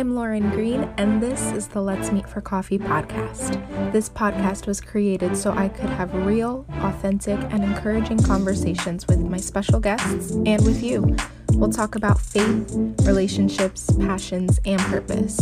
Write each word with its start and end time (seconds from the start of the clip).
I'm 0.00 0.14
Lauren 0.14 0.50
Green, 0.50 0.84
and 0.96 1.22
this 1.22 1.52
is 1.52 1.68
the 1.68 1.82
Let's 1.82 2.10
Meet 2.10 2.28
for 2.28 2.40
Coffee 2.40 2.78
podcast. 2.78 3.92
This 3.92 4.08
podcast 4.08 4.66
was 4.66 4.80
created 4.80 5.36
so 5.36 5.52
I 5.52 5.68
could 5.68 5.90
have 5.90 6.14
real, 6.14 6.64
authentic, 6.80 7.38
and 7.50 7.62
encouraging 7.64 8.22
conversations 8.22 9.06
with 9.08 9.18
my 9.18 9.36
special 9.36 9.80
guests 9.80 10.30
and 10.30 10.64
with 10.64 10.82
you. 10.82 11.16
We'll 11.52 11.68
talk 11.68 11.96
about 11.96 12.20
faith, 12.20 12.72
relationships, 13.02 13.90
passions, 13.98 14.60
and 14.64 14.80
purpose. 14.82 15.36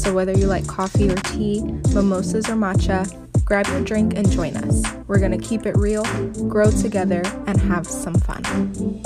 So, 0.00 0.14
whether 0.14 0.32
you 0.32 0.46
like 0.46 0.66
coffee 0.66 1.08
or 1.10 1.16
tea, 1.16 1.62
mimosas 1.94 2.48
or 2.48 2.54
matcha, 2.54 3.10
grab 3.44 3.66
your 3.68 3.82
drink 3.82 4.14
and 4.14 4.30
join 4.30 4.56
us. 4.56 4.84
We're 5.08 5.18
going 5.18 5.32
to 5.32 5.44
keep 5.44 5.66
it 5.66 5.76
real, 5.76 6.04
grow 6.48 6.70
together, 6.70 7.22
and 7.46 7.60
have 7.60 7.86
some 7.86 8.14
fun. 8.14 9.02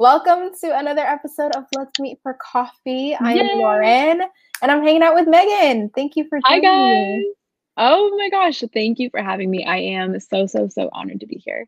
Welcome 0.00 0.50
to 0.60 0.78
another 0.78 1.00
episode 1.00 1.56
of 1.56 1.64
Let's 1.74 1.98
Meet 1.98 2.20
for 2.22 2.34
Coffee. 2.34 3.16
I 3.16 3.32
am 3.32 3.58
Lauren 3.58 4.22
and 4.62 4.70
I'm 4.70 4.80
hanging 4.80 5.02
out 5.02 5.16
with 5.16 5.26
Megan. 5.26 5.90
Thank 5.92 6.14
you 6.14 6.22
for 6.28 6.38
joining 6.38 6.62
Hi 6.62 6.84
guys. 6.84 7.18
Me. 7.18 7.34
Oh 7.78 8.16
my 8.16 8.30
gosh, 8.30 8.62
thank 8.72 9.00
you 9.00 9.10
for 9.10 9.20
having 9.20 9.50
me. 9.50 9.64
I 9.64 9.78
am 9.78 10.20
so 10.20 10.46
so 10.46 10.68
so 10.68 10.88
honored 10.92 11.18
to 11.18 11.26
be 11.26 11.42
here. 11.44 11.66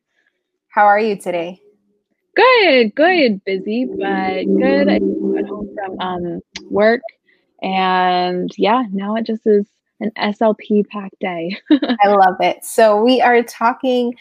How 0.69 0.85
are 0.85 1.01
you 1.01 1.16
today? 1.16 1.61
Good, 2.37 2.95
good, 2.95 3.45
busy, 3.45 3.87
but 3.87 4.45
good. 4.45 4.88
I 4.88 5.01
got 5.01 5.49
home 5.49 5.74
from 5.74 5.99
um, 5.99 6.41
work 6.71 7.02
and 7.65 8.49
yeah, 8.57 8.85
now 8.93 9.16
it 9.16 9.27
just 9.27 9.45
is 9.45 9.66
an 9.99 10.12
SLP 10.16 10.87
packed 10.87 11.19
day. 11.19 11.59
I 11.73 12.07
love 12.07 12.37
it. 12.38 12.65
So 12.65 13.02
we 13.02 13.21
are 13.21 13.43
talking 13.43 14.15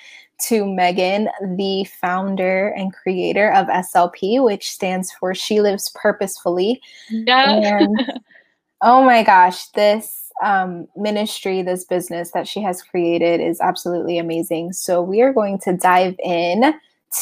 to 0.48 0.66
Megan, 0.66 1.30
the 1.56 1.86
founder 2.00 2.70
and 2.70 2.94
creator 2.94 3.52
of 3.52 3.68
SLP, 3.68 4.44
which 4.44 4.72
stands 4.72 5.12
for 5.12 5.36
She 5.36 5.62
Lives 5.62 5.92
Purposefully. 5.96 6.82
Yeah. 7.10 7.52
And, 7.52 8.22
oh 8.82 9.04
my 9.04 9.24
gosh, 9.24 9.68
this 9.70 10.32
um, 10.44 10.88
ministry, 10.96 11.62
this 11.62 11.84
business 11.84 12.32
that 12.32 12.48
she 12.48 12.62
has 12.62 12.82
created 12.82 13.42
is 13.42 13.60
absolutely 13.60 14.18
amazing. 14.18 14.74
So 14.74 15.02
we 15.02 15.22
are 15.22 15.34
going 15.34 15.60
to 15.60 15.76
dive 15.76 16.16
in 16.24 16.74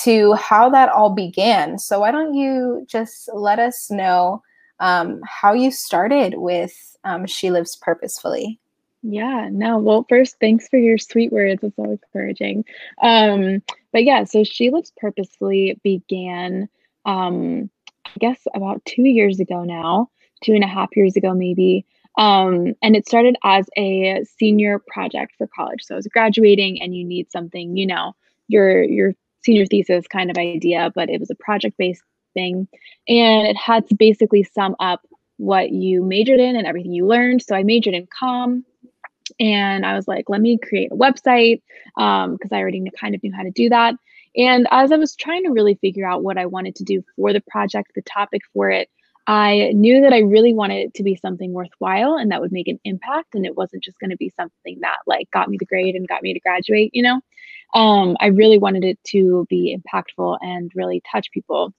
to 0.03 0.33
how 0.33 0.69
that 0.69 0.89
all 0.89 1.09
began. 1.09 1.79
So 1.79 2.01
why 2.01 2.11
don't 2.11 2.33
you 2.33 2.85
just 2.87 3.29
let 3.33 3.59
us 3.59 3.89
know 3.89 4.43
um, 4.79 5.21
how 5.25 5.53
you 5.53 5.71
started 5.71 6.35
with 6.37 6.97
um, 7.03 7.25
She 7.25 7.49
Lives 7.49 7.75
Purposefully? 7.75 8.59
Yeah, 9.03 9.49
no. 9.51 9.77
Well, 9.77 10.05
first, 10.09 10.37
thanks 10.39 10.67
for 10.67 10.77
your 10.77 10.97
sweet 10.97 11.31
words. 11.31 11.63
It's 11.63 11.75
so 11.75 11.83
encouraging. 11.83 12.65
Um, 13.01 13.61
but 13.93 14.03
yeah, 14.03 14.23
so 14.23 14.43
She 14.43 14.69
Lives 14.69 14.91
Purposefully 14.97 15.79
began, 15.83 16.67
um, 17.05 17.69
I 18.05 18.11
guess, 18.19 18.39
about 18.55 18.83
two 18.85 19.03
years 19.03 19.39
ago 19.39 19.63
now, 19.63 20.09
two 20.43 20.53
and 20.53 20.63
a 20.63 20.67
half 20.67 20.89
years 20.95 21.15
ago, 21.15 21.33
maybe. 21.33 21.85
Um, 22.17 22.73
and 22.81 22.95
it 22.95 23.07
started 23.07 23.37
as 23.43 23.69
a 23.77 24.25
senior 24.39 24.79
project 24.79 25.35
for 25.37 25.47
college. 25.47 25.83
So 25.83 25.93
I 25.93 25.97
was 25.97 26.07
graduating, 26.07 26.81
and 26.81 26.95
you 26.95 27.05
need 27.05 27.31
something, 27.31 27.77
you 27.77 27.85
know, 27.85 28.15
your 28.47 28.83
your 28.83 29.13
senior 29.43 29.67
thesis 29.67 30.07
kind 30.07 30.31
of 30.31 30.37
idea, 30.37 30.91
but 30.95 31.09
it 31.09 31.19
was 31.19 31.29
a 31.29 31.35
project 31.35 31.77
based 31.77 32.01
thing, 32.33 32.67
and 33.07 33.47
it 33.47 33.55
had 33.55 33.87
to 33.89 33.95
basically 33.95 34.43
sum 34.43 34.75
up 34.79 35.07
what 35.37 35.71
you 35.71 36.03
majored 36.03 36.39
in 36.39 36.55
and 36.55 36.65
everything 36.65 36.91
you 36.91 37.05
learned. 37.05 37.43
So 37.43 37.55
I 37.55 37.61
majored 37.61 37.93
in 37.93 38.07
com 38.07 38.65
and 39.39 39.85
I 39.85 39.95
was 39.95 40.07
like, 40.07 40.29
let 40.29 40.41
me 40.41 40.57
create 40.57 40.91
a 40.91 40.95
website 40.95 41.61
because 41.95 42.27
um, 42.27 42.37
I 42.51 42.59
already 42.59 42.83
kind 42.99 43.15
of 43.15 43.23
knew 43.23 43.33
how 43.33 43.43
to 43.43 43.51
do 43.51 43.69
that. 43.69 43.95
And 44.35 44.67
as 44.71 44.91
I 44.91 44.97
was 44.97 45.15
trying 45.15 45.43
to 45.43 45.51
really 45.51 45.75
figure 45.75 46.07
out 46.07 46.23
what 46.23 46.37
I 46.37 46.45
wanted 46.45 46.75
to 46.75 46.83
do 46.83 47.03
for 47.15 47.33
the 47.33 47.41
project, 47.49 47.91
the 47.95 48.01
topic 48.03 48.41
for 48.53 48.69
it, 48.69 48.89
I 49.25 49.73
knew 49.75 50.01
that 50.01 50.13
I 50.13 50.19
really 50.19 50.53
wanted 50.53 50.77
it 50.85 50.93
to 50.95 51.03
be 51.03 51.15
something 51.15 51.51
worthwhile 51.51 52.15
and 52.15 52.31
that 52.31 52.39
would 52.39 52.53
make 52.53 52.69
an 52.69 52.79
impact. 52.85 53.35
And 53.35 53.45
it 53.45 53.57
wasn't 53.57 53.83
just 53.83 53.99
going 53.99 54.11
to 54.11 54.17
be 54.17 54.31
something 54.37 54.79
that 54.81 54.97
like 55.05 55.29
got 55.31 55.49
me 55.49 55.57
the 55.57 55.65
grade 55.65 55.95
and 55.95 56.07
got 56.07 56.23
me 56.23 56.33
to 56.33 56.39
graduate, 56.39 56.91
you 56.93 57.03
know? 57.03 57.19
Um, 57.73 58.15
I 58.21 58.27
really 58.27 58.57
wanted 58.57 58.85
it 58.85 58.97
to 59.07 59.45
be 59.49 59.77
impactful 59.77 60.37
and 60.41 60.71
really 60.75 61.01
touch 61.11 61.29
people. 61.31 61.73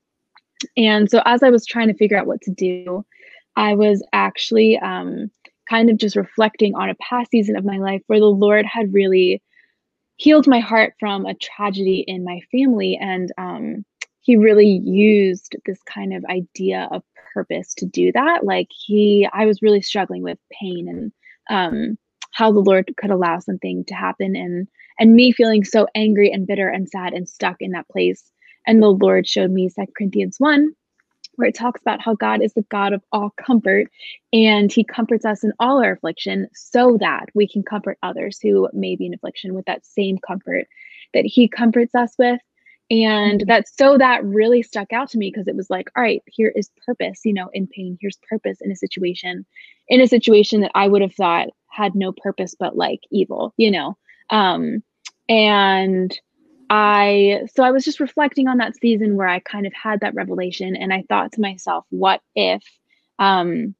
And 0.77 1.11
so 1.11 1.23
as 1.25 1.43
I 1.43 1.49
was 1.49 1.65
trying 1.65 1.89
to 1.89 1.95
figure 1.95 2.19
out 2.19 2.27
what 2.27 2.43
to 2.43 2.51
do, 2.51 3.05
I 3.57 3.75
was 3.75 4.05
actually 4.13 4.79
um, 4.79 5.31
kind 5.69 5.91
of 5.91 5.99
just 5.99 6.17
reflecting 6.17 6.75
on 6.75 6.89
a 6.89 6.95
past 6.97 7.31
season 7.31 7.56
of 7.56 7.65
my 7.65 7.79
life 7.79 8.03
where 8.06 8.21
the 8.21 8.27
Lord 8.27 8.65
had 8.67 8.93
really 8.93 9.43
healed 10.17 10.47
my 10.47 10.61
heart 10.61 10.95
from 10.99 11.27
a 11.27 11.34
tragedy 11.34 12.05
in 12.06 12.25
my 12.25 12.41
family. 12.51 12.99
And 13.01 13.33
um, 13.39 13.84
he 14.21 14.37
really 14.37 14.81
used 14.84 15.56
this 15.65 15.81
kind 15.83 16.12
of 16.12 16.25
idea 16.27 16.89
of 16.91 17.03
purpose 17.33 17.73
to 17.75 17.87
do 17.87 18.12
that. 18.12 18.45
Like 18.45 18.69
he, 18.71 19.29
I 19.33 19.47
was 19.47 19.62
really 19.62 19.83
struggling 19.83 20.23
with 20.23 20.39
pain 20.61 20.89
and 20.89 21.12
um, 21.51 21.99
how 22.33 22.53
the 22.53 22.61
Lord 22.61 22.93
could 22.99 23.11
allow 23.11 23.39
something 23.39 23.85
to 23.87 23.95
happen, 23.95 24.37
and 24.37 24.69
and 24.99 25.15
me 25.15 25.33
feeling 25.33 25.65
so 25.65 25.87
angry 25.95 26.31
and 26.31 26.47
bitter 26.47 26.69
and 26.69 26.89
sad 26.89 27.12
and 27.12 27.29
stuck 27.29 27.56
in 27.61 27.71
that 27.71 27.89
place. 27.89 28.31
And 28.67 28.83
the 28.83 28.89
Lord 28.93 29.27
showed 29.27 29.50
me 29.50 29.69
Second 29.69 29.95
Corinthians 29.97 30.37
one, 30.39 30.73
where 31.38 31.49
it 31.49 31.54
talks 31.54 31.81
about 31.81 32.00
how 32.00 32.15
God 32.15 32.43
is 32.43 32.53
the 32.54 32.66
God 32.69 32.93
of 32.93 33.00
all 33.12 33.32
comfort 33.37 33.87
and 34.32 34.72
he 34.72 34.82
comforts 34.82 35.25
us 35.25 35.44
in 35.44 35.53
all 35.60 35.82
our 35.82 35.93
affliction 35.93 36.49
so 36.53 36.99
that 36.99 37.26
we 37.32 37.47
can 37.47 37.62
comfort 37.62 37.97
others 38.03 38.41
who 38.43 38.69
may 38.72 38.97
be 38.97 39.06
in 39.06 39.15
affliction 39.15 39.54
with 39.54 39.65
that 39.66 39.87
same 39.87 40.19
comfort 40.19 40.66
that 41.15 41.25
he 41.25 41.47
comforts 41.47 41.94
us 41.94 42.12
with. 42.19 42.41
And 42.91 43.41
mm-hmm. 43.41 43.49
that 43.49 43.69
so 43.69 43.99
that 43.99 44.25
really 44.25 44.62
stuck 44.62 44.93
out 44.93 45.10
to 45.10 45.19
me 45.19 45.31
because 45.32 45.47
it 45.47 45.54
was 45.54 45.71
like, 45.71 45.93
all 45.97 46.03
right, 46.03 46.22
here 46.26 46.53
is 46.56 46.72
purpose, 46.84 47.21
you 47.25 47.32
know, 47.32 47.50
in 47.53 47.69
pain. 47.69 47.97
Here's 48.00 48.19
purpose 48.28 48.59
in 48.60 48.72
a 48.72 48.76
situation, 48.76 49.47
in 49.87 50.00
a 50.00 50.09
situation 50.09 50.62
that 50.62 50.72
I 50.75 50.88
would 50.88 51.03
have 51.03 51.15
thought 51.15 51.50
had 51.69 51.94
no 51.94 52.10
purpose 52.10 52.56
but 52.59 52.76
like 52.76 53.00
evil, 53.12 53.55
you 53.56 53.70
know. 53.70 53.97
Um, 54.31 54.82
and 55.28 56.19
I 56.71 57.43
so 57.55 57.62
I 57.62 57.71
was 57.71 57.84
just 57.84 58.01
reflecting 58.01 58.49
on 58.49 58.59
that 58.59 58.77
season 58.77 59.17
where 59.17 59.29
I 59.29 59.41
kind 59.41 59.67
of 59.67 59.73
had 59.73 60.01
that 60.01 60.15
revelation 60.15 60.77
and 60.77 60.93
I 60.93 61.05
thought 61.09 61.33
to 61.33 61.41
myself, 61.41 61.84
what 61.91 62.21
if 62.34 62.62
um 63.19 63.75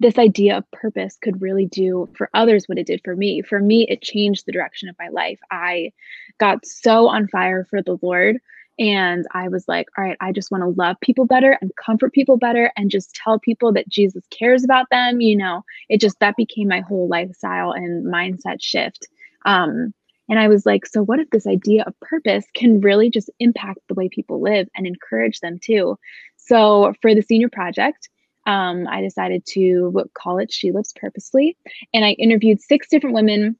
this 0.00 0.18
idea 0.18 0.56
of 0.56 0.70
purpose 0.70 1.18
could 1.22 1.42
really 1.42 1.66
do 1.66 2.08
for 2.16 2.30
others 2.32 2.64
what 2.66 2.78
it 2.78 2.86
did 2.86 3.02
for 3.04 3.14
me. 3.14 3.42
For 3.42 3.60
me, 3.60 3.86
it 3.88 4.02
changed 4.02 4.46
the 4.46 4.52
direction 4.52 4.88
of 4.88 4.96
my 4.98 5.08
life. 5.08 5.38
I 5.50 5.92
got 6.38 6.64
so 6.66 7.08
on 7.08 7.28
fire 7.28 7.66
for 7.68 7.82
the 7.82 7.98
Lord. 8.02 8.38
And 8.78 9.26
I 9.32 9.48
was 9.48 9.68
like, 9.68 9.88
all 9.96 10.04
right, 10.04 10.16
I 10.22 10.32
just 10.32 10.50
want 10.50 10.62
to 10.62 10.80
love 10.80 10.96
people 11.02 11.26
better 11.26 11.58
and 11.60 11.70
comfort 11.76 12.14
people 12.14 12.38
better 12.38 12.72
and 12.78 12.90
just 12.90 13.14
tell 13.14 13.38
people 13.38 13.72
that 13.74 13.90
Jesus 13.90 14.24
cares 14.30 14.64
about 14.64 14.86
them. 14.90 15.20
You 15.20 15.36
know, 15.36 15.64
it 15.90 16.00
just 16.00 16.18
that 16.20 16.36
became 16.36 16.68
my 16.68 16.80
whole 16.80 17.06
lifestyle 17.06 17.72
and 17.72 18.06
mindset 18.06 18.62
shift. 18.62 19.06
Um, 19.44 19.92
and 20.30 20.38
I 20.38 20.48
was 20.48 20.64
like, 20.64 20.86
so 20.86 21.02
what 21.02 21.18
if 21.18 21.28
this 21.30 21.46
idea 21.46 21.82
of 21.86 21.98
purpose 22.00 22.46
can 22.54 22.80
really 22.80 23.10
just 23.10 23.28
impact 23.40 23.80
the 23.88 23.94
way 23.94 24.08
people 24.08 24.40
live 24.40 24.68
and 24.76 24.86
encourage 24.86 25.40
them 25.40 25.58
too? 25.62 25.98
So 26.36 26.94
for 27.02 27.14
the 27.14 27.22
senior 27.22 27.48
project, 27.48 28.08
um, 28.46 28.86
I 28.88 29.02
decided 29.02 29.44
to 29.50 30.04
call 30.14 30.38
it 30.38 30.52
She 30.52 30.70
Lives 30.70 30.94
Purposely. 30.94 31.56
And 31.92 32.04
I 32.04 32.12
interviewed 32.12 32.60
six 32.60 32.88
different 32.88 33.14
women 33.14 33.56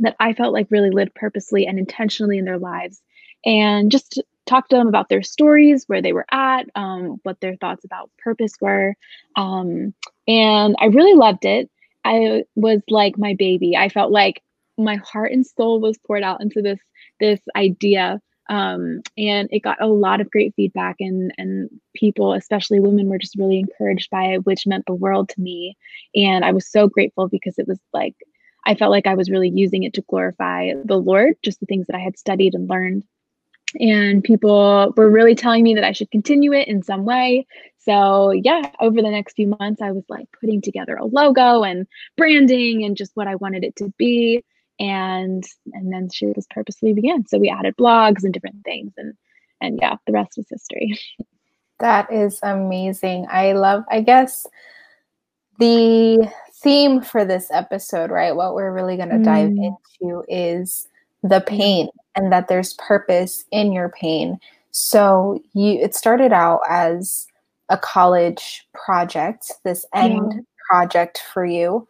that 0.00 0.14
I 0.20 0.34
felt 0.34 0.52
like 0.52 0.70
really 0.70 0.90
lived 0.90 1.14
purposely 1.14 1.66
and 1.66 1.78
intentionally 1.78 2.38
in 2.38 2.44
their 2.44 2.58
lives. 2.58 3.02
And 3.44 3.90
just 3.90 4.22
talked 4.46 4.70
to 4.70 4.76
them 4.76 4.88
about 4.88 5.08
their 5.08 5.22
stories, 5.22 5.84
where 5.86 6.02
they 6.02 6.12
were 6.12 6.26
at, 6.30 6.66
um, 6.74 7.20
what 7.22 7.40
their 7.40 7.56
thoughts 7.56 7.84
about 7.84 8.10
purpose 8.18 8.52
were. 8.60 8.94
Um, 9.36 9.94
and 10.28 10.76
I 10.78 10.86
really 10.86 11.14
loved 11.14 11.44
it. 11.44 11.70
I 12.04 12.44
was 12.54 12.80
like 12.88 13.18
my 13.18 13.34
baby. 13.34 13.76
I 13.76 13.88
felt 13.88 14.12
like 14.12 14.42
my 14.78 14.96
heart 14.96 15.32
and 15.32 15.46
soul 15.46 15.80
was 15.80 15.98
poured 16.06 16.22
out 16.22 16.40
into 16.40 16.62
this 16.62 16.80
this 17.20 17.40
idea. 17.56 18.20
Um, 18.50 19.02
and 19.16 19.48
it 19.52 19.60
got 19.60 19.80
a 19.80 19.86
lot 19.86 20.20
of 20.20 20.30
great 20.30 20.52
feedback 20.56 20.96
and 20.98 21.32
and 21.38 21.70
people 21.94 22.32
especially 22.32 22.80
women 22.80 23.08
were 23.08 23.18
just 23.18 23.36
really 23.36 23.58
encouraged 23.58 24.10
by 24.10 24.24
it 24.24 24.44
which 24.44 24.66
meant 24.66 24.84
the 24.86 24.94
world 24.94 25.28
to 25.30 25.40
me. 25.40 25.76
And 26.14 26.44
i 26.44 26.52
was 26.52 26.70
so 26.70 26.88
grateful 26.88 27.28
because 27.28 27.58
it 27.58 27.68
was 27.68 27.78
like 27.92 28.16
i 28.66 28.74
felt 28.74 28.90
like 28.90 29.06
i 29.06 29.14
was 29.14 29.30
really 29.30 29.48
using 29.48 29.84
it 29.84 29.94
to 29.94 30.04
glorify 30.08 30.72
the 30.84 30.98
lord 30.98 31.34
just 31.44 31.60
the 31.60 31.66
things 31.66 31.86
that 31.86 31.96
i 31.96 32.00
had 32.00 32.18
studied 32.18 32.54
and 32.54 32.68
learned. 32.68 33.04
And 33.80 34.22
people 34.22 34.92
were 34.96 35.08
really 35.08 35.36
telling 35.36 35.62
me 35.62 35.74
that 35.76 35.84
i 35.84 35.92
should 35.92 36.10
continue 36.10 36.52
it 36.52 36.66
in 36.66 36.82
some 36.82 37.04
way. 37.04 37.46
So 37.78 38.32
yeah 38.32 38.62
over 38.80 39.00
the 39.00 39.10
next 39.10 39.34
few 39.34 39.54
months 39.60 39.80
i 39.80 39.92
was 39.92 40.04
like 40.08 40.26
putting 40.40 40.60
together 40.60 40.96
a 40.96 41.06
logo 41.06 41.62
and 41.62 41.86
branding 42.16 42.84
and 42.84 42.96
just 42.96 43.12
what 43.14 43.28
i 43.28 43.36
wanted 43.36 43.62
it 43.62 43.76
to 43.76 43.92
be 43.96 44.42
and 44.82 45.44
and 45.72 45.92
then 45.92 46.08
she 46.10 46.26
was 46.26 46.46
purposely 46.50 46.92
began 46.92 47.26
so 47.26 47.38
we 47.38 47.48
added 47.48 47.74
blogs 47.76 48.24
and 48.24 48.34
different 48.34 48.62
things 48.64 48.92
and 48.96 49.14
and 49.60 49.78
yeah 49.80 49.96
the 50.06 50.12
rest 50.12 50.36
is 50.36 50.46
history 50.50 50.98
that 51.80 52.12
is 52.12 52.38
amazing 52.42 53.26
i 53.30 53.52
love 53.52 53.84
i 53.90 54.00
guess 54.00 54.46
the 55.58 56.30
theme 56.62 57.00
for 57.00 57.24
this 57.24 57.50
episode 57.52 58.10
right 58.10 58.36
what 58.36 58.54
we're 58.54 58.72
really 58.72 58.96
going 58.96 59.08
to 59.08 59.16
mm. 59.16 59.24
dive 59.24 59.48
into 59.48 60.24
is 60.28 60.88
the 61.22 61.40
pain 61.40 61.88
and 62.14 62.32
that 62.32 62.48
there's 62.48 62.74
purpose 62.74 63.44
in 63.50 63.72
your 63.72 63.88
pain. 63.88 64.38
So 64.70 65.40
you 65.54 65.74
it 65.74 65.94
started 65.94 66.32
out 66.32 66.60
as 66.68 67.26
a 67.68 67.78
college 67.78 68.66
project, 68.74 69.52
this 69.64 69.86
end 69.94 70.32
yeah. 70.34 70.40
project 70.68 71.22
for 71.32 71.44
you. 71.44 71.86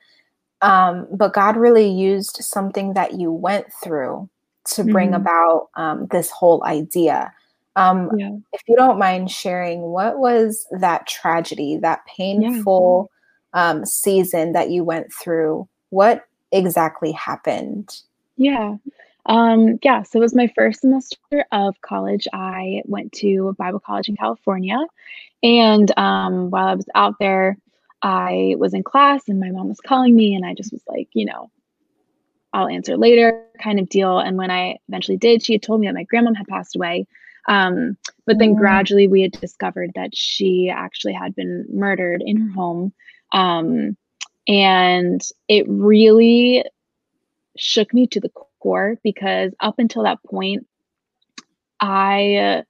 Um, 0.62 1.08
but 1.10 1.32
God 1.32 1.56
really 1.56 1.88
used 1.88 2.36
something 2.36 2.94
that 2.94 3.14
you 3.14 3.32
went 3.32 3.66
through 3.82 4.28
to 4.64 4.84
bring 4.84 5.08
mm-hmm. 5.08 5.20
about 5.20 5.68
um, 5.74 6.06
this 6.12 6.30
whole 6.30 6.64
idea. 6.64 7.32
Um, 7.74 8.10
yeah. 8.16 8.30
If 8.52 8.62
you 8.68 8.76
don't 8.76 8.98
mind 8.98 9.30
sharing, 9.30 9.82
what 9.82 10.18
was 10.18 10.66
that 10.70 11.06
tragedy, 11.06 11.78
that 11.78 12.06
painful 12.06 13.10
yeah. 13.54 13.70
um, 13.70 13.84
season 13.84 14.52
that 14.52 14.70
you 14.70 14.84
went 14.84 15.12
through? 15.12 15.68
What 15.90 16.26
exactly 16.52 17.12
happened? 17.12 17.96
Yeah. 18.36 18.76
Um, 19.26 19.78
yeah, 19.82 20.02
so 20.02 20.18
it 20.18 20.22
was 20.22 20.34
my 20.34 20.52
first 20.54 20.80
semester 20.80 21.44
of 21.52 21.80
college. 21.80 22.26
I 22.32 22.82
went 22.84 23.12
to 23.14 23.54
Bible 23.58 23.80
college 23.80 24.08
in 24.08 24.16
California. 24.16 24.78
And 25.42 25.96
um, 25.98 26.50
while 26.50 26.66
I 26.66 26.74
was 26.74 26.88
out 26.94 27.14
there, 27.18 27.56
I 28.02 28.56
was 28.58 28.74
in 28.74 28.82
class 28.82 29.28
and 29.28 29.38
my 29.38 29.50
mom 29.50 29.68
was 29.68 29.80
calling 29.80 30.14
me, 30.14 30.34
and 30.34 30.44
I 30.44 30.54
just 30.54 30.72
was 30.72 30.82
like, 30.88 31.08
you 31.12 31.24
know, 31.24 31.50
I'll 32.52 32.68
answer 32.68 32.96
later 32.96 33.46
kind 33.62 33.78
of 33.78 33.88
deal. 33.88 34.18
And 34.18 34.36
when 34.36 34.50
I 34.50 34.78
eventually 34.88 35.16
did, 35.16 35.42
she 35.42 35.54
had 35.54 35.62
told 35.62 35.80
me 35.80 35.86
that 35.86 35.94
my 35.94 36.04
grandma 36.04 36.32
had 36.34 36.46
passed 36.48 36.76
away. 36.76 37.06
Um, 37.48 37.96
but 38.26 38.38
then 38.38 38.54
mm. 38.54 38.58
gradually 38.58 39.08
we 39.08 39.22
had 39.22 39.32
discovered 39.32 39.92
that 39.94 40.14
she 40.14 40.70
actually 40.72 41.14
had 41.14 41.34
been 41.34 41.66
murdered 41.72 42.22
in 42.24 42.36
her 42.36 42.52
home. 42.52 42.92
Um, 43.32 43.96
and 44.46 45.20
it 45.48 45.64
really 45.68 46.64
shook 47.56 47.92
me 47.94 48.06
to 48.08 48.20
the 48.20 48.30
core 48.60 48.98
because 49.02 49.52
up 49.60 49.78
until 49.78 50.04
that 50.04 50.22
point, 50.24 50.66
I 51.80 52.64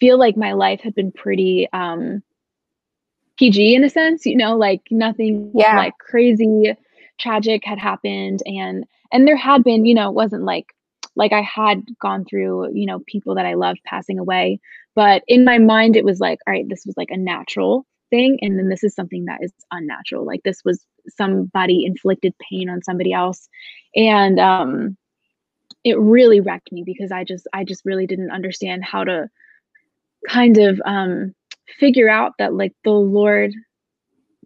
feel 0.00 0.18
like 0.18 0.36
my 0.36 0.52
life 0.52 0.80
had 0.80 0.94
been 0.94 1.12
pretty 1.12 1.68
um, 1.72 2.22
PG 3.38 3.74
in 3.74 3.84
a 3.84 3.88
sense, 3.88 4.26
you 4.26 4.36
know, 4.36 4.56
like 4.56 4.82
nothing 4.90 5.52
yeah. 5.54 5.76
like 5.76 5.96
crazy 5.98 6.74
tragic 7.18 7.62
had 7.64 7.78
happened 7.78 8.42
and 8.46 8.84
and 9.10 9.26
there 9.26 9.36
had 9.36 9.64
been, 9.64 9.86
you 9.86 9.94
know, 9.94 10.08
it 10.08 10.14
wasn't 10.14 10.44
like 10.44 10.66
like 11.16 11.32
I 11.32 11.42
had 11.42 11.84
gone 12.00 12.24
through, 12.24 12.74
you 12.74 12.86
know, 12.86 13.00
people 13.06 13.36
that 13.36 13.46
I 13.46 13.54
loved 13.54 13.80
passing 13.84 14.18
away, 14.18 14.60
but 14.94 15.22
in 15.26 15.44
my 15.44 15.58
mind 15.58 15.96
it 15.96 16.04
was 16.04 16.20
like, 16.20 16.38
all 16.46 16.52
right, 16.52 16.68
this 16.68 16.84
was 16.84 16.96
like 16.96 17.10
a 17.10 17.16
natural 17.16 17.86
thing 18.10 18.38
and 18.42 18.58
then 18.58 18.68
this 18.68 18.84
is 18.84 18.94
something 18.94 19.26
that 19.26 19.42
is 19.42 19.52
unnatural. 19.70 20.24
Like 20.24 20.42
this 20.42 20.62
was 20.64 20.84
somebody 21.16 21.84
inflicted 21.84 22.34
pain 22.50 22.68
on 22.68 22.82
somebody 22.82 23.12
else 23.12 23.48
and 23.94 24.38
um 24.38 24.96
it 25.84 25.98
really 25.98 26.40
wrecked 26.40 26.72
me 26.72 26.82
because 26.84 27.12
I 27.12 27.24
just 27.24 27.46
I 27.52 27.64
just 27.64 27.84
really 27.84 28.06
didn't 28.06 28.30
understand 28.30 28.84
how 28.84 29.04
to 29.04 29.30
kind 30.28 30.58
of 30.58 30.80
um 30.84 31.34
figure 31.78 32.08
out 32.08 32.32
that 32.38 32.54
like 32.54 32.72
the 32.84 32.90
Lord 32.90 33.52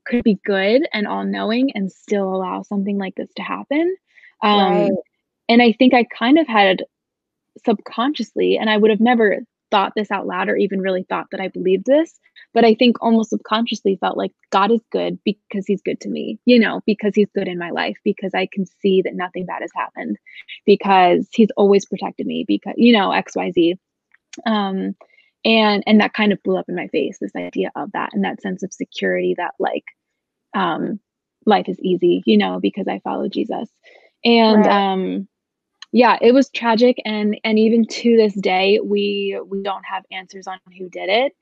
could 0.05 0.25
be 0.25 0.39
good 0.45 0.87
and 0.93 1.07
all 1.07 1.25
knowing 1.25 1.71
and 1.75 1.91
still 1.93 2.35
allow 2.35 2.63
something 2.63 2.99
like 2.99 3.15
this 3.15 3.31
to 3.37 3.43
happen. 3.43 3.95
Um, 4.43 4.61
right. 4.61 4.91
And 5.49 5.63
I 5.63 5.73
think 5.73 5.95
I 5.95 6.05
kind 6.05 6.39
of 6.39 6.47
had 6.49 6.85
subconsciously, 7.65 8.57
and 8.57 8.71
I 8.71 8.77
would 8.77 8.91
have 8.91 9.01
never 9.01 9.41
thought 9.71 9.93
this 9.97 10.11
out 10.11 10.27
loud 10.27 10.49
or 10.49 10.57
even 10.57 10.81
really 10.81 11.05
thought 11.09 11.27
that 11.31 11.41
I 11.41 11.49
believed 11.49 11.87
this, 11.87 12.19
but 12.53 12.65
I 12.65 12.75
think 12.75 12.97
almost 13.01 13.31
subconsciously 13.31 13.97
felt 13.97 14.19
like 14.19 14.33
God 14.51 14.71
is 14.71 14.83
good 14.91 15.19
because 15.25 15.67
he's 15.67 15.81
good 15.83 16.01
to 16.03 16.09
me, 16.09 16.39
you 16.45 16.59
know, 16.59 16.83
because 16.87 17.15
he's 17.15 17.31
good 17.35 17.49
in 17.49 17.59
my 17.59 17.71
life, 17.71 17.97
because 18.05 18.35
I 18.35 18.47
can 18.53 18.67
see 18.67 19.03
that 19.03 19.15
nothing 19.15 19.47
bad 19.47 19.63
has 19.63 19.71
happened, 19.75 20.19
because 20.67 21.27
he's 21.33 21.51
always 21.57 21.87
protected 21.87 22.27
me, 22.27 22.45
because, 22.47 22.75
you 22.77 22.93
know, 22.93 23.09
XYZ. 23.11 23.79
Um, 24.47 24.95
and 25.45 25.83
and 25.87 26.01
that 26.01 26.13
kind 26.13 26.33
of 26.33 26.43
blew 26.43 26.57
up 26.57 26.69
in 26.69 26.75
my 26.75 26.89
face 26.89 27.19
this 27.19 27.35
idea 27.35 27.71
of 27.75 27.91
that 27.93 28.11
and 28.13 28.25
that 28.25 28.41
sense 28.41 28.63
of 28.63 28.73
security 28.73 29.35
that 29.37 29.55
like 29.59 29.85
um 30.55 31.01
life 31.47 31.69
is 31.69 31.79
easy 31.81 32.23
you 32.27 32.37
know 32.37 32.61
because 32.61 32.87
i 32.89 33.01
follow 33.01 33.29
jesus. 33.29 33.69
And 34.25 34.67
right. 34.67 34.93
um 34.93 35.29
yeah 35.91 36.17
it 36.21 36.33
was 36.33 36.49
tragic. 36.51 37.01
And 37.05 37.39
and 37.45 37.59
even 37.59 37.85
to 37.87 38.17
this 38.17 38.35
day 38.35 38.79
we 38.83 39.39
we 39.47 39.63
don't 39.63 39.85
have 39.85 40.05
answers 40.13 40.47
on 40.47 40.59
who 40.79 40.89
did 40.89 41.09
it. 41.09 41.33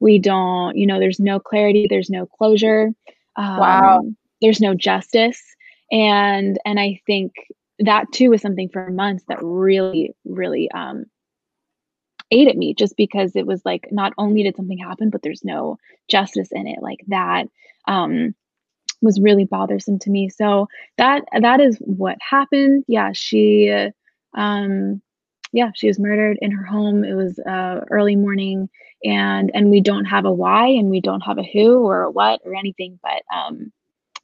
We 0.00 0.18
don't 0.18 0.76
you 0.76 0.86
know 0.86 0.98
there's 0.98 1.20
no 1.20 1.38
clarity 1.38 1.86
there's 1.88 2.10
no 2.10 2.26
closure. 2.26 2.90
Um, 3.36 3.58
wow 3.58 4.02
there's 4.40 4.60
no 4.60 4.74
justice. 4.74 5.40
And 5.92 6.58
and 6.64 6.80
i 6.80 7.00
think 7.06 7.32
that 7.80 8.06
too 8.12 8.30
was 8.30 8.40
something 8.40 8.68
for 8.68 8.90
months 8.90 9.24
that 9.28 9.38
really 9.42 10.14
really 10.24 10.70
um 10.72 11.04
ate 12.34 12.48
at 12.48 12.56
me 12.58 12.74
just 12.74 12.96
because 12.96 13.36
it 13.36 13.46
was 13.46 13.62
like 13.64 13.88
not 13.92 14.12
only 14.18 14.42
did 14.42 14.56
something 14.56 14.78
happen 14.78 15.10
but 15.10 15.22
there's 15.22 15.44
no 15.44 15.78
justice 16.10 16.48
in 16.52 16.66
it 16.66 16.82
like 16.82 17.00
that 17.08 17.46
um 17.88 18.34
was 19.02 19.20
really 19.20 19.44
bothersome 19.44 19.98
to 20.00 20.10
me. 20.10 20.28
So 20.28 20.68
that 20.98 21.24
that 21.40 21.60
is 21.60 21.76
what 21.78 22.16
happened. 22.20 22.84
Yeah 22.88 23.12
she 23.12 23.72
um 24.34 25.00
yeah 25.52 25.70
she 25.74 25.86
was 25.86 25.98
murdered 25.98 26.38
in 26.40 26.50
her 26.52 26.64
home. 26.64 27.04
It 27.04 27.14
was 27.14 27.38
uh 27.38 27.80
early 27.90 28.16
morning 28.16 28.68
and 29.04 29.50
and 29.54 29.70
we 29.70 29.80
don't 29.80 30.06
have 30.06 30.24
a 30.24 30.32
why 30.32 30.68
and 30.68 30.90
we 30.90 31.00
don't 31.00 31.20
have 31.22 31.38
a 31.38 31.44
who 31.52 31.86
or 31.86 32.02
a 32.02 32.10
what 32.10 32.40
or 32.44 32.54
anything 32.56 32.98
but 33.02 33.22
um 33.34 33.72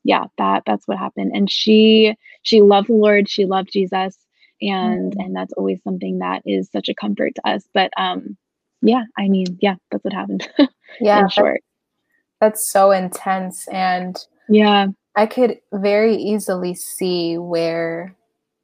yeah 0.04 0.26
that 0.38 0.64
that's 0.66 0.88
what 0.88 0.98
happened. 0.98 1.32
And 1.34 1.50
she 1.50 2.16
she 2.42 2.62
loved 2.62 2.88
the 2.88 2.94
lord. 2.94 3.28
She 3.30 3.46
loved 3.46 3.72
jesus 3.72 4.16
and 4.60 5.12
mm-hmm. 5.12 5.20
and 5.20 5.36
that's 5.36 5.52
always 5.54 5.82
something 5.82 6.18
that 6.18 6.42
is 6.44 6.68
such 6.70 6.88
a 6.88 6.94
comfort 6.94 7.34
to 7.34 7.48
us 7.48 7.64
but 7.74 7.90
um 7.96 8.36
yeah 8.82 9.04
i 9.18 9.28
mean 9.28 9.46
yeah 9.60 9.74
that's 9.90 10.04
what 10.04 10.12
happened 10.12 10.48
yeah 11.00 11.26
short 11.28 11.60
that's 12.40 12.70
so 12.70 12.90
intense 12.90 13.66
and 13.68 14.26
yeah 14.48 14.86
i 15.16 15.26
could 15.26 15.58
very 15.72 16.16
easily 16.16 16.74
see 16.74 17.38
where 17.38 18.14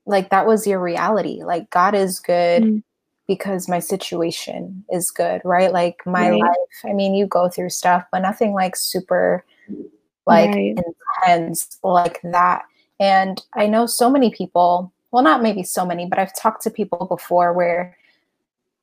like 0.07 0.31
that 0.31 0.47
was 0.47 0.67
your 0.67 0.81
reality 0.81 1.43
like 1.45 1.69
god 1.71 1.95
is 1.95 2.21
good 2.21 2.63
mm. 2.63 2.83
because 3.27 3.69
my 3.69 3.79
situation 3.79 4.85
is 4.91 5.11
good 5.11 5.41
right 5.45 5.73
like 5.73 6.01
my 6.07 6.31
right. 6.31 6.41
life 6.41 6.85
i 6.85 6.93
mean 6.93 7.15
you 7.15 7.27
go 7.27 7.49
through 7.49 7.71
stuff 7.71 8.05
but 8.13 8.21
nothing 8.21 8.53
like 8.53 8.77
super 8.77 9.45
like 10.27 10.51
right. 10.51 10.77
intense 11.27 11.79
like 11.83 12.21
that 12.23 12.63
and 12.99 13.43
i 13.55 13.67
know 13.67 13.87
so 13.87 14.11
many 14.11 14.31
people 14.31 14.93
well, 15.17 15.25
not 15.25 15.43
maybe 15.43 15.63
so 15.63 15.87
many, 15.87 16.05
but 16.05 16.19
I've 16.19 16.37
talked 16.37 16.63
to 16.65 16.71
people 16.71 17.07
before 17.07 17.55
where 17.55 17.97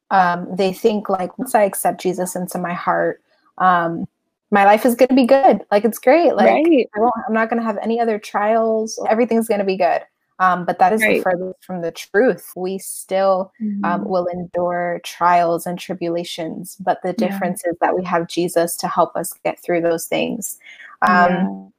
um, 0.10 0.48
they 0.52 0.74
think 0.74 1.08
like 1.08 1.38
once 1.38 1.54
I 1.54 1.62
accept 1.62 2.02
Jesus 2.02 2.36
into 2.36 2.58
my 2.58 2.74
heart, 2.74 3.22
um, 3.60 4.08
my 4.50 4.66
life 4.66 4.84
is 4.84 4.96
going 4.96 5.10
to 5.10 5.16
be 5.16 5.28
good. 5.28 5.60
Like 5.70 5.86
it's 5.86 6.00
great. 6.00 6.34
Like 6.34 6.50
right. 6.50 6.90
I 6.96 7.00
won't, 7.00 7.14
I'm 7.28 7.36
not 7.36 7.52
going 7.52 7.62
to 7.62 7.64
have 7.64 7.78
any 7.84 8.00
other 8.00 8.18
trials. 8.18 9.00
Everything's 9.12 9.48
going 9.48 9.60
to 9.60 9.64
be 9.64 9.78
good. 9.78 10.02
Um, 10.40 10.66
but 10.66 10.80
that 10.80 10.92
is 10.92 11.04
right. 11.04 11.18
the 11.18 11.22
furthest 11.22 11.64
from 11.64 11.84
the 11.84 11.92
truth. 11.92 12.52
We 12.56 12.80
still 12.80 13.52
um, 13.62 13.68
mm-hmm. 13.68 13.86
um, 13.86 14.06
will 14.06 14.26
endure 14.26 15.02
trials 15.04 15.68
and 15.68 15.78
tribulations, 15.78 16.78
but 16.80 17.00
the 17.04 17.14
difference 17.14 17.62
yeah. 17.64 17.74
is 17.74 17.78
that 17.80 17.96
we 17.96 18.04
have 18.06 18.28
Jesus 18.28 18.76
to 18.78 18.88
help 18.88 19.16
us 19.16 19.34
get 19.44 19.62
through 19.62 19.82
those 19.82 20.08
things. 20.08 20.58
Um, 21.04 21.73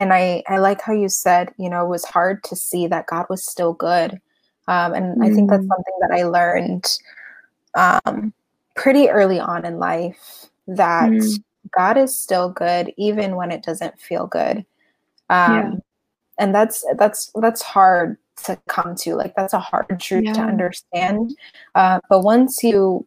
and 0.00 0.12
I, 0.12 0.42
I 0.46 0.58
like 0.58 0.80
how 0.80 0.92
you 0.92 1.08
said, 1.08 1.52
you 1.58 1.68
know, 1.68 1.84
it 1.84 1.88
was 1.88 2.04
hard 2.04 2.42
to 2.44 2.56
see 2.56 2.86
that 2.86 3.06
God 3.06 3.26
was 3.28 3.44
still 3.44 3.72
good. 3.72 4.20
Um, 4.68 4.94
and 4.94 5.16
mm. 5.16 5.24
I 5.24 5.34
think 5.34 5.50
that's 5.50 5.64
mm. 5.64 5.68
something 5.68 5.94
that 6.00 6.12
I 6.12 6.24
learned 6.24 6.98
um, 7.74 8.32
pretty 8.76 9.08
early 9.08 9.40
on 9.40 9.64
in 9.64 9.78
life 9.78 10.46
that 10.68 11.10
mm. 11.10 11.42
God 11.76 11.96
is 11.96 12.18
still 12.18 12.50
good, 12.50 12.92
even 12.96 13.34
when 13.34 13.50
it 13.50 13.62
doesn't 13.62 14.00
feel 14.00 14.26
good. 14.26 14.58
Um, 15.30 15.54
yeah. 15.54 15.72
And 16.38 16.54
that's 16.54 16.84
that's 16.96 17.32
that's 17.34 17.62
hard 17.62 18.16
to 18.44 18.56
come 18.68 18.94
to. 18.96 19.16
Like 19.16 19.34
that's 19.34 19.54
a 19.54 19.58
hard 19.58 19.98
truth 19.98 20.24
yeah. 20.24 20.34
to 20.34 20.40
understand. 20.42 21.34
Uh, 21.74 21.98
but 22.08 22.20
once 22.20 22.62
you, 22.62 23.04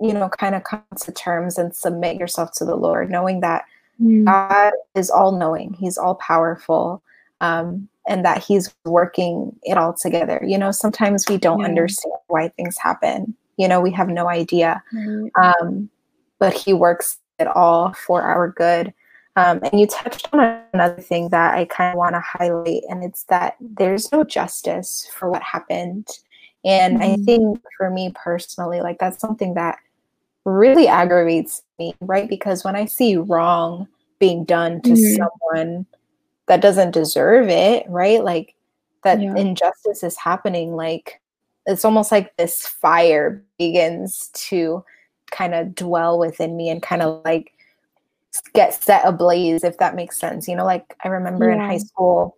you 0.00 0.12
know, 0.12 0.28
kind 0.28 0.54
of 0.54 0.64
come 0.64 0.82
to 1.00 1.12
terms 1.12 1.56
and 1.56 1.74
submit 1.74 2.18
yourself 2.18 2.52
to 2.56 2.66
the 2.66 2.76
Lord, 2.76 3.10
knowing 3.10 3.40
that 3.40 3.64
Mm. 4.00 4.24
God 4.24 4.72
is 4.94 5.10
all 5.10 5.32
knowing, 5.32 5.74
He's 5.74 5.98
all 5.98 6.16
powerful, 6.16 7.02
um, 7.40 7.88
and 8.08 8.24
that 8.24 8.42
He's 8.42 8.74
working 8.84 9.56
it 9.62 9.76
all 9.76 9.92
together. 9.92 10.42
You 10.44 10.58
know, 10.58 10.70
sometimes 10.70 11.24
we 11.28 11.36
don't 11.38 11.60
yeah. 11.60 11.66
understand 11.66 12.14
why 12.28 12.48
things 12.48 12.76
happen. 12.78 13.34
You 13.56 13.68
know, 13.68 13.80
we 13.80 13.90
have 13.92 14.08
no 14.08 14.28
idea. 14.28 14.82
Mm. 14.94 15.30
Um, 15.36 15.90
but 16.38 16.52
He 16.52 16.72
works 16.72 17.18
it 17.38 17.48
all 17.48 17.92
for 17.94 18.22
our 18.22 18.50
good. 18.50 18.92
Um, 19.36 19.60
and 19.62 19.78
you 19.80 19.86
touched 19.86 20.28
on 20.32 20.60
another 20.72 21.00
thing 21.00 21.28
that 21.28 21.54
I 21.54 21.64
kind 21.66 21.92
of 21.92 21.96
want 21.96 22.14
to 22.14 22.20
highlight, 22.20 22.82
and 22.88 23.04
it's 23.04 23.22
that 23.24 23.56
there's 23.60 24.10
no 24.10 24.24
justice 24.24 25.08
for 25.14 25.30
what 25.30 25.42
happened. 25.42 26.08
And 26.64 26.98
mm-hmm. 26.98 27.22
I 27.22 27.24
think 27.24 27.62
for 27.76 27.88
me 27.88 28.12
personally, 28.14 28.80
like 28.80 28.98
that's 28.98 29.20
something 29.20 29.54
that 29.54 29.78
really 30.44 30.88
aggravates 30.88 31.62
me, 31.78 31.94
right? 32.00 32.28
Because 32.28 32.64
when 32.64 32.76
I 32.76 32.84
see 32.84 33.16
wrong 33.16 33.88
being 34.18 34.44
done 34.44 34.80
to 34.82 34.90
mm-hmm. 34.90 35.22
someone 35.22 35.86
that 36.46 36.60
doesn't 36.60 36.92
deserve 36.92 37.48
it, 37.48 37.84
right? 37.88 38.22
Like 38.22 38.54
that 39.04 39.20
yeah. 39.20 39.36
injustice 39.36 40.02
is 40.02 40.16
happening, 40.16 40.74
like 40.74 41.20
it's 41.68 41.84
almost 41.84 42.10
like 42.10 42.34
this 42.36 42.66
fire 42.66 43.44
begins 43.58 44.30
to 44.32 44.82
kind 45.30 45.54
of 45.54 45.74
dwell 45.74 46.18
within 46.18 46.56
me 46.56 46.70
and 46.70 46.82
kind 46.82 47.02
of 47.02 47.20
like 47.24 47.52
get 48.54 48.82
set 48.82 49.02
ablaze 49.04 49.62
if 49.62 49.78
that 49.78 49.94
makes 49.94 50.18
sense 50.18 50.48
you 50.48 50.56
know 50.56 50.64
like 50.64 50.96
i 51.04 51.08
remember 51.08 51.48
yeah. 51.48 51.54
in 51.54 51.60
high 51.60 51.78
school 51.78 52.36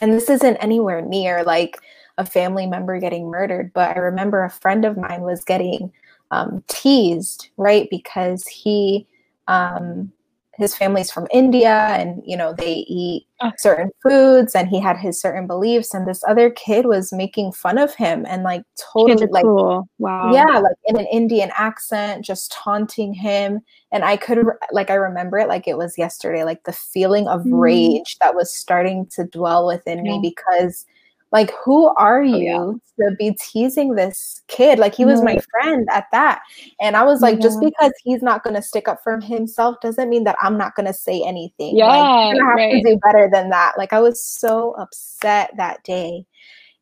and 0.00 0.12
this 0.12 0.28
isn't 0.28 0.56
anywhere 0.56 1.00
near 1.00 1.44
like 1.44 1.78
a 2.18 2.26
family 2.26 2.66
member 2.66 2.98
getting 2.98 3.30
murdered 3.30 3.72
but 3.74 3.96
i 3.96 4.00
remember 4.00 4.42
a 4.42 4.50
friend 4.50 4.84
of 4.84 4.96
mine 4.96 5.22
was 5.22 5.44
getting 5.44 5.92
um, 6.30 6.62
teased 6.68 7.48
right 7.56 7.88
because 7.90 8.46
he 8.46 9.06
um, 9.46 10.12
his 10.56 10.76
family's 10.76 11.10
from 11.10 11.26
India 11.32 11.88
and 11.90 12.22
you 12.24 12.36
know 12.36 12.52
they 12.52 12.84
eat 12.88 13.26
ah. 13.40 13.52
certain 13.58 13.90
foods 14.02 14.54
and 14.54 14.68
he 14.68 14.80
had 14.80 14.96
his 14.96 15.20
certain 15.20 15.46
beliefs 15.46 15.94
and 15.94 16.06
this 16.06 16.22
other 16.28 16.50
kid 16.50 16.86
was 16.86 17.12
making 17.12 17.52
fun 17.52 17.78
of 17.78 17.94
him 17.94 18.24
and 18.28 18.42
like 18.42 18.62
totally 18.92 19.26
like 19.26 19.44
cool. 19.44 19.88
wow 19.98 20.32
yeah 20.32 20.58
like 20.58 20.76
in 20.86 20.96
an 20.96 21.06
Indian 21.06 21.50
accent 21.56 22.24
just 22.24 22.52
taunting 22.52 23.12
him 23.12 23.60
and 23.92 24.04
I 24.04 24.16
could 24.16 24.46
like 24.70 24.90
I 24.90 24.94
remember 24.94 25.38
it 25.38 25.48
like 25.48 25.66
it 25.66 25.78
was 25.78 25.98
yesterday 25.98 26.44
like 26.44 26.64
the 26.64 26.72
feeling 26.72 27.26
of 27.28 27.42
mm. 27.42 27.60
rage 27.60 28.16
that 28.20 28.34
was 28.34 28.54
starting 28.54 29.06
to 29.06 29.24
dwell 29.24 29.66
within 29.66 30.04
yeah. 30.04 30.12
me 30.12 30.34
because 30.34 30.86
like 31.34 31.52
who 31.64 31.88
are 31.96 32.22
you 32.22 32.52
oh, 32.52 32.80
yeah. 32.96 33.10
to 33.10 33.16
be 33.16 33.32
teasing 33.32 33.96
this 33.96 34.40
kid 34.46 34.78
like 34.78 34.94
he 34.94 35.04
was 35.04 35.20
my 35.20 35.36
friend 35.50 35.86
at 35.92 36.06
that 36.12 36.40
and 36.80 36.96
i 36.96 37.02
was 37.02 37.20
like 37.20 37.34
yeah. 37.34 37.42
just 37.42 37.60
because 37.60 37.92
he's 38.02 38.22
not 38.22 38.42
going 38.44 38.54
to 38.54 38.62
stick 38.62 38.86
up 38.88 39.02
for 39.02 39.20
himself 39.20 39.76
doesn't 39.82 40.08
mean 40.08 40.24
that 40.24 40.36
i'm 40.40 40.56
not 40.56 40.74
going 40.76 40.86
to 40.86 40.94
say 40.94 41.22
anything 41.26 41.76
yeah 41.76 41.86
like, 41.86 42.00
i 42.00 42.46
have 42.46 42.56
right. 42.56 42.82
to 42.82 42.90
do 42.90 42.98
better 43.02 43.28
than 43.30 43.50
that 43.50 43.74
like 43.76 43.92
i 43.92 44.00
was 44.00 44.24
so 44.24 44.70
upset 44.78 45.50
that 45.56 45.82
day 45.82 46.24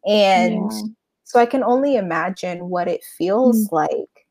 and 0.06 0.70
yeah. 0.70 0.82
so 1.24 1.40
i 1.40 1.46
can 1.46 1.64
only 1.64 1.96
imagine 1.96 2.68
what 2.68 2.86
it 2.86 3.02
feels 3.16 3.66
mm. 3.68 3.72
like 3.72 4.26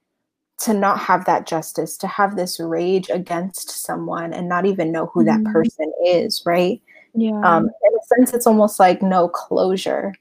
to 0.59 0.75
not 0.75 0.99
have 0.99 1.25
that 1.25 1.47
justice 1.47 1.97
to 1.97 2.05
have 2.05 2.35
this 2.35 2.59
rage 2.59 3.09
against 3.09 3.71
someone 3.71 4.31
and 4.31 4.47
not 4.47 4.67
even 4.67 4.91
know 4.91 5.07
who 5.07 5.23
mm. 5.23 5.25
that 5.25 5.51
person 5.51 5.91
is 6.05 6.43
right 6.45 6.79
yeah. 7.13 7.41
Um, 7.41 7.65
in 7.65 7.93
a 7.93 8.05
sense, 8.15 8.33
it's 8.33 8.47
almost 8.47 8.79
like 8.79 9.01
no 9.01 9.27
closure. 9.27 10.13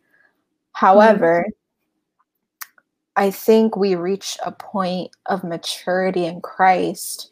However, 0.73 1.47
mm-hmm. 1.47 3.23
I 3.23 3.31
think 3.31 3.77
we 3.77 3.95
reach 3.95 4.39
a 4.45 4.53
point 4.53 5.11
of 5.27 5.45
maturity 5.45 6.25
in 6.25 6.41
Christ 6.41 7.31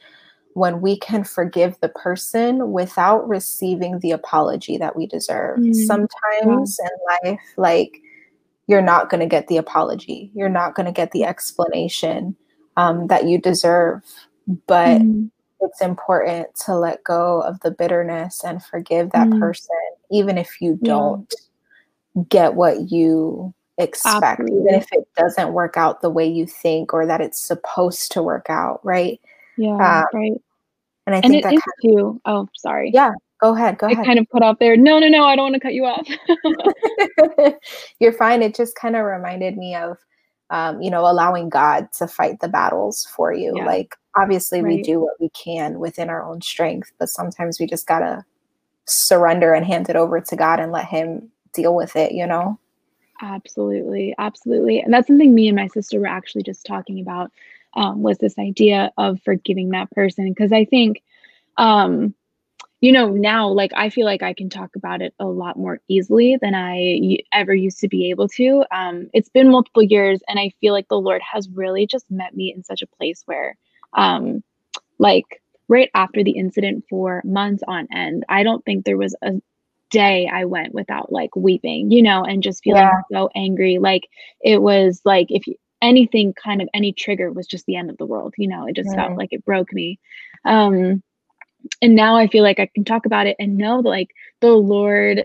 when 0.55 0.81
we 0.81 0.99
can 0.99 1.25
forgive 1.25 1.79
the 1.81 1.89
person 1.91 2.73
without 2.73 3.29
receiving 3.29 4.01
the 4.01 4.11
apology 4.11 4.77
that 4.77 4.97
we 4.97 5.07
deserve. 5.07 5.59
Mm-hmm. 5.59 5.73
Sometimes 5.73 6.81
yeah. 6.81 6.89
in 6.89 7.33
life, 7.33 7.41
like, 7.57 8.03
you're 8.67 8.83
not 8.83 9.09
going 9.09 9.21
to 9.21 9.27
get 9.27 9.49
the 9.49 9.57
apology, 9.57 10.31
you're 10.35 10.49
not 10.49 10.75
going 10.75 10.87
to 10.87 10.93
get 10.93 11.13
the 11.13 11.25
explanation 11.25 12.37
um, 12.77 13.07
that 13.07 13.27
you 13.27 13.39
deserve. 13.39 14.03
But 14.67 15.01
mm-hmm 15.01 15.27
it's 15.61 15.81
important 15.81 16.55
to 16.67 16.77
let 16.77 17.03
go 17.05 17.41
of 17.41 17.61
the 17.61 17.71
bitterness 17.71 18.43
and 18.45 18.63
forgive 18.63 19.11
that 19.11 19.29
mm. 19.29 19.41
person, 19.41 19.77
even 20.11 20.39
if 20.39 20.61
you 20.61 20.79
don't 20.83 21.33
yeah. 22.15 22.23
get 22.29 22.55
what 22.55 22.91
you 22.91 23.53
expect, 23.79 24.41
Absolutely. 24.41 24.61
even 24.61 24.75
if 24.75 24.87
it 24.93 25.09
doesn't 25.17 25.53
work 25.53 25.77
out 25.77 26.03
the 26.03 26.11
way 26.11 26.27
you 26.27 26.47
think 26.47 26.93
or 26.93 27.07
that 27.07 27.21
it's 27.21 27.41
supposed 27.41 28.13
to 28.13 28.23
work 28.23 28.47
out, 28.49 28.81
right? 28.85 29.21
Yeah, 29.57 30.01
um, 30.01 30.05
right. 30.13 30.41
And 31.07 31.17
I 31.17 31.21
think 31.21 31.45
and 31.45 31.57
that 31.57 31.63
kind 31.85 31.99
of. 32.01 32.21
Oh, 32.27 32.49
sorry. 32.55 32.91
Yeah, 32.93 33.13
go 33.41 33.55
ahead. 33.55 33.79
Go 33.79 33.87
I 33.87 33.93
ahead. 33.93 34.05
kind 34.05 34.19
of 34.19 34.27
put 34.31 34.43
out 34.43 34.61
there. 34.61 34.77
No, 34.77 34.99
no, 34.99 35.09
no. 35.09 35.25
I 35.25 35.37
don't 35.37 35.51
want 35.51 35.55
to 35.55 35.61
cut 35.61 35.75
you 35.75 35.87
off. 35.87 36.07
You're 38.01 38.13
fine. 38.13 38.43
It 38.43 38.55
just 38.55 38.77
kind 38.77 38.95
of 38.95 39.05
reminded 39.05 39.57
me 39.57 39.75
of, 39.75 39.97
um, 40.51 40.81
you 40.81 40.91
know, 40.91 41.03
allowing 41.03 41.49
God 41.49 41.89
to 41.99 42.07
fight 42.07 42.41
the 42.41 42.49
battles 42.49 43.07
for 43.15 43.33
you. 43.33 43.55
Yeah. 43.57 43.65
Like 43.65 43.95
obviously 44.19 44.63
right. 44.63 44.77
we 44.77 44.83
do 44.83 45.01
what 45.01 45.21
we 45.21 45.29
can 45.31 45.79
within 45.79 46.11
our 46.11 46.25
own 46.25 46.41
strength 46.41 46.93
but 46.99 47.09
sometimes 47.09 47.59
we 47.61 47.67
just 47.67 47.87
gotta 47.87 48.25
surrender 48.87 49.53
and 49.53 49.67
hand 49.67 49.89
it 49.89 49.97
over 49.97 50.21
to 50.21 50.37
god 50.37 50.61
and 50.61 50.73
let 50.73 50.87
him 50.87 51.31
deal 51.55 51.75
with 51.75 51.95
it 51.97 52.13
you 52.13 52.27
know 52.27 52.59
absolutely 53.23 54.15
absolutely 54.19 54.81
and 54.81 54.93
that's 54.93 55.07
something 55.07 55.35
me 55.35 55.49
and 55.49 55.57
my 55.57 55.67
sister 55.69 56.01
were 56.01 56.07
actually 56.07 56.43
just 56.43 56.67
talking 56.67 57.01
about 57.01 57.31
um, 57.75 58.03
was 58.03 58.19
this 58.19 58.39
idea 58.39 58.91
of 58.97 59.21
forgiving 59.23 59.71
that 59.71 59.91
person 59.91 60.29
because 60.29 60.53
i 60.53 60.65
think 60.65 61.03
um, 61.59 62.15
you 62.81 62.93
know 62.93 63.09
now 63.09 63.49
like 63.49 63.73
i 63.75 63.91
feel 63.91 64.05
like 64.05 64.23
i 64.23 64.33
can 64.33 64.49
talk 64.49 64.75
about 64.77 65.03
it 65.03 65.15
a 65.19 65.27
lot 65.27 65.57
more 65.57 65.81
easily 65.89 66.39
than 66.41 66.55
i 66.55 67.19
ever 67.33 67.55
used 67.55 67.81
to 67.81 67.89
be 67.89 68.11
able 68.11 68.29
to 68.29 68.65
um, 68.71 69.09
it's 69.13 69.29
been 69.29 69.51
multiple 69.51 69.83
years 69.83 70.21
and 70.29 70.39
i 70.39 70.51
feel 70.61 70.73
like 70.73 70.89
the 70.89 71.01
lord 71.01 71.21
has 71.23 71.49
really 71.51 71.87
just 71.87 72.11
met 72.11 72.37
me 72.37 72.53
in 72.55 72.63
such 72.63 72.83
a 72.83 72.87
place 72.87 73.23
where 73.27 73.57
um, 73.95 74.43
like 74.99 75.41
right 75.69 75.91
after 75.95 76.25
the 76.25 76.33
incident 76.33 76.85
for 76.89 77.23
months 77.25 77.63
on 77.69 77.87
end. 77.95 78.25
I 78.29 78.43
don't 78.43 78.65
think 78.65 78.85
there 78.85 78.97
was 78.97 79.15
a 79.23 79.35
day 79.91 80.29
I 80.33 80.45
went 80.47 80.75
without 80.75 81.13
like 81.13 81.35
weeping, 81.37 81.91
you 81.91 82.03
know, 82.03 82.25
and 82.25 82.43
just 82.43 82.65
feeling 82.65 82.83
yeah. 82.83 83.01
so 83.13 83.31
angry. 83.35 83.79
Like 83.79 84.09
it 84.41 84.61
was 84.61 85.01
like 85.05 85.29
if 85.31 85.45
anything 85.81 86.33
kind 86.35 86.61
of 86.61 86.69
any 86.75 86.93
trigger 86.93 87.31
was 87.31 87.47
just 87.47 87.67
the 87.67 87.77
end 87.77 87.91
of 87.91 87.99
the 87.99 88.07
world, 88.07 88.35
you 88.37 88.49
know, 88.49 88.67
it 88.67 88.75
just 88.75 88.95
felt 88.95 89.17
like 89.17 89.33
it 89.33 89.45
broke 89.45 89.73
me. 89.73 89.99
Um 90.45 91.03
and 91.83 91.95
now 91.95 92.17
I 92.17 92.27
feel 92.27 92.43
like 92.43 92.61
I 92.61 92.67
can 92.67 92.85
talk 92.85 93.07
about 93.07 93.27
it 93.27 93.37
and 93.39 93.57
know 93.57 93.83
that 93.83 93.89
like 93.89 94.11
the 94.41 94.53
Lord 94.53 95.25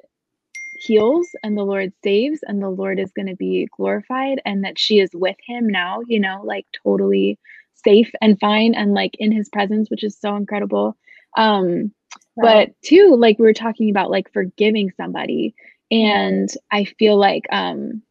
heals 0.79 1.27
and 1.43 1.57
the 1.57 1.63
Lord 1.63 1.93
saves 2.03 2.39
and 2.43 2.61
the 2.61 2.69
Lord 2.69 2.99
is 2.99 3.11
going 3.11 3.27
to 3.27 3.35
be 3.35 3.67
glorified 3.75 4.41
and 4.45 4.63
that 4.63 4.77
she 4.77 4.99
is 4.99 5.09
with 5.13 5.37
him 5.45 5.67
now, 5.67 6.01
you 6.07 6.19
know, 6.19 6.41
like 6.43 6.65
totally 6.83 7.39
safe 7.73 8.11
and 8.21 8.39
fine 8.39 8.73
and 8.73 8.93
like 8.93 9.15
in 9.19 9.31
his 9.31 9.49
presence, 9.49 9.89
which 9.89 10.03
is 10.03 10.17
so 10.17 10.35
incredible. 10.35 10.97
Um, 11.37 11.93
right. 12.37 12.67
but 12.67 12.81
too 12.83 13.15
like 13.15 13.39
we 13.39 13.45
were 13.45 13.53
talking 13.53 13.89
about 13.89 14.11
like 14.11 14.31
forgiving 14.33 14.91
somebody. 14.97 15.55
And 15.91 16.49
I 16.71 16.85
feel 16.85 17.17
like 17.17 17.45
um 17.51 18.01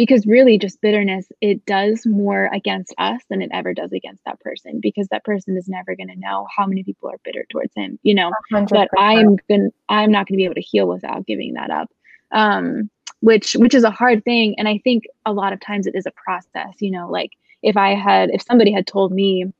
because 0.00 0.26
really 0.26 0.56
just 0.56 0.80
bitterness, 0.80 1.26
it 1.40 1.64
does 1.66 2.06
more 2.06 2.48
against 2.52 2.94
us 2.98 3.20
than 3.28 3.42
it 3.42 3.50
ever 3.52 3.74
does 3.74 3.92
against 3.92 4.24
that 4.24 4.40
person 4.40 4.80
because 4.80 5.08
that 5.08 5.24
person 5.24 5.56
is 5.56 5.68
never 5.68 5.94
gonna 5.94 6.16
know 6.16 6.46
how 6.54 6.66
many 6.66 6.82
people 6.82 7.08
are 7.08 7.18
bitter 7.24 7.44
towards 7.50 7.72
him, 7.74 7.98
you 8.02 8.14
know. 8.14 8.30
100%. 8.52 8.68
But 8.70 8.88
I'm 8.98 9.36
gonna 9.48 9.68
I'm 9.88 10.10
not 10.10 10.26
gonna 10.26 10.36
be 10.36 10.44
able 10.44 10.54
to 10.54 10.60
heal 10.60 10.88
without 10.88 11.26
giving 11.26 11.54
that 11.54 11.70
up. 11.70 11.90
Um 12.32 12.90
which 13.20 13.52
which 13.52 13.74
is 13.74 13.84
a 13.84 13.90
hard 13.90 14.24
thing 14.24 14.54
and 14.56 14.66
i 14.66 14.78
think 14.78 15.04
a 15.26 15.32
lot 15.32 15.52
of 15.52 15.60
times 15.60 15.86
it 15.86 15.94
is 15.94 16.06
a 16.06 16.10
process 16.12 16.72
you 16.78 16.90
know 16.90 17.06
like 17.10 17.32
if 17.62 17.76
I 17.76 17.94
had, 17.94 18.30
if 18.30 18.42
somebody 18.42 18.72
had 18.72 18.86
told 18.86 19.12
me 19.12 19.52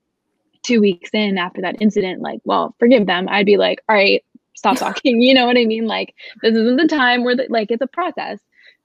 two 0.62 0.80
weeks 0.80 1.10
in 1.12 1.38
after 1.38 1.60
that 1.62 1.80
incident, 1.80 2.20
like, 2.20 2.40
well, 2.44 2.74
forgive 2.78 3.06
them, 3.06 3.28
I'd 3.28 3.46
be 3.46 3.56
like, 3.56 3.82
all 3.88 3.96
right, 3.96 4.24
stop 4.54 4.76
talking. 4.78 5.20
you 5.20 5.34
know 5.34 5.46
what 5.46 5.58
I 5.58 5.64
mean? 5.64 5.86
Like, 5.86 6.14
this 6.42 6.54
isn't 6.54 6.76
the 6.76 6.88
time 6.88 7.24
where, 7.24 7.36
the, 7.36 7.46
like, 7.48 7.70
it's 7.70 7.82
a 7.82 7.86
process. 7.86 8.38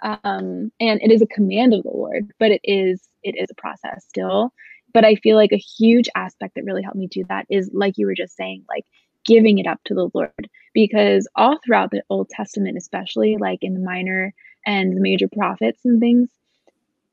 Um, 0.05 0.71
and 0.79 1.01
it 1.01 1.11
is 1.11 1.23
a 1.23 1.27
command 1.27 1.73
of 1.73 1.81
the 1.81 1.89
Lord, 1.89 2.31
but 2.39 2.51
it 2.51 2.61
is, 2.63 3.01
it 3.23 3.35
is 3.37 3.47
a 3.49 3.55
process 3.59 4.05
still. 4.07 4.53
But 4.93 5.03
I 5.03 5.15
feel 5.15 5.35
like 5.35 5.51
a 5.51 5.57
huge 5.57 6.07
aspect 6.15 6.53
that 6.55 6.63
really 6.63 6.83
helped 6.83 6.97
me 6.97 7.07
do 7.07 7.25
that 7.27 7.47
is, 7.49 7.71
like 7.73 7.97
you 7.97 8.05
were 8.05 8.13
just 8.13 8.37
saying, 8.37 8.63
like, 8.69 8.85
giving 9.25 9.57
it 9.57 9.65
up 9.65 9.79
to 9.85 9.95
the 9.95 10.09
Lord. 10.13 10.49
Because 10.73 11.27
all 11.35 11.57
throughout 11.65 11.89
the 11.89 12.03
Old 12.09 12.29
Testament, 12.29 12.77
especially 12.77 13.37
like 13.37 13.59
in 13.63 13.73
the 13.73 13.79
minor 13.79 14.31
and 14.65 14.95
the 14.95 15.01
major 15.01 15.27
prophets 15.27 15.81
and 15.83 15.99
things, 15.99 16.29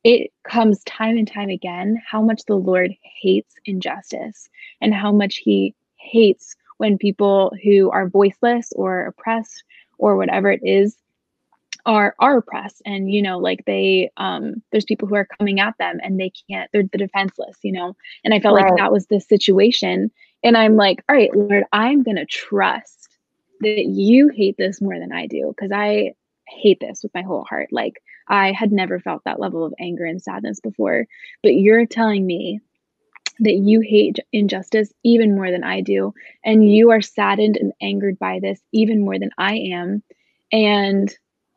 it 0.05 0.31
comes 0.45 0.85
time 0.85 1.17
and 1.17 1.27
time 1.27 1.49
again 1.49 2.01
how 2.07 2.21
much 2.21 2.43
the 2.47 2.57
Lord 2.57 2.93
hates 3.03 3.55
injustice 3.65 4.51
and 4.81 4.93
how 4.93 5.13
much 5.13 5.37
he 5.37 5.75
hates 5.97 6.57
when 6.77 6.99
people 6.99 7.53
who 7.65 7.91
are 7.91 8.09
voiceless 8.09 8.73
or 8.75 9.07
oppressed 9.07 9.63
or 9.99 10.17
whatever 10.17 10.51
it 10.51 10.61
is 10.65 10.97
are 11.85 12.15
are 12.19 12.39
oppressed 12.39 12.81
and 12.87 13.11
you 13.11 13.21
know 13.23 13.39
like 13.39 13.65
they 13.67 14.11
um 14.17 14.63
there's 14.71 14.85
people 14.85 15.09
who 15.09 15.17
are 15.17 15.29
coming 15.39 15.59
at 15.61 15.77
them 15.79 15.99
and 16.03 16.19
they 16.19 16.33
can't 16.49 16.71
they're 16.73 16.85
the 16.93 16.99
defenseless 16.99 17.57
you 17.63 17.73
know 17.73 17.97
and 18.25 18.33
i 18.33 18.41
felt 18.41 18.57
right. 18.57 18.67
like 18.67 18.79
that 18.79 18.93
was 18.93 19.07
the 19.07 19.21
situation 19.21 20.11
and 20.45 20.57
i'm 20.57 20.77
like 20.77 21.03
all 21.09 21.17
right 21.17 21.35
lord 21.35 21.65
i'm 21.73 22.03
gonna 22.03 22.27
trust 22.27 23.09
that 23.61 23.85
you 23.87 24.29
hate 24.29 24.57
this 24.57 24.81
more 24.81 24.99
than 24.99 25.13
i 25.13 25.27
do 25.27 25.53
because 25.57 25.73
i 25.73 26.13
hate 26.47 26.79
this 26.81 27.03
with 27.03 27.13
my 27.15 27.23
whole 27.23 27.45
heart 27.45 27.69
like 27.73 28.01
I 28.29 28.53
had 28.53 28.73
never 28.73 28.99
felt 28.99 29.25
that 29.25 29.41
level 29.41 29.65
of 29.65 29.75
anger 29.79 30.05
and 30.05 30.21
sadness 30.21 30.61
before. 30.61 31.07
But 31.43 31.55
you're 31.55 31.87
telling 31.87 32.25
me 32.27 32.61
that 33.41 33.55
you 33.55 33.81
hate 33.81 34.19
injustice 34.33 34.93
even 35.03 35.35
more 35.35 35.51
than 35.51 35.65
I 35.65 35.81
do, 35.81 36.15
and 36.45 36.69
you 36.69 36.91
are 36.91 37.01
saddened 37.01 37.57
and 37.57 37.73
angered 37.81 38.19
by 38.19 38.41
this 38.41 38.61
even 38.73 39.05
more 39.05 39.19
than 39.19 39.31
I 39.39 39.57
am. 39.73 40.03
And 40.51 41.15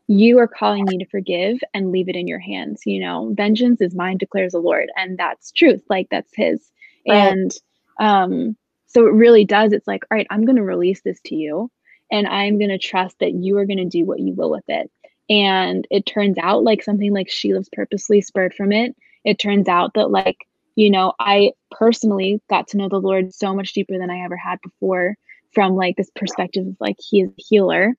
you 0.07 0.37
are 0.39 0.47
calling 0.47 0.85
me 0.85 0.97
to 0.99 1.05
forgive 1.07 1.57
and 1.73 1.91
leave 1.91 2.09
it 2.09 2.15
in 2.15 2.27
your 2.27 2.39
hands. 2.39 2.83
You 2.85 2.99
know, 3.01 3.33
vengeance 3.35 3.81
is 3.81 3.95
mine, 3.95 4.17
declares 4.17 4.51
the 4.53 4.59
Lord. 4.59 4.89
And 4.95 5.17
that's 5.17 5.51
truth. 5.51 5.81
Like 5.89 6.07
that's 6.11 6.31
his. 6.35 6.71
Right. 7.07 7.15
And 7.17 7.51
um, 7.99 8.57
so 8.87 9.07
it 9.07 9.13
really 9.13 9.45
does. 9.45 9.73
It's 9.73 9.87
like, 9.87 10.03
all 10.09 10.17
right, 10.17 10.27
I'm 10.29 10.45
going 10.45 10.57
to 10.57 10.63
release 10.63 11.01
this 11.01 11.19
to 11.25 11.35
you 11.35 11.71
and 12.11 12.27
I'm 12.27 12.59
going 12.59 12.69
to 12.69 12.77
trust 12.77 13.17
that 13.19 13.33
you 13.33 13.57
are 13.57 13.65
going 13.65 13.77
to 13.77 13.85
do 13.85 14.05
what 14.05 14.19
you 14.19 14.33
will 14.33 14.51
with 14.51 14.65
it. 14.67 14.91
and 15.29 15.87
it 15.89 16.05
turns 16.05 16.37
out 16.37 16.63
like 16.63 16.83
something 16.83 17.13
like 17.13 17.29
she 17.29 17.53
lives 17.53 17.69
purposely 17.71 18.21
spurred 18.21 18.53
from 18.53 18.71
it 18.71 18.95
it 19.23 19.39
turns 19.39 19.67
out 19.67 19.93
that 19.95 20.11
like 20.11 20.37
you 20.75 20.89
know 20.89 21.13
i 21.19 21.51
personally 21.71 22.41
got 22.49 22.67
to 22.67 22.77
know 22.77 22.89
the 22.89 22.97
lord 22.99 23.33
so 23.33 23.53
much 23.55 23.73
deeper 23.73 23.97
than 23.97 24.09
i 24.09 24.19
ever 24.23 24.37
had 24.37 24.59
before 24.61 25.15
from 25.53 25.75
like 25.75 25.95
this 25.95 26.11
perspective 26.15 26.67
of 26.67 26.75
like 26.79 26.97
he 26.99 27.21
is 27.21 27.29
a 27.29 27.43
healer 27.49 27.95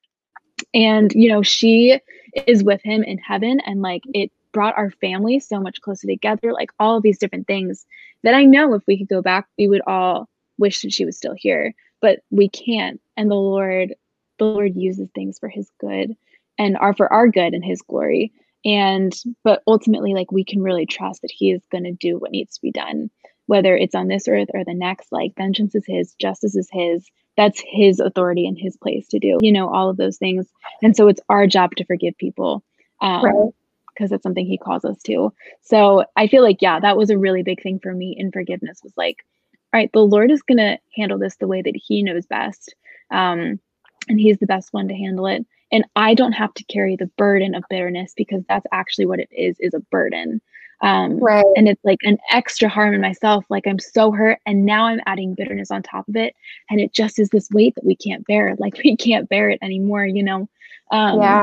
and 0.75 1.13
you 1.15 1.29
know 1.29 1.43
she 1.43 1.99
is 2.47 2.63
with 2.63 2.83
him 2.83 3.03
in 3.03 3.19
heaven 3.19 3.61
and 3.67 3.83
like 3.83 4.03
it 4.15 4.31
brought 4.53 4.77
our 4.77 4.91
family 4.91 5.39
so 5.39 5.61
much 5.61 5.81
closer 5.81 6.07
together 6.07 6.53
like 6.53 6.71
all 6.79 7.01
these 7.01 7.19
different 7.19 7.47
things 7.47 7.87
that 8.23 8.35
i 8.35 8.45
know 8.45 8.75
if 8.75 8.83
we 8.87 8.99
could 8.99 9.09
go 9.09 9.23
back 9.23 9.47
we 9.59 9.69
would 9.69 9.83
all 9.87 10.29
wish 10.59 10.83
that 10.83 10.93
she 10.93 11.05
was 11.05 11.17
still 11.17 11.35
here 11.37 11.75
but 12.01 12.21
we 12.31 12.49
can't. 12.49 13.01
And 13.17 13.31
the 13.31 13.35
lord 13.35 13.95
the 14.39 14.45
lord 14.45 14.77
uses 14.77 15.09
things 15.15 15.39
for 15.39 15.49
his 15.49 15.71
good 15.81 16.17
and 16.59 16.77
are 16.77 16.95
for 16.95 17.13
our 17.13 17.29
good 17.29 17.55
and 17.55 17.65
his 17.65 17.83
glory. 17.83 18.33
And 18.65 19.15
but 19.45 19.63
ultimately 19.67 20.15
like 20.15 20.33
we 20.33 20.45
can 20.45 20.63
really 20.63 20.87
trust 20.87 21.23
that 21.23 21.31
he 21.31 21.53
is 21.53 21.63
going 21.71 21.85
to 21.85 21.93
do 21.93 22.19
what 22.19 22.31
needs 22.31 22.55
to 22.55 22.63
be 22.63 22.73
done 22.73 23.11
whether 23.47 23.77
it's 23.77 23.95
on 23.95 24.09
this 24.09 24.27
earth 24.27 24.49
or 24.55 24.65
the 24.65 24.75
next 24.75 25.13
like 25.13 25.33
vengeance 25.37 25.75
is 25.75 25.85
his 25.87 26.15
justice 26.21 26.57
is 26.57 26.69
his 26.73 27.07
that's 27.37 27.63
his 27.67 28.01
authority 28.01 28.47
and 28.47 28.59
his 28.59 28.77
place 28.77 29.09
to 29.09 29.19
do 29.19 29.39
you 29.41 29.53
know 29.53 29.69
all 29.73 29.91
of 29.91 29.97
those 29.97 30.17
things. 30.17 30.47
And 30.83 30.97
so 30.97 31.09
it's 31.09 31.21
our 31.29 31.47
job 31.47 31.75
to 31.77 31.85
forgive 31.85 32.17
people 32.19 32.63
um, 33.01 33.25
right. 33.25 33.53
because 33.95 34.13
it's 34.13 34.23
something 34.23 34.47
he 34.47 34.59
calls 34.59 34.85
us 34.85 35.01
to. 35.05 35.33
So 35.63 36.05
i 36.17 36.27
feel 36.27 36.43
like 36.43 36.63
yeah 36.63 36.81
that 36.81 36.97
was 36.97 37.11
a 37.11 37.19
really 37.19 37.43
big 37.43 37.63
thing 37.63 37.79
for 37.79 37.93
me 37.93 38.15
in 38.19 38.33
forgiveness 38.33 38.81
was 38.83 38.93
like 38.97 39.25
all 39.73 39.81
right 39.81 39.91
the 39.93 40.01
lord 40.01 40.31
is 40.31 40.43
going 40.43 40.59
to 40.59 40.79
handle 40.97 41.19
this 41.19 41.37
the 41.37 41.47
way 41.47 41.63
that 41.63 41.77
he 41.77 42.03
knows 42.03 42.27
best 42.27 42.75
um, 43.11 43.61
and 44.09 44.21
he's 44.21 44.39
the 44.39 44.47
best 44.47 44.73
one 44.73 44.89
to 44.89 44.95
handle 44.95 45.27
it. 45.27 45.45
And 45.73 45.85
i 45.97 46.15
don't 46.15 46.33
have 46.33 46.55
to 46.55 46.65
carry 46.65 46.97
the 46.97 47.11
burden 47.19 47.55
of 47.55 47.65
bitterness 47.69 48.13
because 48.17 48.43
that's 48.49 48.67
actually 48.73 49.07
what 49.07 49.21
it 49.21 49.29
is 49.33 49.57
is 49.61 49.75
a 49.75 49.81
burden 49.81 50.41
um, 50.83 51.19
right. 51.19 51.45
and 51.57 51.69
it's 51.69 51.85
like 51.85 51.99
an 52.03 52.19
extra 52.31 52.69
harm 52.69 52.93
in 52.93 53.01
myself 53.01 53.45
like 53.49 53.67
i'm 53.67 53.79
so 53.79 54.11
hurt 54.13 54.39
and 54.47 54.65
now 54.65 54.87
i'm 54.87 55.01
adding 55.07 55.35
bitterness 55.35 55.71
on 55.71 55.83
top 55.83 56.07
of 56.09 56.17
it 56.17 56.35
and 56.71 56.81
it 56.81 56.93
just 56.93 57.19
is 57.19 57.31
this 57.31 57.51
weight 57.51 57.75
that 57.75 57.85
we 57.85 57.97
can't 57.97 58.27
bear 58.27 58.55
like 58.59 58.79
we 58.85 58.97
can't 58.97 59.29
bear 59.29 59.49
it 59.49 59.59
anymore 59.63 60.07
you 60.07 60.23
know? 60.23 60.49
Um, 60.93 61.21
yeah. 61.21 61.43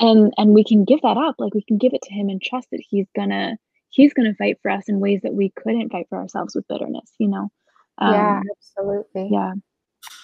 and 0.00 0.32
and 0.38 0.54
we 0.54 0.64
can 0.64 0.84
give 0.84 1.02
that 1.02 1.16
up 1.16 1.34
like 1.38 1.54
we 1.54 1.62
can 1.62 1.76
give 1.76 1.92
it 1.92 2.02
to 2.02 2.12
him 2.12 2.28
and 2.28 2.40
trust 2.40 2.70
that 2.70 2.82
he's 2.88 3.06
gonna 3.14 3.58
he's 3.90 4.14
gonna 4.14 4.34
fight 4.34 4.58
for 4.62 4.70
us 4.70 4.88
in 4.88 5.00
ways 5.00 5.20
that 5.22 5.34
we 5.34 5.50
couldn't 5.50 5.90
fight 5.90 6.06
for 6.08 6.18
ourselves 6.18 6.54
with 6.54 6.66
bitterness 6.68 7.10
you 7.18 7.28
know? 7.28 7.50
Um, 7.98 8.12
yeah 8.14 8.40
absolutely. 8.56 9.28
yeah. 9.30 9.52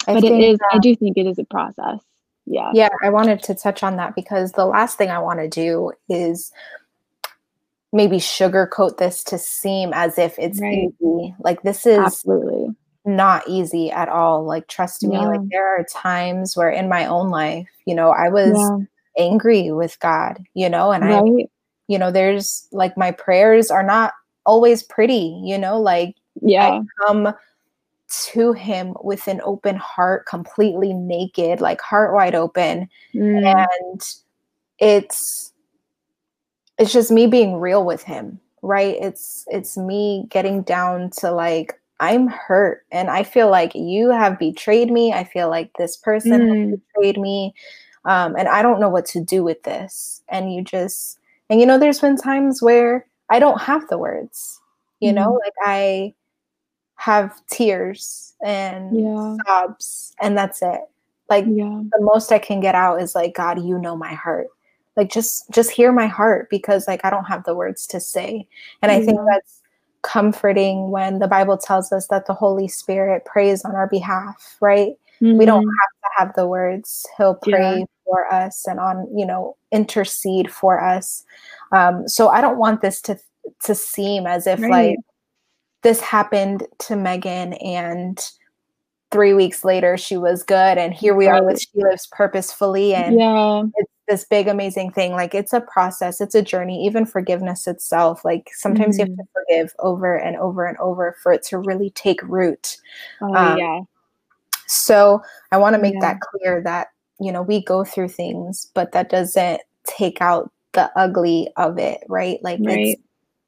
I 0.07 0.15
but 0.15 0.25
it 0.25 0.33
is 0.33 0.59
that, 0.59 0.71
i 0.73 0.79
do 0.79 0.95
think 0.97 1.17
it 1.19 1.27
is 1.27 1.39
a 1.39 1.45
process. 1.45 2.01
Yeah. 2.47 2.71
Yeah 2.73 2.89
i 3.03 3.11
wanted 3.11 3.43
to 3.43 3.55
touch 3.55 3.83
on 3.83 3.97
that 3.97 4.15
because 4.15 4.53
the 4.53 4.65
last 4.65 4.97
thing 4.97 5.11
i 5.11 5.19
want 5.19 5.41
to 5.41 5.49
do 5.49 5.93
is 6.09 6.53
maybe 7.93 8.17
sugarcoat 8.17 8.99
this 8.99 9.23
to 9.25 9.39
seem 9.39 9.93
as 9.93 10.19
if 10.19 10.39
it's 10.39 10.61
right. 10.61 10.89
easy 11.01 11.35
like 11.41 11.63
this 11.63 11.87
is 11.87 11.99
absolutely 11.99 12.69
not 13.05 13.43
easy 13.49 13.91
at 13.91 14.09
all 14.09 14.45
like 14.45 14.67
trust 14.69 15.03
me 15.03 15.17
yeah. 15.17 15.27
like 15.27 15.41
there 15.51 15.67
are 15.67 15.85
times 15.85 16.57
where 16.57 16.71
in 16.71 16.89
my 16.89 17.05
own 17.07 17.31
life 17.31 17.69
you 17.85 17.95
know 17.95 18.11
i 18.11 18.29
was 18.29 18.57
yeah. 18.57 19.25
angry 19.25 19.73
with 19.73 19.99
god 19.99 20.43
you 20.55 20.69
know 20.69 20.93
and 20.93 21.05
right. 21.05 21.23
i 21.23 21.47
you 21.89 21.99
know 21.99 22.11
there's 22.11 22.69
like 22.71 22.97
my 22.97 23.11
prayers 23.11 23.71
are 23.71 23.83
not 23.83 24.13
always 24.47 24.83
pretty 24.83 25.41
you 25.45 25.59
know 25.59 25.81
like 25.81 26.15
yeah 26.41 26.81
I 26.81 27.05
come 27.07 27.35
to 28.13 28.53
him 28.53 28.95
with 29.03 29.27
an 29.27 29.41
open 29.45 29.77
heart, 29.77 30.27
completely 30.27 30.93
naked, 30.93 31.61
like 31.61 31.81
heart 31.81 32.13
wide 32.13 32.35
open. 32.35 32.89
Mm. 33.15 33.67
And 33.67 34.01
it's 34.79 35.52
it's 36.83 36.93
just 36.93 37.13
me 37.13 37.29
being 37.29 37.61
real 37.61 37.85
with 37.85 38.03
him, 38.03 38.41
right? 38.61 38.97
It's 39.01 39.47
it's 39.49 39.77
me 39.77 40.27
getting 40.31 40.63
down 40.63 41.11
to 41.19 41.31
like 41.31 41.81
I'm 42.01 42.27
hurt 42.27 42.85
and 42.91 43.09
I 43.09 43.23
feel 43.23 43.49
like 43.49 43.73
you 43.77 44.11
have 44.11 44.37
betrayed 44.37 44.91
me. 44.91 45.13
I 45.13 45.23
feel 45.23 45.49
like 45.49 45.71
this 45.79 45.97
person 45.97 46.33
mm. 46.33 46.71
has 46.71 46.81
betrayed 46.81 47.19
me. 47.19 47.55
Um, 48.05 48.35
and 48.35 48.49
I 48.49 48.63
don't 48.63 48.81
know 48.81 48.89
what 48.89 49.07
to 49.07 49.21
do 49.23 49.45
with 49.45 49.63
this. 49.63 50.23
And 50.29 50.53
you 50.53 50.65
just 50.65 51.21
and 51.49 51.61
you 51.61 51.67
know, 51.67 51.79
there's 51.79 52.01
been 52.01 52.17
times 52.17 52.61
where 52.61 53.07
I 53.31 53.39
don't 53.39 53.61
have 53.61 53.87
the 53.87 53.99
words, 53.99 54.61
you 54.99 55.13
mm. 55.13 55.15
know, 55.15 55.35
like 55.35 55.55
I 55.63 56.15
have 56.97 57.41
tears 57.47 58.35
and 58.45 58.99
yeah. 58.99 59.37
sobs 59.47 60.15
and 60.21 60.37
that's 60.37 60.63
it 60.63 60.81
like 61.29 61.45
yeah. 61.49 61.83
the 61.91 62.01
most 62.01 62.31
i 62.31 62.39
can 62.39 62.61
get 62.61 62.77
out 62.77 63.03
is 63.03 63.15
like 63.15 63.35
god 63.35 63.61
you 63.61 63.77
know 63.77 63.97
my 63.97 64.15
heart 64.15 64.47
like 64.97 65.11
just 65.11 65.51
just 65.51 65.71
hear 65.71 65.93
my 65.93 66.07
heart 66.07 66.49
because 66.51 66.87
like 66.87 67.05
i 67.05 67.11
don't 67.11 67.25
have 67.25 67.45
the 67.45 67.55
words 67.55 67.87
to 67.87 68.01
say 68.01 68.47
and 68.83 68.91
yeah. 68.91 68.99
i 68.99 69.05
think 69.05 69.19
that's 69.31 69.61
comforting 70.03 70.91
when 70.91 71.19
the 71.19 71.29
bible 71.29 71.57
tells 71.57 71.93
us 71.93 72.09
that 72.09 72.27
the 72.27 72.35
holy 72.35 72.69
spirit 72.69 73.25
prays 73.25 73.65
on 73.65 73.75
our 73.75 73.89
behalf 73.89 74.57
right 74.61 74.93
mm-hmm. 75.21 75.39
we 75.39 75.45
don't 75.45 75.63
mm-hmm. 75.63 75.69
have 75.69 76.01
to 76.03 76.09
have 76.19 76.35
the 76.35 76.47
words 76.47 77.07
he'll 77.17 77.37
pray 77.37 77.79
yeah. 77.79 77.85
for 78.05 78.33
us 78.33 78.67
and 78.67 78.81
on 78.81 79.07
you 79.17 79.25
know 79.25 79.57
intercede 79.71 80.51
for 80.51 80.83
us 80.83 81.25
um 81.71 82.07
so 82.09 82.29
i 82.29 82.41
don't 82.41 82.59
want 82.59 82.81
this 82.81 83.01
to 83.01 83.17
to 83.65 83.75
seem 83.75 84.27
as 84.27 84.47
if 84.47 84.61
right. 84.61 84.71
like 84.71 84.97
this 85.83 86.01
happened 86.01 86.65
to 86.79 86.97
Megan 86.97 87.55
and 87.55 88.19
three 89.11 89.35
weeks 89.35 89.65
later 89.65 89.97
she 89.99 90.17
was 90.17 90.43
good 90.43 90.79
and 90.79 90.95
here 90.95 91.15
we 91.15 91.27
are 91.27 91.45
with 91.45 91.61
she 91.61 91.69
lives 91.75 92.09
purposefully 92.13 92.95
and 92.95 93.19
yeah 93.19 93.63
it's 93.77 93.92
this 94.13 94.25
big 94.25 94.47
amazing 94.47 94.93
thing 94.93 95.13
like 95.13 95.35
it's 95.35 95.53
a 95.53 95.61
process 95.61 96.21
it's 96.21 96.35
a 96.35 96.43
journey 96.43 96.85
even 96.85 97.07
forgiveness 97.07 97.67
itself 97.67 98.25
like 98.25 98.51
sometimes 98.53 98.99
mm-hmm. 98.99 99.11
you 99.11 99.17
have 99.17 99.17
to 99.17 99.23
mm-hmm. 99.23 99.55
forgive 99.57 99.75
over 99.79 100.17
and 100.17 100.37
over 100.37 100.67
and 100.67 100.77
over 100.79 101.17
for 101.23 101.33
it 101.33 101.43
to 101.43 101.59
really 101.59 101.91
take 101.91 102.23
root 102.25 102.77
oh, 103.23 103.35
um, 103.35 103.59
yeah 103.59 103.81
so 104.67 105.23
i 105.51 105.57
want 105.57 105.75
to 105.75 105.81
make 105.81 105.95
yeah. 105.95 106.01
that 106.01 106.21
clear 106.21 106.61
that 106.63 106.89
you 107.21 107.33
know 107.33 107.43
we 107.43 107.65
go 107.65 107.85
through 107.85 108.09
things 108.09 108.71
but 108.75 108.93
that 108.93 109.09
doesn't 109.09 109.61
take 109.85 110.21
out 110.21 110.53
the 110.73 110.91
ugly 110.97 111.49
of 111.57 111.79
it 111.79 112.01
right 112.09 112.39
like 112.43 112.61
right. 112.63 112.79
it's 112.79 113.03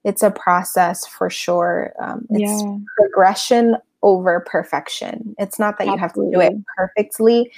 it's 0.05 0.23
a 0.23 0.31
process 0.31 1.07
for 1.07 1.31
sure. 1.31 1.95
Um, 1.99 2.27
it's 2.31 2.63
yeah. 2.63 2.77
progression 2.97 3.77
over 4.03 4.41
perfection. 4.47 5.35
It's 5.39 5.59
not 5.59 5.79
that 5.79 5.89
Absolutely. 5.89 6.35
you 6.35 6.41
have 6.41 6.51
to 6.51 6.53
do 6.53 6.59
it 6.59 6.65
perfectly, 6.77 7.53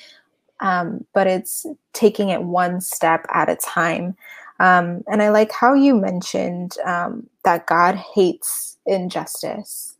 um, 0.60 1.04
but 1.12 1.26
it's 1.26 1.66
taking 1.92 2.30
it 2.30 2.42
one 2.42 2.80
step 2.80 3.26
at 3.32 3.48
a 3.48 3.56
time. 3.56 4.16
Um, 4.58 5.04
and 5.06 5.22
I 5.22 5.28
like 5.30 5.52
how 5.52 5.74
you 5.74 5.94
mentioned 5.94 6.76
um, 6.84 7.26
that 7.44 7.66
God 7.66 7.94
hates 7.94 8.78
injustice. 8.86 9.94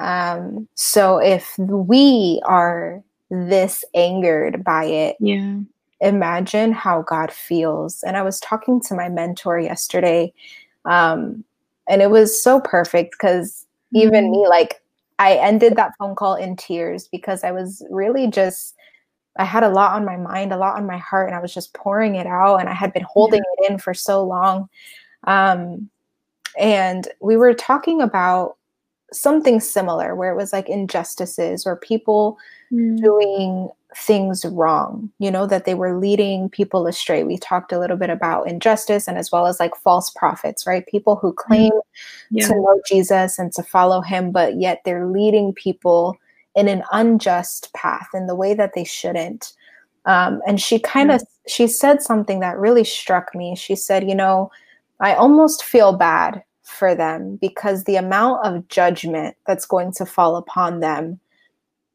Um, 0.00 0.68
so 0.74 1.18
if 1.18 1.56
we 1.58 2.40
are 2.44 3.02
this 3.30 3.84
angered 3.94 4.64
by 4.64 4.84
it, 4.84 5.16
yeah. 5.20 5.58
imagine 6.00 6.72
how 6.72 7.02
God 7.02 7.30
feels. 7.30 8.02
And 8.02 8.16
I 8.16 8.22
was 8.22 8.40
talking 8.40 8.80
to 8.82 8.94
my 8.94 9.08
mentor 9.08 9.58
yesterday 9.58 10.32
um, 10.86 11.44
and 11.88 12.00
it 12.00 12.10
was 12.10 12.42
so 12.42 12.60
perfect 12.60 13.12
because 13.12 13.66
even 13.92 14.24
mm-hmm. 14.24 14.42
me 14.42 14.48
like 14.48 14.80
i 15.18 15.34
ended 15.34 15.76
that 15.76 15.92
phone 15.98 16.14
call 16.14 16.34
in 16.34 16.56
tears 16.56 17.08
because 17.08 17.44
i 17.44 17.50
was 17.50 17.82
really 17.90 18.28
just 18.28 18.74
i 19.38 19.44
had 19.44 19.62
a 19.62 19.68
lot 19.68 19.92
on 19.92 20.04
my 20.04 20.16
mind 20.16 20.52
a 20.52 20.56
lot 20.56 20.76
on 20.76 20.86
my 20.86 20.98
heart 20.98 21.28
and 21.28 21.36
i 21.36 21.40
was 21.40 21.52
just 21.52 21.74
pouring 21.74 22.14
it 22.14 22.26
out 22.26 22.56
and 22.56 22.68
i 22.68 22.74
had 22.74 22.92
been 22.92 23.06
holding 23.08 23.42
yeah. 23.42 23.66
it 23.66 23.72
in 23.72 23.78
for 23.78 23.94
so 23.94 24.24
long 24.24 24.68
um, 25.24 25.90
and 26.58 27.08
we 27.20 27.36
were 27.36 27.54
talking 27.54 28.00
about 28.00 28.56
something 29.12 29.60
similar 29.60 30.14
where 30.14 30.30
it 30.30 30.36
was 30.36 30.52
like 30.52 30.68
injustices 30.68 31.66
or 31.66 31.76
people 31.76 32.38
mm. 32.72 33.00
doing 33.00 33.68
things 33.96 34.44
wrong, 34.44 35.10
you 35.18 35.30
know, 35.30 35.46
that 35.46 35.64
they 35.64 35.74
were 35.74 35.98
leading 35.98 36.50
people 36.50 36.86
astray. 36.86 37.24
We 37.24 37.38
talked 37.38 37.72
a 37.72 37.78
little 37.78 37.96
bit 37.96 38.10
about 38.10 38.48
injustice 38.48 39.08
and 39.08 39.16
as 39.16 39.32
well 39.32 39.46
as 39.46 39.58
like 39.58 39.74
false 39.76 40.10
prophets, 40.10 40.66
right? 40.66 40.86
People 40.86 41.16
who 41.16 41.32
mm-hmm. 41.32 41.48
claim 41.48 41.72
yeah. 42.30 42.46
to 42.46 42.54
know 42.54 42.80
Jesus 42.88 43.38
and 43.38 43.52
to 43.52 43.62
follow 43.62 44.00
him, 44.00 44.32
but 44.32 44.60
yet 44.60 44.82
they're 44.84 45.06
leading 45.06 45.54
people 45.54 46.16
in 46.56 46.66
an 46.68 46.82
unjust 46.90 47.72
path 47.74 48.08
in 48.12 48.26
the 48.26 48.34
way 48.34 48.54
that 48.54 48.74
they 48.74 48.84
shouldn't. 48.84 49.52
Um, 50.06 50.40
and 50.46 50.60
she 50.60 50.78
kind 50.78 51.12
of 51.12 51.22
she 51.46 51.68
said 51.68 52.02
something 52.02 52.40
that 52.40 52.58
really 52.58 52.84
struck 52.84 53.34
me. 53.34 53.54
She 53.54 53.76
said, 53.76 54.08
you 54.08 54.14
know, 54.14 54.50
I 54.98 55.14
almost 55.14 55.62
feel 55.62 55.92
bad 55.92 56.42
for 56.64 56.94
them 56.94 57.36
because 57.36 57.84
the 57.84 57.96
amount 57.96 58.44
of 58.44 58.66
judgment 58.68 59.36
that's 59.46 59.66
going 59.66 59.92
to 59.92 60.06
fall 60.06 60.36
upon 60.36 60.80
them 60.80 61.20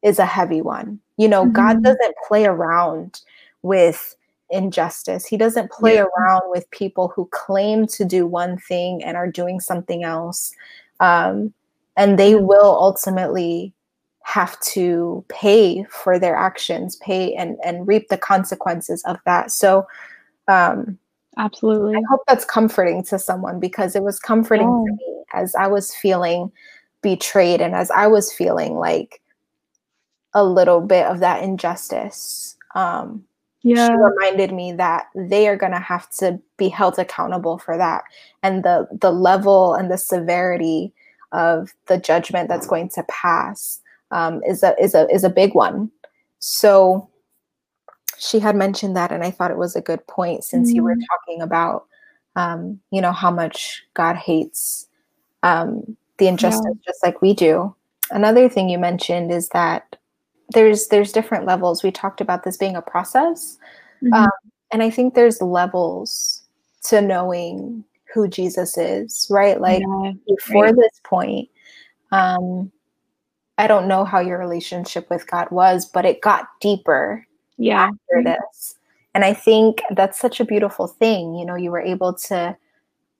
is 0.02 0.19
a 0.19 0.26
heavy 0.26 0.62
one 0.62 1.02
you 1.21 1.28
know, 1.28 1.43
mm-hmm. 1.43 1.54
God 1.54 1.84
doesn't 1.84 2.15
play 2.28 2.45
around 2.45 3.21
with 3.62 4.15
injustice. 4.50 5.24
He 5.24 5.38
doesn't 5.38 5.71
play 5.71 5.95
yeah. 5.95 6.06
around 6.06 6.41
with 6.45 6.69
people 6.71 7.10
who 7.10 7.30
claim 7.32 7.86
to 7.88 8.04
do 8.04 8.26
one 8.26 8.58
thing 8.58 9.04
and 9.04 9.15
are 9.15 9.30
doing 9.30 9.60
something 9.60 10.04
else. 10.04 10.52
Um, 11.00 11.54
and 11.95 12.17
they 12.17 12.34
will 12.34 12.76
ultimately 12.76 13.71
have 14.23 14.60
to 14.62 15.25
pay 15.29 15.84
for 15.89 16.19
their 16.19 16.36
actions, 16.36 16.95
pay 16.97 17.34
and, 17.36 17.57
and 17.65 17.88
reap 17.88 18.07
the 18.10 18.17
consequences 18.17 19.03
of 19.05 19.17
that. 19.25 19.51
So, 19.51 19.88
Um, 20.47 20.97
Absolutely. 21.38 21.95
I 21.95 22.01
hope 22.10 22.21
that's 22.27 22.43
comforting 22.45 23.03
to 23.05 23.17
someone 23.17 23.60
because 23.60 23.95
it 23.95 24.03
was 24.03 24.19
comforting 24.19 24.67
Yeah. 24.67 24.91
to 24.91 24.97
me 24.97 25.23
as 25.34 25.55
I 25.55 25.67
was 25.67 25.95
feeling 25.95 26.51
betrayed 27.01 27.62
and 27.62 27.73
as 27.73 27.89
I 27.89 28.07
was 28.07 28.34
feeling 28.34 28.75
like 28.75 29.21
a 30.34 30.43
little 30.43 30.81
bit 30.81 31.05
of 31.05 31.19
that 31.19 31.41
injustice. 31.43 32.57
Um, 32.75 33.25
Yeah. 33.63 33.88
she 33.88 33.93
reminded 33.95 34.51
me 34.53 34.73
that 34.73 35.07
they 35.15 35.47
are 35.47 35.55
going 35.57 35.71
to 35.71 35.79
have 35.79 36.10
to 36.17 36.39
be 36.57 36.69
held 36.69 36.99
accountable 36.99 37.57
for 37.60 37.77
that 37.77 38.03
and 38.43 38.63
the 38.63 38.88
the 38.91 39.12
level 39.12 39.73
and 39.75 39.89
the 39.89 39.97
severity 39.97 40.93
of 41.31 41.73
the 41.88 41.97
judgment 41.97 42.49
that's 42.49 42.67
going 42.67 42.89
to 42.89 43.03
pass 43.03 43.80
um, 44.12 44.41
is 44.43 44.63
a 44.63 44.76
is 44.82 44.93
a 44.95 45.08
is 45.10 45.24
a 45.24 45.30
big 45.30 45.54
one 45.56 45.89
so 46.39 47.08
she 48.17 48.39
had 48.39 48.56
mentioned 48.56 48.95
that 48.95 49.12
and 49.12 49.24
i 49.24 49.32
thought 49.32 49.52
it 49.52 49.58
was 49.58 49.76
a 49.76 49.82
good 49.82 50.06
point 50.08 50.43
since 50.43 50.71
you 50.71 50.84
were 50.84 50.95
Mm. 50.95 51.02
talking 51.10 51.41
about 51.41 51.86
um, 52.36 52.80
you 52.91 53.02
know 53.02 53.12
how 53.12 53.32
much 53.32 53.84
god 53.93 54.15
hates 54.15 54.88
um, 55.43 55.97
the 56.17 56.28
injustice 56.28 56.78
just 56.86 57.04
like 57.04 57.21
we 57.21 57.34
do 57.34 57.74
another 58.12 58.47
thing 58.47 58.69
you 58.69 58.78
mentioned 58.78 59.32
is 59.32 59.50
that 59.50 59.95
there's 60.54 60.88
there's 60.88 61.12
different 61.12 61.45
levels 61.45 61.82
we 61.84 61.91
talked 61.91 62.21
about 62.21 62.43
this 62.43 62.58
being 62.58 62.76
a 62.76 62.82
process 62.82 63.58
Mhm. 64.04 64.13
um, 64.13 64.30
and 64.71 64.84
i 64.84 64.89
think 64.89 65.13
there's 65.13 65.41
levels 65.41 66.43
to 66.84 67.02
knowing 67.02 67.84
who 68.13 68.28
jesus 68.28 68.78
is 68.78 69.28
right 69.30 69.60
like 69.62 69.82
yeah. 69.82 70.12
before 70.28 70.65
right. 70.65 70.76
this 70.76 71.00
point 71.04 71.50
um 72.12 72.71
i 73.57 73.67
don't 73.67 73.87
know 73.87 74.03
how 74.05 74.19
your 74.19 74.37
relationship 74.39 75.09
with 75.09 75.29
god 75.29 75.49
was 75.51 75.85
but 75.85 76.05
it 76.05 76.21
got 76.21 76.47
deeper 76.59 77.25
Yeah. 77.57 77.89
after 77.89 78.23
this 78.23 78.75
and 79.13 79.23
i 79.25 79.33
think 79.33 79.81
that's 79.91 80.19
such 80.19 80.39
a 80.39 80.45
beautiful 80.45 80.87
thing 80.87 81.35
you 81.35 81.45
know 81.45 81.55
you 81.55 81.71
were 81.71 81.81
able 81.81 82.13
to 82.13 82.55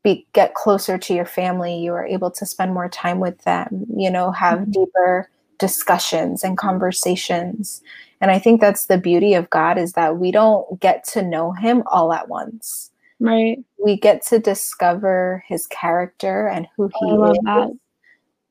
be 0.04 0.26
get 0.34 0.56
closer 0.56 0.98
to 0.98 1.14
your 1.14 1.26
family 1.26 1.78
you 1.78 1.92
were 1.92 2.06
able 2.06 2.32
to 2.32 2.46
spend 2.46 2.74
more 2.74 2.90
time 2.90 3.20
with 3.20 3.40
them 3.44 3.86
you 3.96 4.10
know 4.10 4.32
have 4.32 4.60
Mhm. 4.60 4.72
deeper 4.74 5.30
discussions 5.60 6.44
and 6.44 6.58
conversations 6.58 7.82
and 8.20 8.32
i 8.32 8.40
think 8.40 8.60
that's 8.62 8.86
the 8.88 8.98
beauty 8.98 9.34
of 9.36 9.50
god 9.52 9.78
is 9.78 9.94
that 9.94 10.18
we 10.18 10.32
don't 10.32 10.80
get 10.80 11.04
to 11.04 11.22
know 11.22 11.52
him 11.52 11.84
all 11.88 12.14
at 12.14 12.28
once 12.30 12.90
Right. 13.20 13.64
we 13.78 13.98
get 13.98 14.24
to 14.28 14.40
discover 14.40 15.44
his 15.48 15.68
character 15.68 16.48
and 16.48 16.68
who 16.76 16.88
he 17.00 17.06
I 17.12 17.14
love 17.14 17.36
is 17.36 17.44
that. 17.44 17.72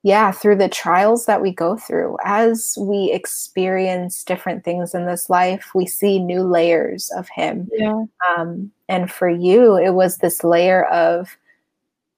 Yeah 0.02 0.30
through 0.32 0.56
the 0.56 0.68
trials 0.68 1.26
that 1.26 1.42
we 1.42 1.52
go 1.52 1.76
through 1.76 2.16
as 2.24 2.76
we 2.80 3.10
experience 3.12 4.24
different 4.24 4.64
things 4.64 4.94
in 4.94 5.04
this 5.06 5.28
life 5.28 5.72
we 5.74 5.84
see 5.86 6.18
new 6.18 6.42
layers 6.42 7.10
of 7.16 7.28
him 7.28 7.68
Yeah. 7.72 8.04
um, 8.36 8.70
and 8.88 9.10
for 9.10 9.28
you 9.28 9.76
it 9.76 9.90
was 9.90 10.16
this 10.18 10.42
layer 10.42 10.86
of 10.86 11.36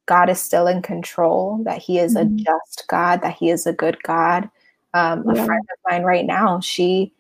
god 0.06 0.30
is 0.30 0.40
still 0.40 0.66
in 0.68 0.80
control 0.82 1.60
that 1.64 1.78
he 1.82 1.98
is 1.98 2.14
Mhm. 2.14 2.38
a 2.40 2.42
just 2.44 2.84
god 2.88 3.20
that 3.22 3.34
he 3.34 3.50
is 3.50 3.66
a 3.66 3.72
good 3.72 4.00
god 4.04 4.48
um, 4.94 5.28
a 5.28 5.34
friend 5.44 5.64
of 5.72 5.78
mine 5.90 6.02
right 6.04 6.26
now 6.26 6.60
she 6.60 7.12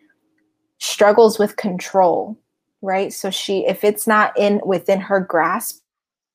struggles 0.78 1.38
with 1.38 1.56
control 1.56 2.36
right 2.82 3.12
so 3.12 3.30
she 3.30 3.66
if 3.66 3.82
it's 3.82 4.06
not 4.06 4.36
in 4.38 4.60
within 4.64 5.00
her 5.00 5.18
grasp 5.20 5.80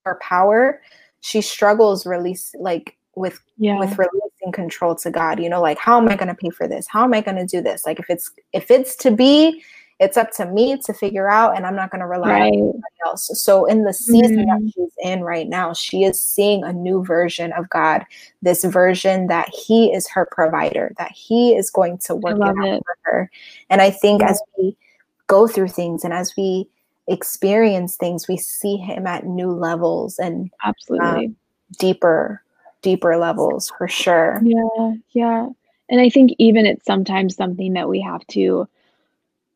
or 0.05 0.15
power 0.21 0.81
she 1.21 1.41
struggles 1.41 2.05
release 2.05 2.53
like 2.59 2.96
with 3.17 3.39
Yeah. 3.57 3.79
with 3.79 3.97
releasing 3.97 4.51
control 4.53 4.95
to 4.95 5.11
God. 5.11 5.39
You 5.41 5.49
know, 5.49 5.61
like 5.61 5.77
how 5.79 5.97
am 5.99 6.07
I 6.07 6.15
going 6.15 6.29
to 6.29 6.35
pay 6.35 6.49
for 6.49 6.67
this? 6.67 6.87
How 6.87 7.03
am 7.03 7.13
I 7.13 7.21
going 7.21 7.37
to 7.37 7.45
do 7.45 7.61
this? 7.61 7.85
Like 7.85 7.99
if 7.99 8.09
it's 8.09 8.31
if 8.53 8.71
it's 8.71 8.95
to 8.97 9.11
be, 9.11 9.63
it's 9.99 10.15
up 10.17 10.31
to 10.33 10.45
me 10.45 10.77
to 10.85 10.93
figure 10.93 11.27
out, 11.29 11.55
and 11.57 11.65
I'm 11.65 11.75
not 11.75 11.89
going 11.89 12.01
to 12.01 12.07
rely 12.07 12.29
on 12.41 12.47
anybody 12.47 12.83
else. 13.05 13.29
So 13.43 13.65
in 13.65 13.83
the 13.83 13.93
season 13.93 14.45
Mhm. 14.45 14.45
that 14.45 14.71
she's 14.73 14.93
in 15.03 15.23
right 15.23 15.47
now, 15.49 15.73
she 15.73 16.03
is 16.03 16.23
seeing 16.23 16.63
a 16.63 16.71
new 16.71 17.03
version 17.03 17.51
of 17.53 17.67
God. 17.69 18.05
This 18.43 18.63
version 18.63 19.27
that 19.27 19.49
He 19.49 19.91
is 19.91 20.07
her 20.09 20.27
provider, 20.31 20.93
that 20.99 21.11
He 21.11 21.55
is 21.55 21.71
going 21.71 21.97
to 21.99 22.15
work 22.15 22.37
it 22.37 22.41
out 22.43 22.67
it. 22.67 22.83
for 22.85 22.95
her. 23.03 23.31
And 23.71 23.81
I 23.81 23.89
think 23.89 24.21
Yeah. 24.21 24.29
as 24.29 24.41
we 24.57 24.77
go 25.25 25.47
through 25.47 25.69
things 25.69 26.03
and 26.03 26.13
as 26.13 26.33
we 26.37 26.69
experience 27.07 27.95
things, 27.97 28.27
we 28.27 28.37
see 28.37 28.77
Him 28.77 29.07
at 29.07 29.25
new 29.25 29.51
levels 29.51 30.19
and 30.19 30.51
Absolutely. 30.63 31.33
deeper, 31.79 32.43
deeper 32.81 33.17
levels 33.17 33.71
for 33.77 33.87
sure. 33.87 34.41
Yeah, 34.43 34.93
yeah. 35.11 35.47
And 35.89 36.01
I 36.01 36.09
think 36.09 36.31
even 36.37 36.65
it's 36.65 36.85
sometimes 36.85 37.35
something 37.35 37.73
that 37.73 37.89
we 37.89 38.01
have 38.01 38.25
to 38.27 38.67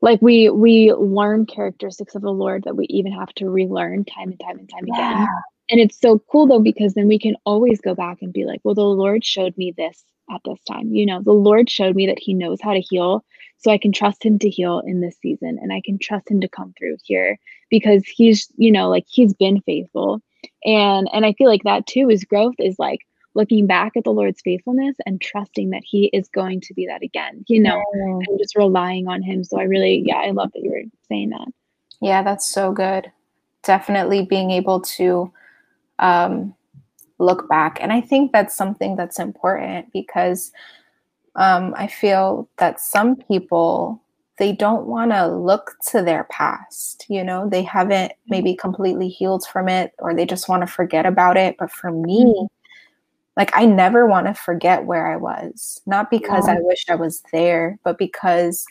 like 0.01 0.21
we 0.21 0.49
we 0.49 0.93
learn 0.93 1.45
characteristics 1.45 2.15
of 2.15 2.21
the 2.21 2.31
Lord 2.31 2.63
that 2.63 2.75
we 2.75 2.85
even 2.87 3.11
have 3.11 3.33
to 3.35 3.49
relearn 3.49 4.05
time 4.05 4.29
and 4.29 4.39
time 4.39 4.59
and 4.59 4.69
time 4.69 4.83
again. 4.83 5.27
And 5.69 5.79
it's 5.79 5.99
so 5.99 6.19
cool 6.31 6.47
though 6.47 6.59
because 6.59 6.93
then 6.93 7.07
we 7.07 7.19
can 7.19 7.35
always 7.45 7.79
go 7.79 7.95
back 7.95 8.21
and 8.21 8.33
be 8.33 8.45
like, 8.45 8.59
well, 8.63 8.75
the 8.75 8.81
Lord 8.81 9.23
showed 9.23 9.57
me 9.57 9.73
this 9.75 10.03
at 10.29 10.41
this 10.43 10.59
time. 10.67 10.93
You 10.93 11.05
know, 11.05 11.21
the 11.21 11.33
Lord 11.33 11.69
showed 11.69 11.95
me 11.95 12.07
that 12.07 12.19
he 12.19 12.33
knows 12.33 12.59
how 12.61 12.73
to 12.73 12.81
heal, 12.81 13.23
so 13.57 13.71
I 13.71 13.77
can 13.77 13.91
trust 13.91 14.25
him 14.25 14.39
to 14.39 14.49
heal 14.49 14.81
in 14.85 15.01
this 15.01 15.17
season 15.21 15.59
and 15.61 15.71
I 15.71 15.81
can 15.85 15.99
trust 15.99 16.29
him 16.29 16.41
to 16.41 16.49
come 16.49 16.73
through 16.77 16.97
here 17.03 17.37
because 17.69 18.03
he's, 18.05 18.47
you 18.57 18.71
know, 18.71 18.89
like 18.89 19.05
he's 19.07 19.33
been 19.33 19.61
faithful. 19.61 20.21
And 20.65 21.07
and 21.13 21.25
I 21.25 21.33
feel 21.33 21.47
like 21.47 21.63
that 21.63 21.85
too 21.85 22.09
is 22.09 22.23
growth 22.23 22.55
is 22.57 22.79
like 22.79 23.01
looking 23.33 23.65
back 23.65 23.93
at 23.95 24.03
the 24.03 24.11
Lord's 24.11 24.41
faithfulness 24.41 24.97
and 25.05 25.21
trusting 25.21 25.69
that 25.69 25.83
he 25.85 26.07
is 26.07 26.27
going 26.29 26.59
to 26.61 26.73
be 26.73 26.85
that 26.85 27.01
again, 27.01 27.45
you 27.47 27.61
know, 27.61 27.81
Mm. 27.95 28.25
and 28.27 28.39
just 28.39 28.55
relying 28.55 29.07
on 29.07 29.21
him. 29.21 29.43
So 29.43 29.59
I 29.59 29.63
really, 29.63 30.03
yeah, 30.05 30.17
I 30.17 30.31
love 30.31 30.51
that 30.53 30.61
you 30.61 30.71
were 30.71 30.83
saying 31.07 31.29
that. 31.29 31.47
Yeah, 32.01 32.23
that's 32.23 32.47
so 32.47 32.71
good. 32.71 33.11
Definitely 33.63 34.25
being 34.25 34.51
able 34.51 34.81
to 34.81 35.31
um, 35.99 36.53
look 37.19 37.47
back. 37.47 37.77
And 37.79 37.93
I 37.93 38.01
think 38.01 38.31
that's 38.31 38.55
something 38.55 38.95
that's 38.95 39.19
important 39.19 39.93
because 39.93 40.51
um, 41.35 41.73
I 41.77 41.87
feel 41.87 42.49
that 42.57 42.81
some 42.81 43.15
people, 43.15 44.01
they 44.39 44.51
don't 44.51 44.87
want 44.87 45.11
to 45.11 45.27
look 45.27 45.75
to 45.91 46.01
their 46.01 46.25
past. 46.25 47.05
You 47.07 47.23
know, 47.23 47.47
they 47.47 47.63
haven't 47.63 48.11
maybe 48.27 48.55
completely 48.55 49.07
healed 49.07 49.45
from 49.45 49.69
it 49.69 49.93
or 49.99 50.13
they 50.13 50.25
just 50.25 50.49
want 50.49 50.63
to 50.63 50.67
forget 50.67 51.05
about 51.05 51.37
it. 51.37 51.55
But 51.57 51.71
for 51.71 51.91
me, 51.91 52.47
like 53.37 53.51
I 53.55 53.65
never 53.65 54.05
want 54.05 54.27
to 54.27 54.33
forget 54.33 54.85
where 54.85 55.07
I 55.07 55.15
was, 55.15 55.81
not 55.85 56.11
because 56.11 56.47
Yeah. 56.47 56.55
I 56.55 56.59
wish 56.61 56.85
I 56.89 56.95
was 56.95 57.23
there, 57.31 57.79
but 57.83 57.97
because 57.97 58.65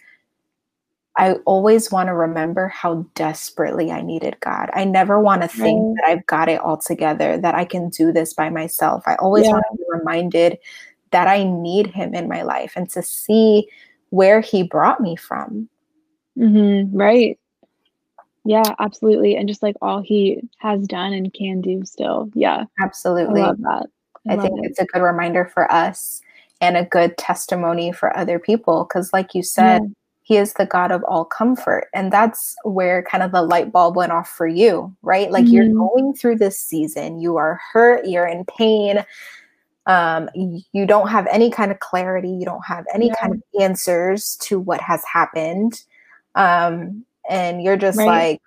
I 1.17 1.35
always 1.45 1.91
want 1.91 2.09
to 2.09 2.15
remember 2.15 2.69
how 2.69 3.07
desperately 3.15 3.91
I 3.91 4.01
needed 4.01 4.39
God. 4.41 4.71
I 4.75 4.85
never 4.85 5.21
want 5.21 5.43
to 5.43 5.49
think 5.49 5.81
Right. 5.81 5.95
that 5.97 6.05
I've 6.09 6.27
got 6.27 6.49
it 6.49 6.61
all 6.61 6.77
together, 6.77 7.37
that 7.39 7.55
I 7.55 7.65
can 7.65 7.89
do 7.89 8.13
this 8.13 8.33
by 8.33 8.49
myself. 8.49 9.03
I 9.07 9.17
always 9.17 9.47
Yeah. 9.47 9.53
want 9.53 9.65
to 9.73 9.77
be 9.77 9.85
reminded 9.89 10.59
that 11.11 11.27
I 11.27 11.43
need 11.45 11.89
Him 11.89 12.15
in 12.15 12.29
my 12.29 12.43
life 12.43 12.75
and 12.77 12.89
to 12.91 13.03
see 13.03 13.69
where 14.11 14.41
He 14.41 14.63
brought 14.63 15.01
me 15.01 15.17
from. 15.17 15.69
Mm-hmm. 16.39 16.97
Right. 16.97 17.39
Yeah, 18.45 18.75
absolutely. 18.79 19.37
And 19.37 19.49
just 19.49 19.63
like 19.63 19.77
all 19.83 20.01
he 20.01 20.41
has 20.59 20.87
done 20.87 21.13
and 21.13 21.33
can 21.35 21.61
do 21.61 21.85
still. 21.85 22.31
Yeah. 22.35 22.65
Absolutely. 22.81 23.43
I 23.43 23.49
love 23.49 23.61
that. 23.61 23.87
I, 24.29 24.35
love 24.35 24.43
think 24.43 24.59
it. 24.59 24.67
it's 24.67 24.79
a 24.79 24.87
good 24.87 25.03
reminder 25.03 25.45
for 25.47 25.71
us 25.73 26.23
and 26.61 26.77
a 26.77 26.85
good 26.85 27.17
testimony 27.19 27.93
for 27.93 28.17
other 28.17 28.39
people. 28.39 28.85
Because, 28.85 29.13
like 29.13 29.35
you 29.35 29.43
said, 29.43 29.83
Yeah. 29.83 29.89
He 30.23 30.37
is 30.37 30.53
the 30.53 30.67
God 30.67 30.93
of 30.93 31.03
all 31.05 31.25
comfort. 31.25 31.89
And 31.93 32.13
that's 32.13 32.55
where 32.63 33.03
kind 33.03 33.25
of 33.25 33.33
the 33.33 33.43
light 33.43 33.73
bulb 33.73 33.97
went 33.97 34.13
off 34.13 34.29
for 34.29 34.47
you, 34.47 34.95
right? 35.03 35.29
Like 35.29 35.51
you're 35.51 35.65
Mhm. 35.65 35.75
going 35.75 36.15
through 36.15 36.37
this 36.37 36.57
season, 36.61 37.21
you 37.21 37.37
are 37.37 37.59
hurt, 37.73 38.07
you're 38.07 38.27
in 38.29 38.45
pain. 38.45 39.05
Um, 39.87 40.29
you 40.35 40.87
don't 40.87 41.09
have 41.09 41.27
any 41.33 41.51
kind 41.51 41.73
of 41.73 41.81
clarity, 41.81 42.29
you 42.31 42.45
don't 42.45 42.65
have 42.65 42.85
any 42.95 43.09
Yeah. 43.09 43.15
kind 43.21 43.35
of 43.35 43.43
answers 43.61 44.37
to 44.43 44.61
what 44.61 44.81
has 44.81 45.03
happened. 45.05 45.83
Um, 46.37 47.05
and 47.29 47.61
you're 47.61 47.77
just 47.77 47.99
Right. 47.99 48.07
like, 48.07 48.43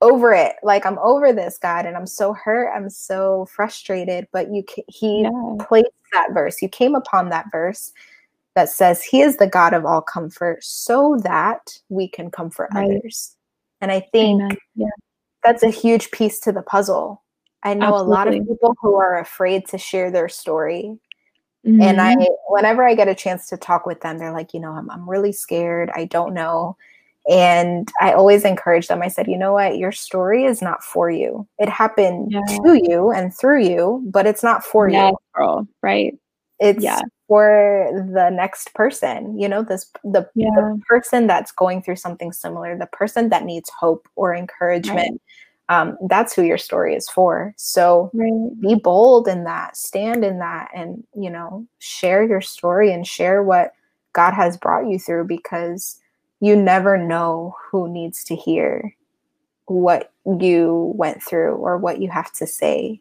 over 0.00 0.32
it. 0.32 0.56
Like 0.62 0.84
i'm 0.86 0.98
over 0.98 1.32
this 1.32 1.58
god 1.58 1.86
and 1.86 1.96
i'm 1.96 2.06
so 2.06 2.32
hurt. 2.34 2.70
I'm 2.74 2.90
so 2.90 3.46
frustrated 3.46 4.26
but 4.32 4.50
you 4.52 4.62
ca- 4.62 4.84
he 4.88 5.22
Yeah. 5.22 5.54
placed 5.66 5.90
that 6.12 6.28
verse. 6.32 6.60
You 6.62 6.68
came 6.68 6.94
upon 6.94 7.30
that 7.30 7.46
verse 7.50 7.92
that 8.54 8.68
says 8.68 9.02
he 9.02 9.20
is 9.22 9.36
the 9.36 9.46
god 9.46 9.72
of 9.74 9.84
all 9.84 10.00
comfort 10.02 10.62
so 10.64 11.16
that 11.22 11.78
we 11.88 12.08
can 12.08 12.30
comfort 12.30 12.70
Right. 12.74 12.90
others. 12.90 13.36
And 13.80 13.90
i 13.90 14.00
think 14.12 14.42
Yeah. 14.74 14.88
that's 15.42 15.62
a 15.62 15.70
huge 15.70 16.10
piece 16.10 16.40
to 16.40 16.52
the 16.52 16.62
puzzle. 16.62 17.22
I 17.62 17.74
know 17.74 17.96
a 17.96 18.02
lot 18.02 18.28
of 18.28 18.34
people 18.34 18.76
who 18.80 18.94
are 18.96 19.18
afraid 19.18 19.66
to 19.68 19.78
share 19.78 20.10
their 20.10 20.28
story. 20.28 20.98
And 21.64 22.00
i 22.00 22.14
Mhm. 22.14 22.26
whenever 22.48 22.84
i 22.86 22.94
get 22.94 23.08
a 23.08 23.14
chance 23.14 23.48
to 23.48 23.56
talk 23.56 23.86
with 23.86 24.00
them 24.00 24.18
they're 24.18 24.32
like 24.32 24.54
you 24.54 24.60
know 24.60 24.72
i'm, 24.72 24.90
I'm 24.90 25.08
really 25.08 25.32
scared. 25.32 25.90
I 25.94 26.04
don't 26.04 26.32
know 26.34 26.76
and 27.28 27.90
i 28.00 28.12
always 28.12 28.44
encourage 28.44 28.88
them 28.88 29.02
i 29.02 29.08
said 29.08 29.26
you 29.26 29.36
know 29.36 29.52
what 29.54 29.78
your 29.78 29.92
story 29.92 30.44
is 30.44 30.62
not 30.62 30.82
for 30.84 31.10
you 31.10 31.46
it 31.58 31.68
happened 31.68 32.32
Yeah. 32.32 32.40
to 32.62 32.80
you 32.82 33.10
and 33.10 33.34
through 33.34 33.62
you 33.64 34.02
but 34.06 34.26
it's 34.26 34.42
not 34.42 34.64
for 34.64 34.88
Yes, 34.88 35.10
you 35.10 35.16
girl. 35.34 35.68
Right. 35.82 36.16
it's 36.60 36.82
Yeah. 36.84 37.00
for 37.28 37.88
the 38.14 38.30
next 38.30 38.72
person 38.74 39.38
you 39.38 39.48
know 39.48 39.62
this 39.62 39.90
the, 40.04 40.28
Yeah. 40.34 40.50
the 40.54 40.80
person 40.88 41.26
that's 41.26 41.50
going 41.52 41.82
through 41.82 41.96
something 41.96 42.32
similar 42.32 42.78
the 42.78 42.86
person 42.86 43.28
that 43.30 43.44
needs 43.44 43.70
hope 43.70 44.08
or 44.14 44.34
encouragement 44.34 45.20
um, 45.68 45.98
that's 46.08 46.32
who 46.32 46.42
your 46.42 46.58
story 46.58 46.94
is 46.94 47.08
for. 47.08 47.52
So 47.56 48.10
right. 48.14 48.60
be 48.60 48.76
bold 48.76 49.26
in 49.26 49.42
that, 49.44 49.76
stand 49.76 50.24
in 50.24 50.38
that, 50.38 50.70
and 50.74 51.02
you 51.16 51.28
know, 51.28 51.66
share 51.80 52.22
your 52.24 52.40
story 52.40 52.92
and 52.92 53.04
share 53.04 53.42
what 53.42 53.72
God 54.12 54.32
has 54.32 54.56
brought 54.56 54.88
you 54.88 54.98
through 54.98 55.26
because 55.26 55.98
you 56.40 56.56
never 56.56 56.98
know 56.98 57.56
who 57.70 57.88
needs 57.88 58.24
to 58.24 58.36
hear 58.36 58.94
what 59.66 60.12
you 60.24 60.92
went 60.96 61.22
through 61.22 61.54
or 61.54 61.78
what 61.78 62.00
you 62.00 62.10
have 62.10 62.32
to 62.32 62.46
say. 62.46 63.00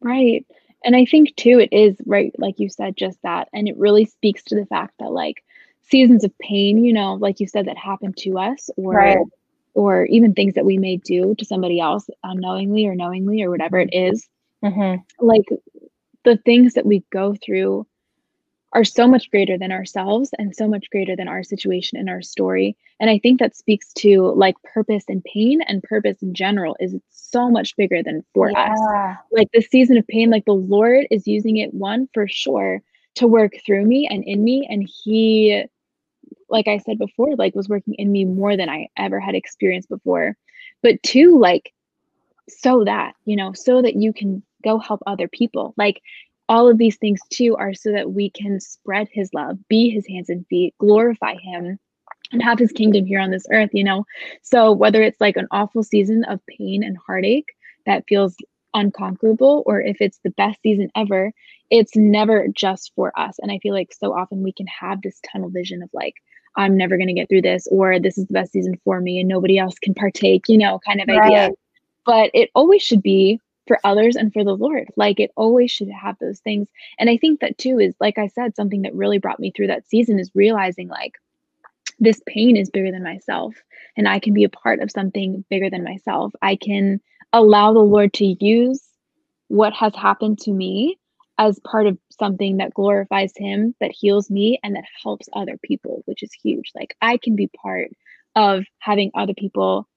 Right. 0.00 0.46
And 0.84 0.94
I 0.94 1.04
think 1.04 1.34
too, 1.36 1.58
it 1.58 1.72
is 1.72 1.96
right, 2.06 2.34
like 2.38 2.58
you 2.58 2.68
said, 2.68 2.96
just 2.96 3.20
that. 3.22 3.48
And 3.52 3.68
it 3.68 3.76
really 3.76 4.04
speaks 4.04 4.42
to 4.44 4.54
the 4.54 4.66
fact 4.66 4.94
that, 4.98 5.10
like, 5.10 5.42
seasons 5.82 6.24
of 6.24 6.36
pain, 6.38 6.84
you 6.84 6.92
know, 6.92 7.14
like 7.14 7.40
you 7.40 7.46
said, 7.46 7.66
that 7.66 7.78
happened 7.78 8.16
to 8.18 8.38
us, 8.38 8.70
or 8.76 8.94
right 8.94 9.18
or 9.76 10.06
even 10.06 10.32
things 10.32 10.54
that 10.54 10.64
we 10.64 10.78
may 10.78 10.96
do 10.96 11.34
to 11.36 11.44
somebody 11.44 11.78
else 11.78 12.08
unknowingly 12.24 12.86
or 12.86 12.94
knowingly 12.94 13.42
or 13.42 13.50
whatever 13.50 13.78
it 13.78 13.90
is. 13.92 14.26
Mm-hmm. 14.64 15.02
Like 15.24 15.44
the 16.24 16.38
things 16.38 16.72
that 16.74 16.86
we 16.86 17.04
go 17.12 17.36
through 17.44 17.86
are 18.76 18.84
so 18.84 19.08
much 19.08 19.30
greater 19.30 19.56
than 19.56 19.72
ourselves 19.72 20.30
and 20.38 20.54
so 20.54 20.68
much 20.68 20.90
greater 20.90 21.16
than 21.16 21.28
our 21.28 21.42
situation 21.42 21.98
and 21.98 22.10
our 22.10 22.20
story. 22.20 22.76
And 23.00 23.08
I 23.08 23.18
think 23.18 23.40
that 23.40 23.56
speaks 23.56 23.90
to 23.94 24.32
like 24.34 24.54
purpose 24.62 25.04
and 25.08 25.24
pain 25.24 25.62
and 25.62 25.82
purpose 25.82 26.20
in 26.20 26.34
general 26.34 26.76
is 26.78 26.94
so 27.08 27.48
much 27.48 27.74
bigger 27.76 28.02
than 28.02 28.22
for 28.34 28.50
yeah. 28.50 28.74
us. 28.74 29.16
Like 29.32 29.48
the 29.54 29.62
season 29.62 29.96
of 29.96 30.06
pain, 30.06 30.28
like 30.28 30.44
the 30.44 30.52
Lord 30.52 31.06
is 31.10 31.26
using 31.26 31.56
it 31.56 31.72
one 31.72 32.06
for 32.12 32.28
sure 32.28 32.82
to 33.14 33.26
work 33.26 33.54
through 33.64 33.86
me 33.86 34.06
and 34.10 34.22
in 34.24 34.44
me. 34.44 34.66
And 34.68 34.86
He 35.02 35.64
like 36.50 36.68
I 36.68 36.76
said 36.76 36.98
before, 36.98 37.34
like 37.34 37.54
was 37.54 37.70
working 37.70 37.94
in 37.94 38.12
me 38.12 38.26
more 38.26 38.58
than 38.58 38.68
I 38.68 38.88
ever 38.98 39.20
had 39.20 39.34
experienced 39.34 39.88
before. 39.88 40.36
But 40.82 41.02
two, 41.02 41.38
like, 41.38 41.72
so 42.46 42.84
that, 42.84 43.14
you 43.24 43.36
know, 43.36 43.54
so 43.54 43.80
that 43.80 43.96
you 43.96 44.12
can 44.12 44.42
go 44.62 44.78
help 44.78 45.02
other 45.06 45.28
people. 45.28 45.72
Like, 45.78 46.02
all 46.48 46.68
of 46.68 46.78
these 46.78 46.96
things 46.96 47.20
too 47.30 47.56
are 47.56 47.74
so 47.74 47.92
that 47.92 48.12
we 48.12 48.30
can 48.30 48.60
spread 48.60 49.08
his 49.10 49.30
love, 49.34 49.58
be 49.68 49.90
his 49.90 50.06
hands 50.06 50.28
and 50.28 50.46
feet, 50.48 50.74
glorify 50.78 51.34
him, 51.34 51.78
and 52.32 52.42
have 52.42 52.58
his 52.58 52.72
kingdom 52.72 53.04
here 53.04 53.20
on 53.20 53.30
this 53.30 53.46
earth, 53.52 53.70
you 53.72 53.84
know? 53.84 54.04
So, 54.42 54.72
whether 54.72 55.02
it's 55.02 55.20
like 55.20 55.36
an 55.36 55.48
awful 55.50 55.82
season 55.82 56.24
of 56.24 56.40
pain 56.46 56.82
and 56.82 56.96
heartache 57.06 57.52
that 57.84 58.04
feels 58.08 58.36
unconquerable, 58.74 59.62
or 59.66 59.80
if 59.80 60.00
it's 60.00 60.20
the 60.22 60.30
best 60.30 60.60
season 60.62 60.90
ever, 60.94 61.32
it's 61.70 61.96
never 61.96 62.46
just 62.48 62.92
for 62.94 63.18
us. 63.18 63.38
And 63.40 63.50
I 63.50 63.58
feel 63.58 63.74
like 63.74 63.92
so 63.92 64.12
often 64.12 64.42
we 64.42 64.52
can 64.52 64.66
have 64.66 65.02
this 65.02 65.20
tunnel 65.30 65.50
vision 65.50 65.82
of 65.82 65.90
like, 65.92 66.14
I'm 66.56 66.76
never 66.76 66.96
going 66.96 67.08
to 67.08 67.14
get 67.14 67.28
through 67.28 67.42
this, 67.42 67.66
or 67.70 67.98
this 67.98 68.16
is 68.18 68.26
the 68.26 68.32
best 68.32 68.52
season 68.52 68.80
for 68.84 69.00
me 69.00 69.20
and 69.20 69.28
nobody 69.28 69.58
else 69.58 69.78
can 69.78 69.94
partake, 69.94 70.44
you 70.48 70.58
know, 70.58 70.78
kind 70.86 71.00
of 71.00 71.08
right. 71.08 71.20
idea. 71.22 71.50
But 72.04 72.30
it 72.34 72.50
always 72.54 72.82
should 72.82 73.02
be 73.02 73.40
for 73.66 73.78
others 73.84 74.16
and 74.16 74.32
for 74.32 74.44
the 74.44 74.56
Lord. 74.56 74.88
Like 74.96 75.20
it 75.20 75.30
always 75.36 75.70
should 75.70 75.90
have 75.90 76.16
those 76.18 76.40
things. 76.40 76.68
And 76.98 77.10
I 77.10 77.16
think 77.16 77.40
that 77.40 77.58
too 77.58 77.78
is, 77.78 77.94
like 78.00 78.18
I 78.18 78.28
said, 78.28 78.56
something 78.56 78.82
that 78.82 78.94
really 78.94 79.18
brought 79.18 79.40
me 79.40 79.52
through 79.54 79.68
that 79.68 79.88
season 79.88 80.18
is 80.18 80.30
realizing 80.34 80.88
like 80.88 81.14
this 81.98 82.20
pain 82.26 82.56
is 82.56 82.70
bigger 82.70 82.92
than 82.92 83.02
myself 83.02 83.54
and 83.96 84.08
I 84.08 84.18
can 84.18 84.34
be 84.34 84.44
a 84.44 84.48
part 84.48 84.80
of 84.80 84.90
something 84.90 85.44
bigger 85.48 85.70
than 85.70 85.84
myself. 85.84 86.32
I 86.42 86.56
can 86.56 87.00
allow 87.32 87.72
the 87.72 87.80
Lord 87.80 88.12
to 88.14 88.36
use 88.44 88.82
what 89.48 89.72
has 89.72 89.94
happened 89.94 90.38
to 90.40 90.52
me 90.52 90.98
as 91.38 91.58
part 91.60 91.86
of 91.86 91.98
something 92.18 92.56
that 92.58 92.74
glorifies 92.74 93.32
him, 93.36 93.74
that 93.80 93.92
heals 93.92 94.30
me, 94.30 94.58
and 94.62 94.74
that 94.74 94.84
helps 95.02 95.28
other 95.34 95.58
people, 95.62 96.02
which 96.06 96.22
is 96.22 96.32
huge. 96.32 96.72
Like 96.74 96.96
I 97.02 97.18
can 97.18 97.36
be 97.36 97.50
part 97.62 97.90
of 98.34 98.64
having 98.78 99.10
other 99.14 99.34
people 99.34 99.88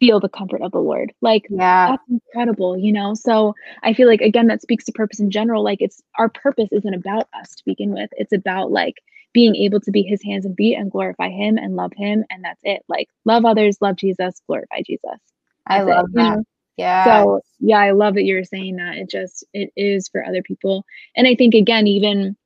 feel 0.00 0.20
the 0.20 0.28
comfort 0.28 0.62
of 0.62 0.72
the 0.72 0.78
Lord. 0.78 1.12
Like 1.20 1.46
yeah. 1.48 1.90
that's 1.90 2.02
incredible, 2.08 2.76
you 2.76 2.92
know? 2.92 3.14
So 3.14 3.54
I 3.82 3.94
feel 3.94 4.08
like 4.08 4.20
again 4.20 4.46
that 4.48 4.62
speaks 4.62 4.84
to 4.84 4.92
purpose 4.92 5.20
in 5.20 5.30
general. 5.30 5.62
Like 5.62 5.80
it's 5.80 6.02
our 6.18 6.28
purpose 6.28 6.68
isn't 6.72 6.94
about 6.94 7.28
us 7.38 7.54
to 7.56 7.64
begin 7.64 7.92
with. 7.92 8.10
It's 8.12 8.32
about 8.32 8.70
like 8.70 8.96
being 9.32 9.56
able 9.56 9.80
to 9.80 9.90
be 9.90 10.02
his 10.02 10.22
hands 10.22 10.44
and 10.44 10.56
feet 10.56 10.76
and 10.76 10.90
glorify 10.90 11.28
him 11.28 11.58
and 11.58 11.76
love 11.76 11.92
him. 11.96 12.24
And 12.30 12.44
that's 12.44 12.60
it. 12.62 12.82
Like 12.88 13.08
love 13.24 13.44
others, 13.44 13.78
love 13.80 13.96
Jesus, 13.96 14.40
glorify 14.46 14.82
Jesus. 14.86 15.00
That's 15.66 15.80
I 15.80 15.82
love 15.82 16.06
it, 16.06 16.14
that. 16.14 16.22
You 16.22 16.36
know? 16.36 16.44
Yeah. 16.76 17.04
So 17.04 17.40
yeah, 17.60 17.78
I 17.78 17.92
love 17.92 18.14
that 18.14 18.24
you're 18.24 18.44
saying 18.44 18.76
that. 18.76 18.96
It 18.96 19.10
just 19.10 19.44
it 19.52 19.70
is 19.76 20.08
for 20.08 20.24
other 20.24 20.42
people. 20.42 20.84
And 21.16 21.26
I 21.26 21.34
think 21.34 21.54
again, 21.54 21.86
even 21.86 22.36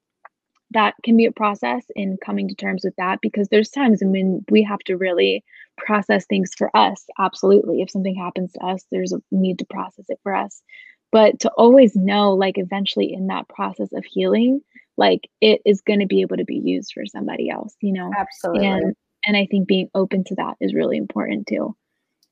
that 0.72 0.94
can 1.02 1.16
be 1.16 1.24
a 1.24 1.32
process 1.32 1.84
in 1.96 2.18
coming 2.22 2.48
to 2.48 2.54
terms 2.54 2.82
with 2.84 2.94
that 2.96 3.20
because 3.22 3.48
there's 3.48 3.70
times 3.70 4.00
when 4.02 4.44
we 4.50 4.62
have 4.62 4.80
to 4.80 4.96
really 4.96 5.42
process 5.78 6.26
things 6.26 6.50
for 6.56 6.74
us. 6.76 7.04
Absolutely. 7.18 7.82
If 7.82 7.90
something 7.90 8.14
happens 8.14 8.52
to 8.52 8.60
us, 8.64 8.84
there's 8.90 9.12
a 9.12 9.20
need 9.30 9.58
to 9.60 9.66
process 9.66 10.06
it 10.08 10.18
for 10.22 10.34
us. 10.34 10.62
But 11.10 11.40
to 11.40 11.50
always 11.52 11.96
know, 11.96 12.32
like 12.32 12.58
eventually 12.58 13.12
in 13.12 13.28
that 13.28 13.48
process 13.48 13.88
of 13.92 14.04
healing, 14.04 14.60
like 14.96 15.28
it 15.40 15.62
is 15.64 15.80
going 15.80 16.00
to 16.00 16.06
be 16.06 16.20
able 16.20 16.36
to 16.36 16.44
be 16.44 16.56
used 16.62 16.92
for 16.92 17.06
somebody 17.06 17.48
else, 17.48 17.74
you 17.80 17.92
know? 17.92 18.10
Absolutely. 18.16 18.66
And 18.66 18.96
and 19.26 19.36
I 19.36 19.46
think 19.46 19.66
being 19.66 19.90
open 19.94 20.22
to 20.24 20.34
that 20.36 20.56
is 20.60 20.74
really 20.74 20.96
important 20.96 21.46
too. 21.46 21.74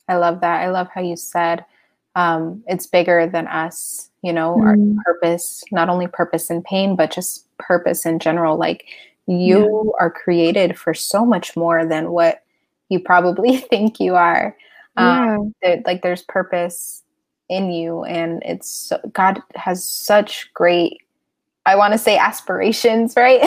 I 0.08 0.16
love 0.16 0.40
that. 0.42 0.62
I 0.62 0.70
love 0.70 0.88
how 0.94 1.00
you 1.00 1.16
said 1.16 1.64
um, 2.14 2.62
it's 2.66 2.86
bigger 2.86 3.26
than 3.26 3.46
us 3.46 4.10
you 4.26 4.32
know 4.32 4.56
mm. 4.56 4.66
our 4.66 5.04
purpose 5.04 5.62
not 5.70 5.88
only 5.88 6.08
purpose 6.08 6.50
in 6.50 6.62
pain 6.62 6.96
but 6.96 7.12
just 7.12 7.46
purpose 7.58 8.04
in 8.04 8.18
general 8.18 8.56
like 8.58 8.86
you 9.26 9.60
yeah. 9.60 10.04
are 10.04 10.10
created 10.10 10.78
for 10.78 10.92
so 10.92 11.24
much 11.24 11.56
more 11.56 11.86
than 11.86 12.10
what 12.10 12.42
you 12.88 13.00
probably 13.00 13.56
think 13.70 14.00
you 14.00 14.14
are 14.14 14.56
um, 14.96 15.54
yeah. 15.62 15.76
like 15.84 16.02
there's 16.02 16.22
purpose 16.22 17.02
in 17.48 17.70
you 17.70 18.02
and 18.04 18.42
it's 18.44 18.70
so, 18.70 18.98
god 19.12 19.40
has 19.54 19.88
such 19.88 20.52
great 20.54 20.98
i 21.64 21.76
want 21.76 21.92
to 21.92 21.98
say 21.98 22.16
aspirations 22.16 23.14
right 23.16 23.40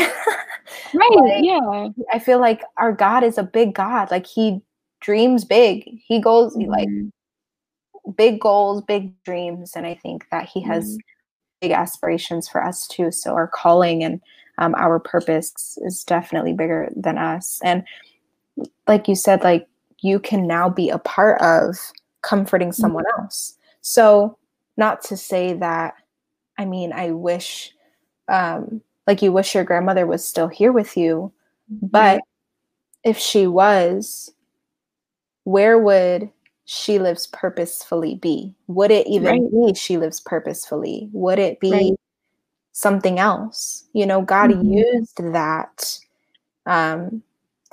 right 0.94 1.18
like, 1.18 1.44
yeah 1.44 1.88
i 2.14 2.20
feel 2.20 2.40
like 2.40 2.62
our 2.78 2.94
god 2.94 3.24
is 3.24 3.38
a 3.38 3.44
big 3.44 3.74
god 3.74 4.10
like 4.10 4.26
he 4.26 4.62
dreams 5.02 5.44
big 5.44 5.84
he 6.06 6.22
goes 6.22 6.56
mm-hmm. 6.56 6.72
like 6.72 6.90
big 8.16 8.40
goals, 8.40 8.82
big 8.82 9.12
dreams, 9.24 9.74
and 9.76 9.86
I 9.86 9.96
think 9.96 10.26
that 10.32 10.48
he 10.48 10.62
has 10.62 10.96
mm. 10.96 11.00
big 11.62 11.72
aspirations 11.72 12.48
for 12.48 12.64
us 12.64 12.88
too. 12.88 13.12
So 13.12 13.34
our 13.34 13.48
calling 13.48 14.04
and 14.04 14.22
um, 14.58 14.76
our 14.76 15.00
purpose 15.00 15.78
is 15.82 16.04
definitely 16.04 16.54
bigger 16.54 16.90
than 16.96 17.18
us. 17.18 17.60
And 17.64 17.84
like 18.88 19.08
you 19.08 19.16
said, 19.16 19.44
like 19.44 19.68
you 20.02 20.20
can 20.20 20.48
now 20.48 20.70
be 20.70 20.90
a 20.90 21.00
part 21.00 21.42
of 21.42 21.76
comforting 22.22 22.70
mm-hmm. 22.70 22.82
someone 22.82 23.06
else. 23.18 23.56
So 23.82 24.38
not 24.78 25.04
to 25.06 25.18
say 25.18 25.54
that, 25.54 25.96
I 26.58 26.66
mean, 26.66 26.92
I 26.94 27.12
wish, 27.12 27.74
um, 28.28 28.82
like 29.08 29.22
you 29.22 29.32
wish 29.32 29.56
your 29.56 29.64
grandmother 29.64 30.06
was 30.06 30.28
still 30.28 30.48
here 30.48 30.72
with 30.72 30.98
you, 30.98 31.32
mm-hmm. 31.72 31.88
but 31.88 32.22
if 33.04 33.18
she 33.18 33.48
was, 33.48 34.34
where 35.44 35.80
would 35.80 36.30
she 36.66 37.00
lives 37.00 37.28
purposefully 37.28 38.16
be? 38.16 38.54
Would 38.68 38.92
it 38.92 39.08
even 39.08 39.42
right. 39.42 39.52
be 39.52 39.74
she 39.74 39.98
lives 39.98 40.20
purposefully? 40.20 41.10
Would 41.14 41.40
it 41.40 41.60
be 41.60 41.72
right. 41.72 42.00
something 42.74 43.18
else? 43.20 43.86
You 43.94 44.06
know, 44.06 44.22
God 44.22 44.52
mm-hmm. 44.52 44.74
used 44.74 45.18
that 45.18 46.00
um, 46.66 47.24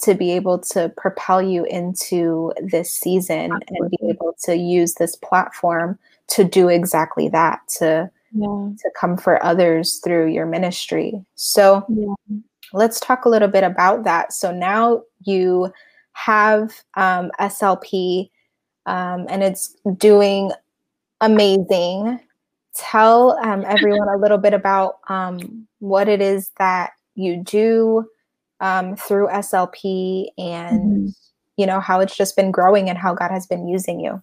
to 0.03 0.15
be 0.15 0.33
able 0.33 0.59
to 0.59 0.91
propel 0.97 1.41
you 1.41 1.65
into 1.65 2.53
this 2.61 2.91
season 2.91 3.53
Absolutely. 3.53 3.77
and 3.79 3.91
be 3.91 4.11
able 4.11 4.37
to 4.45 4.57
use 4.57 4.95
this 4.95 5.17
platform 5.17 5.99
to 6.29 6.45
do 6.45 6.69
exactly 6.69 7.29
that 7.29 7.61
to 7.79 8.11
yeah. 8.33 8.69
to 8.79 8.91
comfort 8.99 9.41
others 9.43 10.01
through 10.05 10.27
your 10.27 10.47
ministry. 10.47 11.25
So 11.35 11.85
yeah. 11.89 12.39
let's 12.73 13.01
talk 13.01 13.25
a 13.25 13.29
little 13.29 13.49
bit 13.49 13.65
about 13.65 14.05
that. 14.05 14.33
So 14.33 14.53
now 14.53 15.03
you 15.25 15.73
have 16.13 16.83
um, 16.95 17.31
SLP 17.41 18.31
um, 18.87 19.27
and 19.29 19.43
it's 19.43 19.77
doing 19.97 20.53
amazing. 21.21 22.21
Tell 22.75 23.39
um, 23.43 23.65
everyone 23.67 24.09
a 24.09 24.19
little 24.19 24.39
bit 24.39 24.53
about 24.53 24.99
um, 25.09 25.67
what 25.79 26.09
it 26.09 26.21
is 26.21 26.51
that 26.59 26.93
you 27.15 27.43
do 27.43 28.07
um, 28.61 28.97
through 28.97 29.29
SLP 29.29 30.29
and 30.39 30.81
mm-hmm. 30.81 31.09
you 31.57 31.67
know 31.67 31.81
how 31.81 32.01
it's 32.01 32.17
just 32.17 32.37
been 32.37 32.51
growing 32.51 32.89
and 32.89 32.99
how 32.99 33.15
God 33.15 33.31
has 33.31 33.47
been 33.47 33.69
using 33.69 34.01
you. 34.01 34.23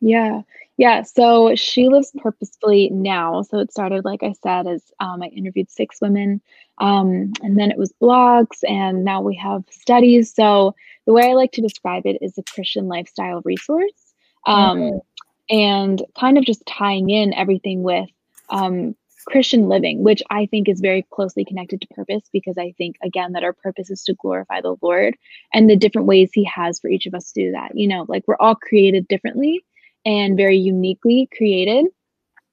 Yeah. 0.00 0.42
Yeah. 0.76 1.02
So 1.02 1.54
she 1.54 1.88
lives 1.88 2.12
purposefully 2.18 2.90
now. 2.90 3.42
So 3.42 3.58
it 3.58 3.72
started, 3.72 4.04
like 4.04 4.22
I 4.22 4.34
said, 4.42 4.66
as 4.66 4.82
um, 5.00 5.22
I 5.22 5.28
interviewed 5.28 5.70
six 5.70 6.00
women, 6.00 6.40
um, 6.78 7.32
and 7.42 7.58
then 7.58 7.70
it 7.70 7.78
was 7.78 7.94
blogs, 8.00 8.58
and 8.68 9.04
now 9.04 9.22
we 9.22 9.34
have 9.36 9.64
studies. 9.70 10.34
So 10.34 10.74
the 11.06 11.14
way 11.14 11.30
I 11.30 11.32
like 11.32 11.52
to 11.52 11.62
describe 11.62 12.04
it 12.04 12.18
is 12.20 12.36
a 12.36 12.42
Christian 12.42 12.88
lifestyle 12.88 13.40
resource, 13.44 14.12
um, 14.46 14.78
mm-hmm. 14.78 14.98
and 15.56 16.02
kind 16.18 16.36
of 16.36 16.44
just 16.44 16.66
tying 16.66 17.08
in 17.08 17.32
everything 17.32 17.82
with 17.82 18.10
um, 18.50 18.94
Christian 19.26 19.68
living, 19.68 20.02
which 20.02 20.22
I 20.30 20.46
think 20.46 20.68
is 20.68 20.80
very 20.80 21.04
closely 21.10 21.44
connected 21.44 21.80
to 21.80 21.88
purpose 21.88 22.22
because 22.32 22.56
I 22.56 22.74
think, 22.78 22.96
again, 23.02 23.32
that 23.32 23.42
our 23.42 23.52
purpose 23.52 23.90
is 23.90 24.02
to 24.04 24.14
glorify 24.14 24.60
the 24.60 24.76
Lord 24.80 25.16
and 25.52 25.68
the 25.68 25.76
different 25.76 26.06
ways 26.06 26.30
He 26.32 26.44
has 26.44 26.78
for 26.78 26.88
each 26.88 27.06
of 27.06 27.14
us 27.14 27.32
to 27.32 27.44
do 27.44 27.52
that. 27.52 27.72
You 27.74 27.88
know, 27.88 28.06
like 28.08 28.24
we're 28.26 28.36
all 28.38 28.54
created 28.54 29.08
differently 29.08 29.64
and 30.04 30.36
very 30.36 30.56
uniquely 30.56 31.28
created. 31.36 31.86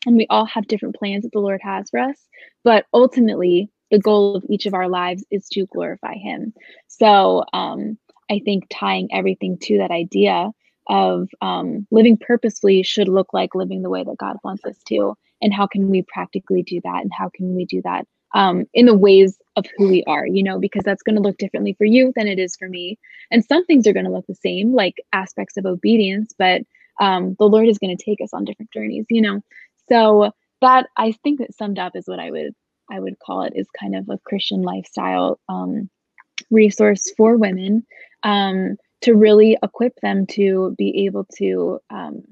And 0.06 0.18
we 0.18 0.28
all 0.30 0.46
have 0.46 0.68
different 0.68 0.96
plans 0.96 1.24
that 1.24 1.32
the 1.32 1.40
Lord 1.40 1.62
has 1.64 1.90
for 1.90 2.00
us. 2.00 2.18
But 2.64 2.86
ultimately, 2.94 3.70
the 3.92 4.00
goal 4.00 4.36
of 4.36 4.44
each 4.50 4.66
of 4.66 4.74
our 4.74 4.90
lives 4.90 5.24
is 5.30 5.48
to 5.50 5.68
glorify 5.68 6.16
Him. 6.16 6.54
So 6.88 7.46
um, 7.54 7.98
I 8.30 8.42
think 8.44 8.66
tying 8.70 9.10
everything 9.14 9.60
to 9.60 9.78
that 9.78 9.92
idea 9.92 10.50
of 10.90 11.30
um, 11.42 11.88
living 11.92 12.18
purposefully 12.18 12.84
should 12.84 13.08
look 13.08 13.34
like 13.34 13.56
living 13.56 13.84
the 13.84 13.90
way 13.90 14.04
that 14.04 14.18
God 14.18 14.38
wants 14.44 14.66
us 14.66 14.78
to. 14.88 15.16
And 15.44 15.54
how 15.54 15.68
can 15.68 15.90
we 15.90 16.02
practically 16.02 16.64
do 16.64 16.82
that? 16.84 17.02
And 17.02 17.12
how 17.14 17.30
can 17.30 17.56
we 17.56 17.66
do 17.66 17.82
that 17.84 18.08
um, 18.34 18.66
in 18.74 18.88
the 18.88 18.98
ways 18.98 19.38
of 19.56 19.66
who 19.78 19.90
we 19.90 20.04
are, 20.06 20.26
you 20.26 20.42
know, 20.42 20.60
because 20.60 20.84
that's 20.84 21.04
going 21.04 21.16
to 21.16 21.22
look 21.22 21.38
differently 21.38 21.74
for 21.74 21.86
you 21.86 22.12
than 22.16 22.28
it 22.28 22.40
is 22.40 22.56
for 22.56 22.68
me. 22.68 22.98
And 23.30 23.46
some 23.46 23.66
things 23.66 23.86
are 23.86 23.94
going 23.94 24.06
to 24.06 24.12
look 24.12 24.26
the 24.28 24.36
same, 24.36 24.74
like 24.74 24.96
aspects 25.14 25.58
of 25.58 25.66
obedience, 25.66 26.34
but 26.38 26.62
um, 27.00 27.36
the 27.38 27.46
Lord 27.46 27.68
is 27.68 27.78
going 27.78 27.96
to 27.96 28.04
take 28.04 28.22
us 28.22 28.34
on 28.34 28.46
different 28.46 28.72
journeys, 28.72 29.06
you 29.10 29.22
know. 29.22 29.42
So 29.90 30.32
that 30.62 30.88
I 30.98 31.12
think 31.24 31.40
that 31.40 31.54
summed 31.54 31.78
up 31.78 31.96
is 31.96 32.08
what 32.08 32.20
I 32.20 32.32
would 32.32 32.54
I 32.90 33.00
would 33.00 33.20
call 33.20 33.44
it 33.44 33.54
is 33.56 33.68
kind 33.80 33.96
of 33.96 34.10
a 34.10 34.20
Christian 34.20 34.62
lifestyle 34.62 35.40
um, 35.50 35.90
resource 36.52 37.12
for 37.16 37.38
women 37.38 37.86
um, 38.24 38.78
to 39.02 39.14
really 39.14 39.58
equip 39.64 39.94
them 40.02 40.26
to 40.28 40.76
be 40.78 41.06
able 41.06 41.26
to 41.38 41.80
um, 41.90 42.24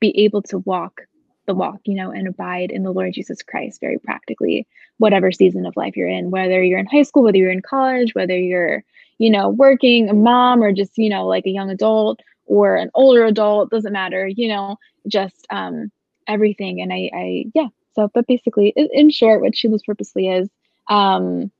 be 0.00 0.24
able 0.24 0.42
to 0.42 0.58
walk 0.58 1.02
the 1.46 1.54
walk, 1.54 1.80
you 1.84 1.94
know, 1.94 2.10
and 2.10 2.28
abide 2.28 2.70
in 2.70 2.82
the 2.82 2.92
Lord 2.92 3.14
Jesus 3.14 3.42
Christ 3.42 3.80
very 3.80 3.98
practically, 3.98 4.66
whatever 4.98 5.32
season 5.32 5.66
of 5.66 5.76
life 5.76 5.96
you're 5.96 6.08
in, 6.08 6.30
whether 6.30 6.62
you're 6.62 6.78
in 6.78 6.86
high 6.86 7.02
school, 7.02 7.22
whether 7.22 7.38
you're 7.38 7.50
in 7.50 7.62
college, 7.62 8.14
whether 8.14 8.36
you're, 8.36 8.84
you 9.18 9.30
know, 9.30 9.48
working, 9.48 10.08
a 10.08 10.14
mom, 10.14 10.62
or 10.62 10.72
just, 10.72 10.98
you 10.98 11.08
know, 11.08 11.26
like 11.26 11.46
a 11.46 11.50
young 11.50 11.70
adult 11.70 12.20
or 12.46 12.76
an 12.76 12.90
older 12.94 13.24
adult, 13.24 13.70
doesn't 13.70 13.92
matter, 13.92 14.26
you 14.28 14.48
know, 14.48 14.76
just 15.08 15.46
um, 15.50 15.90
everything. 16.28 16.80
And 16.80 16.92
I, 16.92 17.10
I, 17.14 17.44
yeah. 17.54 17.68
So, 17.94 18.10
but 18.12 18.26
basically, 18.26 18.74
in 18.76 19.10
short, 19.10 19.40
what 19.40 19.56
She 19.56 19.68
Lives 19.68 19.84
Purposefully 19.84 20.28
is, 20.28 20.48
um, 20.88 21.50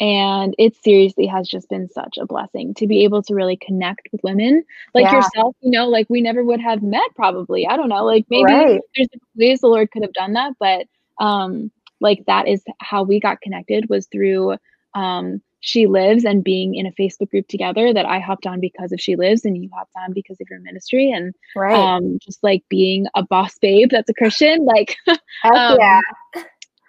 and 0.00 0.54
it 0.58 0.76
seriously 0.82 1.26
has 1.26 1.48
just 1.48 1.68
been 1.68 1.88
such 1.88 2.18
a 2.18 2.26
blessing 2.26 2.72
to 2.74 2.86
be 2.86 3.04
able 3.04 3.22
to 3.22 3.34
really 3.34 3.56
connect 3.56 4.08
with 4.12 4.20
women 4.22 4.64
like 4.94 5.04
yeah. 5.04 5.16
yourself 5.16 5.56
you 5.60 5.70
know 5.70 5.88
like 5.88 6.06
we 6.08 6.20
never 6.20 6.44
would 6.44 6.60
have 6.60 6.82
met 6.82 7.08
probably 7.16 7.66
i 7.66 7.76
don't 7.76 7.88
know 7.88 8.04
like 8.04 8.24
maybe 8.30 8.44
right. 8.44 8.80
there's 8.94 9.08
ways 9.36 9.60
the 9.60 9.66
lord 9.66 9.90
could 9.90 10.02
have 10.02 10.12
done 10.12 10.34
that 10.34 10.52
but 10.58 10.86
um 11.18 11.70
like 12.00 12.24
that 12.26 12.46
is 12.46 12.62
how 12.80 13.02
we 13.02 13.18
got 13.18 13.40
connected 13.40 13.88
was 13.88 14.06
through 14.06 14.56
um 14.94 15.40
she 15.60 15.86
lives 15.86 16.24
and 16.24 16.44
being 16.44 16.76
in 16.76 16.86
a 16.86 16.92
facebook 16.92 17.30
group 17.30 17.48
together 17.48 17.92
that 17.92 18.06
i 18.06 18.20
hopped 18.20 18.46
on 18.46 18.60
because 18.60 18.92
of 18.92 19.00
she 19.00 19.16
lives 19.16 19.44
and 19.44 19.56
you 19.56 19.68
hopped 19.74 19.92
on 19.96 20.12
because 20.12 20.40
of 20.40 20.46
your 20.48 20.60
ministry 20.60 21.10
and 21.10 21.34
right. 21.56 21.74
um 21.74 22.18
just 22.22 22.42
like 22.44 22.62
being 22.68 23.06
a 23.16 23.24
boss 23.24 23.58
babe 23.58 23.88
that's 23.90 24.08
a 24.08 24.14
christian 24.14 24.64
like 24.64 24.96
um, 25.08 25.76
yeah 25.78 26.00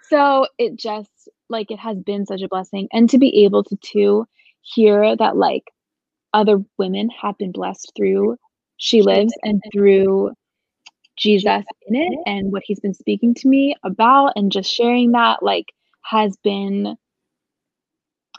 so 0.08 0.46
it 0.58 0.76
just 0.76 1.28
like 1.50 1.70
it 1.70 1.78
has 1.78 1.98
been 1.98 2.24
such 2.24 2.42
a 2.42 2.48
blessing. 2.48 2.88
And 2.92 3.10
to 3.10 3.18
be 3.18 3.44
able 3.44 3.64
to 3.64 3.76
too 3.76 4.26
hear 4.62 5.16
that 5.16 5.36
like 5.36 5.64
other 6.32 6.62
women 6.78 7.10
have 7.10 7.36
been 7.38 7.52
blessed 7.52 7.92
through 7.96 8.36
she 8.76 9.02
lives 9.02 9.32
and 9.42 9.60
through 9.72 10.32
jesus 11.16 11.64
in 11.86 11.94
it 11.94 12.18
and 12.26 12.52
what 12.52 12.62
he's 12.64 12.80
been 12.80 12.94
speaking 12.94 13.34
to 13.34 13.48
me 13.48 13.74
about 13.84 14.32
and 14.36 14.52
just 14.52 14.70
sharing 14.70 15.12
that 15.12 15.42
like 15.42 15.66
has 16.02 16.36
been 16.42 16.96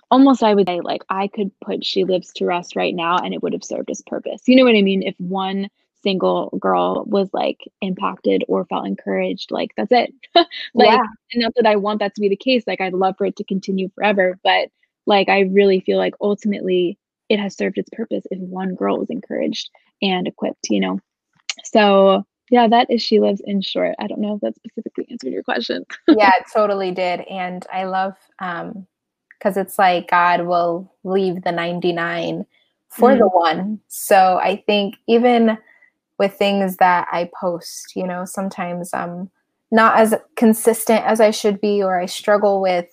almost 0.10 0.42
i 0.42 0.54
would 0.54 0.68
say 0.68 0.80
like 0.82 1.04
i 1.10 1.28
could 1.28 1.52
put 1.64 1.86
she 1.86 2.04
lives 2.04 2.32
to 2.34 2.46
rest 2.46 2.76
right 2.76 2.96
now 2.96 3.18
and 3.18 3.34
it 3.34 3.44
would 3.44 3.54
have 3.54 3.64
served 3.64 3.90
its 3.90 4.02
purpose. 4.08 4.42
You 4.48 4.56
know 4.56 4.64
what 4.64 4.76
i 4.76 4.82
mean? 4.82 5.04
If 5.04 5.16
one 5.20 5.70
single 6.04 6.50
girl 6.60 7.04
was 7.08 7.30
like 7.34 7.60
impacted 7.82 8.44
or 8.48 8.66
felt 8.66 8.88
encouraged 8.88 9.52
like 9.52 9.72
that's 9.78 9.92
it. 9.92 10.14
Like 10.74 10.90
yeah. 10.90 11.04
and 11.34 11.42
not 11.42 11.54
that 11.56 11.66
i 11.66 11.76
want 11.76 12.00
that 12.00 12.16
to 12.16 12.22
be 12.22 12.30
the 12.30 12.36
case 12.36 12.64
like 12.68 12.82
i'd 12.82 12.94
love 12.94 13.16
for 13.18 13.26
it 13.26 13.36
to 13.38 13.44
continue 13.44 13.90
forever 13.96 14.40
but 14.44 14.70
like 15.06 15.30
i 15.30 15.42
really 15.42 15.80
feel 15.82 15.98
like 15.98 16.14
ultimately 16.22 16.98
it 17.30 17.40
has 17.40 17.56
served 17.56 17.78
its 17.78 17.90
purpose 17.94 18.26
if 18.32 18.40
one 18.40 18.76
girl 18.76 18.98
was 18.98 19.10
encouraged 19.10 19.70
and 20.02 20.28
equipped 20.28 20.68
you 20.70 20.80
know? 20.80 21.00
So 21.64 22.26
yeah 22.50 22.68
that 22.68 22.90
is 22.90 23.02
she 23.02 23.20
lives 23.20 23.42
in 23.46 23.62
short. 23.62 23.96
I 24.00 24.08
don't 24.08 24.22
know 24.22 24.36
if 24.36 24.42
that 24.42 24.56
specifically 24.56 25.08
answered 25.10 25.32
your 25.34 25.44
question. 25.44 25.86
Yeah 26.08 26.32
it 26.40 26.46
totally 26.54 26.92
did 26.92 27.22
and 27.22 27.66
i 27.72 27.84
love 27.84 28.16
um 28.40 28.88
because 29.38 29.58
it's 29.58 29.80
like 29.80 30.10
god 30.10 30.46
will 30.46 30.94
leave 31.04 31.42
the 31.44 31.52
99 31.52 32.46
for 32.90 33.12
mm. 33.12 33.18
the 33.18 33.28
one. 33.28 33.80
So 33.88 34.40
i 34.42 34.64
think 34.68 34.96
even 35.08 35.58
with 36.22 36.36
things 36.36 36.78
that 36.78 37.08
I 37.12 37.32
post. 37.34 37.96
You 37.96 38.06
know, 38.06 38.26
sometimes 38.26 38.94
I'm 38.94 39.32
not 39.72 39.98
as 39.98 40.14
consistent 40.36 41.04
as 41.04 41.20
I 41.20 41.32
should 41.32 41.60
be, 41.60 41.82
or 41.82 42.00
I 42.00 42.06
struggle 42.06 42.62
with 42.62 42.86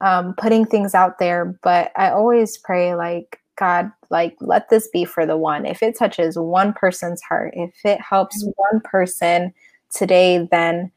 um, 0.00 0.34
putting 0.38 0.64
things 0.64 0.94
out 0.94 1.18
there. 1.18 1.58
But 1.62 1.92
I 1.94 2.08
always 2.10 2.56
pray, 2.56 2.94
like, 2.94 3.38
God, 3.56 3.92
like, 4.08 4.34
let 4.40 4.70
this 4.70 4.88
be 4.88 5.04
for 5.04 5.26
the 5.26 5.36
one. 5.36 5.66
If 5.66 5.82
it 5.82 5.98
touches 5.98 6.38
one 6.38 6.72
person's 6.72 7.20
heart, 7.20 7.52
if 7.54 7.74
it 7.84 8.00
helps 8.00 8.42
mm-hmm. 8.42 8.52
one 8.56 8.80
person 8.80 9.52
today, 9.92 10.48
then 10.50 10.90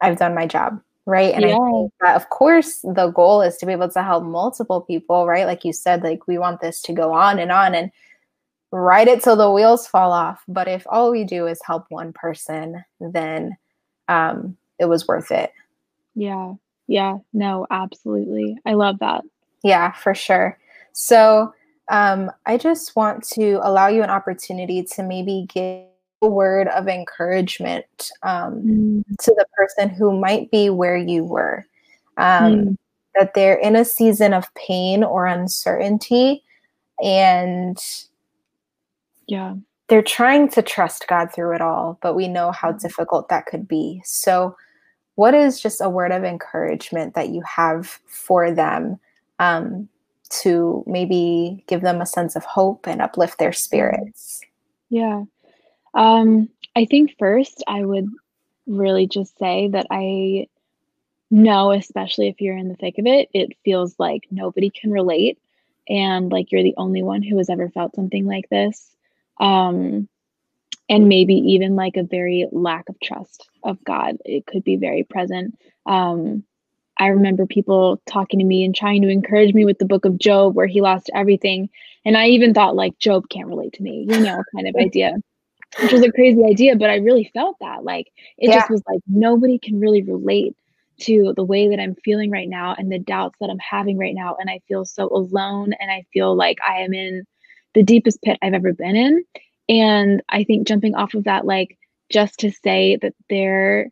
I've 0.00 0.18
done 0.18 0.34
my 0.34 0.46
job. 0.46 0.80
Right. 1.04 1.34
And 1.34 1.42
yeah. 1.42 1.56
I 1.56 1.70
think 1.70 1.92
that, 2.00 2.16
of 2.16 2.30
course, 2.30 2.80
the 2.80 3.12
goal 3.14 3.42
is 3.42 3.58
to 3.58 3.66
be 3.66 3.72
able 3.72 3.90
to 3.90 4.02
help 4.02 4.24
multiple 4.24 4.80
people, 4.80 5.26
right? 5.26 5.46
Like 5.46 5.64
you 5.64 5.74
said, 5.74 6.02
like, 6.02 6.26
we 6.26 6.38
want 6.38 6.62
this 6.62 6.80
to 6.82 6.92
go 6.92 7.12
on 7.12 7.38
and 7.38 7.52
on. 7.52 7.74
And 7.74 7.92
ride 8.76 9.08
it 9.08 9.22
till 9.22 9.36
the 9.36 9.50
wheels 9.50 9.86
fall 9.86 10.12
off. 10.12 10.42
But 10.46 10.68
if 10.68 10.86
all 10.88 11.10
we 11.10 11.24
do 11.24 11.46
is 11.46 11.60
help 11.64 11.86
one 11.88 12.12
person, 12.12 12.84
then 13.00 13.56
um, 14.08 14.56
it 14.78 14.86
was 14.86 15.08
worth 15.08 15.30
it. 15.30 15.52
Yeah. 16.14 16.54
Yeah. 16.86 17.18
No, 17.32 17.66
absolutely. 17.70 18.58
I 18.66 18.74
love 18.74 18.98
that. 19.00 19.24
Yeah, 19.64 19.92
for 19.92 20.14
sure. 20.14 20.58
So 20.92 21.52
um, 21.88 22.30
I 22.44 22.56
just 22.56 22.94
want 22.96 23.24
to 23.30 23.60
allow 23.62 23.88
you 23.88 24.02
an 24.02 24.10
opportunity 24.10 24.82
to 24.82 25.02
maybe 25.02 25.46
give 25.52 25.86
a 26.22 26.28
word 26.28 26.68
of 26.68 26.88
encouragement 26.88 28.10
um, 28.22 28.62
mm. 28.62 29.04
to 29.20 29.34
the 29.36 29.46
person 29.56 29.88
who 29.88 30.18
might 30.18 30.50
be 30.50 30.70
where 30.70 30.96
you 30.96 31.24
were. 31.24 31.66
Um, 32.16 32.54
mm. 32.54 32.76
That 33.18 33.32
they're 33.32 33.56
in 33.56 33.76
a 33.76 33.84
season 33.84 34.34
of 34.34 34.52
pain 34.54 35.02
or 35.02 35.24
uncertainty 35.24 36.44
and 37.02 37.78
yeah. 39.26 39.54
They're 39.88 40.02
trying 40.02 40.48
to 40.50 40.62
trust 40.62 41.06
God 41.08 41.32
through 41.32 41.54
it 41.54 41.60
all, 41.60 41.98
but 42.02 42.14
we 42.14 42.28
know 42.28 42.50
how 42.50 42.70
mm-hmm. 42.70 42.78
difficult 42.78 43.28
that 43.28 43.46
could 43.46 43.68
be. 43.68 44.02
So, 44.04 44.56
what 45.14 45.34
is 45.34 45.60
just 45.60 45.80
a 45.80 45.88
word 45.88 46.12
of 46.12 46.24
encouragement 46.24 47.14
that 47.14 47.30
you 47.30 47.40
have 47.42 47.86
for 48.06 48.50
them 48.50 48.98
um, 49.38 49.88
to 50.42 50.84
maybe 50.86 51.64
give 51.68 51.80
them 51.80 52.02
a 52.02 52.06
sense 52.06 52.36
of 52.36 52.44
hope 52.44 52.86
and 52.86 53.00
uplift 53.00 53.38
their 53.38 53.52
spirits? 53.52 54.42
Yeah. 54.90 55.22
Um, 55.94 56.50
I 56.74 56.84
think 56.84 57.14
first, 57.18 57.64
I 57.66 57.82
would 57.84 58.10
really 58.66 59.06
just 59.06 59.38
say 59.38 59.68
that 59.68 59.86
I 59.90 60.48
know, 61.30 61.72
especially 61.72 62.28
if 62.28 62.40
you're 62.40 62.56
in 62.56 62.68
the 62.68 62.76
thick 62.76 62.98
of 62.98 63.06
it, 63.06 63.30
it 63.32 63.56
feels 63.64 63.94
like 63.98 64.26
nobody 64.30 64.68
can 64.68 64.90
relate 64.90 65.38
and 65.88 66.30
like 66.30 66.52
you're 66.52 66.62
the 66.62 66.74
only 66.76 67.02
one 67.02 67.22
who 67.22 67.38
has 67.38 67.48
ever 67.48 67.70
felt 67.70 67.94
something 67.94 68.26
like 68.26 68.48
this 68.50 68.95
um, 69.38 70.08
and 70.88 71.08
maybe 71.08 71.34
even 71.34 71.76
like 71.76 71.96
a 71.96 72.02
very 72.02 72.46
lack 72.52 72.88
of 72.88 72.98
trust 73.00 73.48
of 73.64 73.82
God. 73.84 74.18
It 74.24 74.46
could 74.46 74.64
be 74.64 74.76
very 74.76 75.04
present. 75.04 75.58
Um, 75.84 76.44
I 76.98 77.08
remember 77.08 77.46
people 77.46 78.00
talking 78.06 78.38
to 78.38 78.44
me 78.44 78.64
and 78.64 78.74
trying 78.74 79.02
to 79.02 79.08
encourage 79.08 79.52
me 79.52 79.64
with 79.64 79.78
the 79.78 79.84
book 79.84 80.04
of 80.04 80.18
Job, 80.18 80.54
where 80.54 80.66
he 80.66 80.80
lost 80.80 81.10
everything. 81.14 81.68
And 82.04 82.16
I 82.16 82.28
even 82.28 82.54
thought, 82.54 82.76
like, 82.76 82.98
Job 82.98 83.28
can't 83.28 83.48
relate 83.48 83.74
to 83.74 83.82
me, 83.82 84.06
you 84.08 84.20
know, 84.20 84.42
kind 84.54 84.66
of 84.66 84.76
idea, 84.80 85.12
which 85.82 85.92
was 85.92 86.02
a 86.02 86.12
crazy 86.12 86.42
idea. 86.44 86.76
But 86.76 86.90
I 86.90 86.96
really 86.96 87.30
felt 87.34 87.56
that. 87.60 87.84
Like, 87.84 88.06
it 88.38 88.48
yeah. 88.48 88.60
just 88.60 88.70
was 88.70 88.82
like 88.88 89.00
nobody 89.06 89.58
can 89.58 89.78
really 89.78 90.02
relate 90.02 90.56
to 91.00 91.34
the 91.36 91.44
way 91.44 91.68
that 91.68 91.78
I'm 91.78 91.96
feeling 91.96 92.30
right 92.30 92.48
now 92.48 92.74
and 92.78 92.90
the 92.90 92.98
doubts 92.98 93.36
that 93.40 93.50
I'm 93.50 93.58
having 93.58 93.98
right 93.98 94.14
now. 94.14 94.36
And 94.40 94.48
I 94.48 94.60
feel 94.66 94.86
so 94.86 95.08
alone. 95.08 95.74
And 95.78 95.90
I 95.90 96.06
feel 96.14 96.34
like 96.34 96.56
I 96.66 96.78
am 96.78 96.94
in 96.94 97.26
the 97.76 97.82
deepest 97.82 98.22
pit 98.22 98.38
I've 98.42 98.54
ever 98.54 98.72
been 98.72 98.96
in. 98.96 99.24
And 99.68 100.22
I 100.30 100.44
think 100.44 100.66
jumping 100.66 100.94
off 100.94 101.12
of 101.12 101.24
that, 101.24 101.44
like 101.44 101.76
just 102.10 102.40
to 102.40 102.50
say 102.50 102.96
that 103.02 103.12
there 103.28 103.90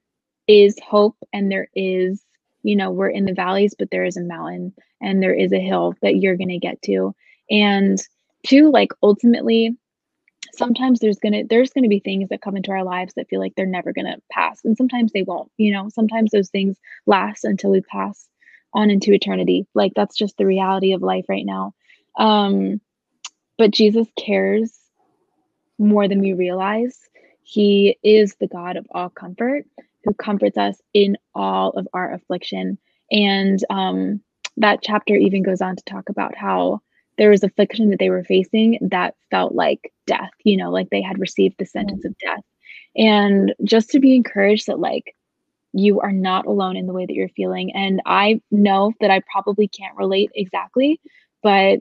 is 0.49 0.79
hope 0.81 1.17
and 1.35 1.53
there 1.53 1.69
is, 1.75 2.25
you 2.63 2.77
know, 2.77 2.91
we're 2.91 3.11
in 3.11 3.27
the 3.27 3.35
valleys, 3.35 3.75
but 3.79 3.91
there 3.91 4.05
is 4.05 4.17
a 4.17 4.23
mountain 4.23 4.73
and 5.03 5.23
there 5.23 5.35
is 5.35 5.53
a 5.53 5.61
hill 5.61 5.95
that 6.01 6.17
you're 6.17 6.39
going 6.39 6.49
to 6.49 6.59
get 6.59 6.81
to. 6.83 7.15
And 7.51 7.99
two, 8.47 8.71
like 8.71 8.89
ultimately, 9.03 9.77
sometimes 10.55 11.01
there's 11.01 11.19
gonna 11.19 11.43
there's 11.51 11.71
gonna 11.71 11.89
be 11.89 11.99
things 12.01 12.29
that 12.29 12.41
come 12.41 12.57
into 12.57 12.71
our 12.71 12.85
lives 12.85 13.13
that 13.15 13.29
feel 13.29 13.41
like 13.41 13.53
they're 13.57 13.67
never 13.67 13.93
gonna 13.93 14.19
pass 14.31 14.61
and 14.65 14.77
sometimes 14.77 15.11
they 15.11 15.23
won't 15.23 15.51
you 15.57 15.73
know 15.73 15.89
sometimes 15.89 16.31
those 16.31 16.51
things 16.51 16.77
last 17.07 17.45
until 17.45 17.71
we 17.71 17.81
pass 17.81 18.29
on 18.73 18.89
into 18.89 19.13
eternity 19.13 19.67
like 19.75 19.93
that's 19.97 20.17
just 20.17 20.37
the 20.37 20.47
reality 20.47 20.93
of 20.93 21.03
life 21.03 21.25
right 21.29 21.47
now 21.47 21.75
um 22.19 22.81
but 23.59 23.71
Jesus 23.71 24.07
cares 24.19 24.79
more 25.79 26.09
than 26.09 26.21
we 26.21 26.33
realize. 26.33 26.99
He 27.43 27.99
is 28.03 28.37
the 28.37 28.47
God 28.47 28.77
of 28.77 28.87
all 28.93 29.11
comfort 29.11 29.67
who 30.05 30.15
comforts 30.15 30.57
us 30.57 30.81
in 30.93 31.17
all 31.35 31.71
of 31.71 31.89
our 31.93 32.13
affliction. 32.13 32.79
And 33.11 33.59
um, 33.71 34.21
that 34.57 34.81
chapter 34.83 35.15
even 35.15 35.43
goes 35.43 35.61
on 35.61 35.77
to 35.77 35.85
talk 35.85 36.09
about 36.09 36.37
how 36.37 36.81
there 37.17 37.31
was 37.31 37.45
affliction 37.45 37.91
that 37.91 37.99
they 37.99 38.11
were 38.11 38.25
facing 38.25 38.79
that 38.81 39.15
felt 39.31 39.55
like 39.55 39.93
death, 40.07 40.31
you 40.43 40.57
know, 40.57 40.71
like 40.71 40.91
they 40.91 41.03
had 41.03 41.19
received 41.19 41.57
the 41.59 41.67
sentence 41.67 42.05
of 42.05 42.17
death. 42.19 42.43
And 42.97 43.55
just 43.65 43.91
to 43.91 44.01
be 44.01 44.15
encouraged 44.15 44.67
that, 44.67 44.79
like, 44.79 45.15
you 45.73 46.01
are 46.01 46.13
not 46.13 46.47
alone 46.47 46.77
in 46.77 46.87
the 46.87 46.93
way 46.93 47.05
that 47.07 47.15
you're 47.15 47.29
feeling. 47.31 47.73
And 47.75 48.01
I 48.07 48.41
know 48.51 48.93
that 49.01 49.11
I 49.11 49.21
probably 49.31 49.67
can't 49.67 49.97
relate 49.97 50.31
exactly, 50.35 51.01
but 51.43 51.81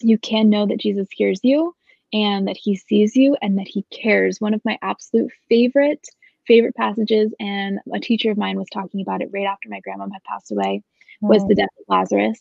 you 0.00 0.18
can 0.18 0.50
know 0.50 0.66
that 0.66 0.80
Jesus 0.80 1.08
hears 1.10 1.40
you 1.42 1.74
and 2.12 2.48
that 2.48 2.56
he 2.56 2.76
sees 2.76 3.16
you 3.16 3.36
and 3.40 3.58
that 3.58 3.68
he 3.68 3.84
cares. 3.90 4.40
One 4.40 4.54
of 4.54 4.64
my 4.64 4.78
absolute 4.82 5.30
favorite 5.48 6.06
favorite 6.46 6.74
passages 6.74 7.32
and 7.38 7.78
a 7.94 8.00
teacher 8.00 8.30
of 8.30 8.38
mine 8.38 8.58
was 8.58 8.66
talking 8.72 9.00
about 9.00 9.22
it 9.22 9.30
right 9.32 9.46
after 9.46 9.68
my 9.68 9.78
grandma 9.80 10.08
had 10.12 10.24
passed 10.24 10.50
away 10.50 10.82
was 11.20 11.46
the 11.46 11.54
death 11.54 11.68
of 11.78 11.84
Lazarus. 11.88 12.40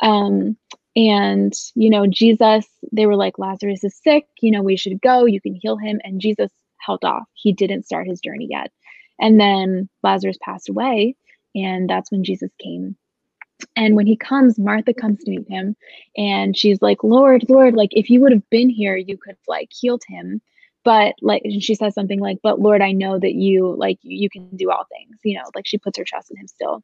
Um, 0.00 0.56
and 0.96 1.52
you 1.76 1.88
know 1.88 2.04
jesus 2.04 2.66
they 2.90 3.06
were 3.06 3.16
like 3.16 3.38
lazarus 3.38 3.84
is 3.84 3.96
sick. 4.02 4.26
You 4.40 4.50
know 4.50 4.62
we 4.62 4.76
should 4.76 5.00
go. 5.00 5.24
You 5.24 5.40
can 5.40 5.54
heal 5.54 5.76
him. 5.76 6.00
And 6.04 6.20
jesus 6.20 6.50
held 6.78 7.04
off. 7.04 7.24
He 7.34 7.52
didn't 7.52 7.84
start 7.84 8.08
his 8.08 8.20
journey 8.20 8.48
yet. 8.50 8.72
And 9.20 9.38
then 9.38 9.88
lazarus 10.02 10.38
passed 10.40 10.68
away 10.68 11.14
and 11.54 11.88
that's 11.88 12.10
when 12.10 12.24
jesus 12.24 12.50
came 12.58 12.96
and 13.76 13.96
when 13.96 14.06
he 14.06 14.16
comes 14.16 14.58
martha 14.58 14.92
comes 14.94 15.22
to 15.22 15.30
meet 15.30 15.48
him 15.48 15.76
and 16.16 16.56
she's 16.56 16.80
like 16.82 17.02
lord 17.02 17.44
lord 17.48 17.74
like 17.74 17.90
if 17.92 18.10
you 18.10 18.20
would 18.20 18.32
have 18.32 18.48
been 18.50 18.68
here 18.68 18.96
you 18.96 19.16
could 19.16 19.32
have 19.32 19.48
like 19.48 19.68
healed 19.72 20.02
him 20.08 20.40
but 20.84 21.14
like 21.20 21.42
she 21.60 21.74
says 21.74 21.94
something 21.94 22.20
like 22.20 22.38
but 22.42 22.60
lord 22.60 22.82
i 22.82 22.92
know 22.92 23.18
that 23.18 23.34
you 23.34 23.74
like 23.76 23.98
you 24.02 24.28
can 24.30 24.48
do 24.56 24.70
all 24.70 24.84
things 24.90 25.18
you 25.24 25.36
know 25.36 25.44
like 25.54 25.66
she 25.66 25.78
puts 25.78 25.98
her 25.98 26.04
trust 26.04 26.30
in 26.30 26.36
him 26.36 26.46
still 26.46 26.82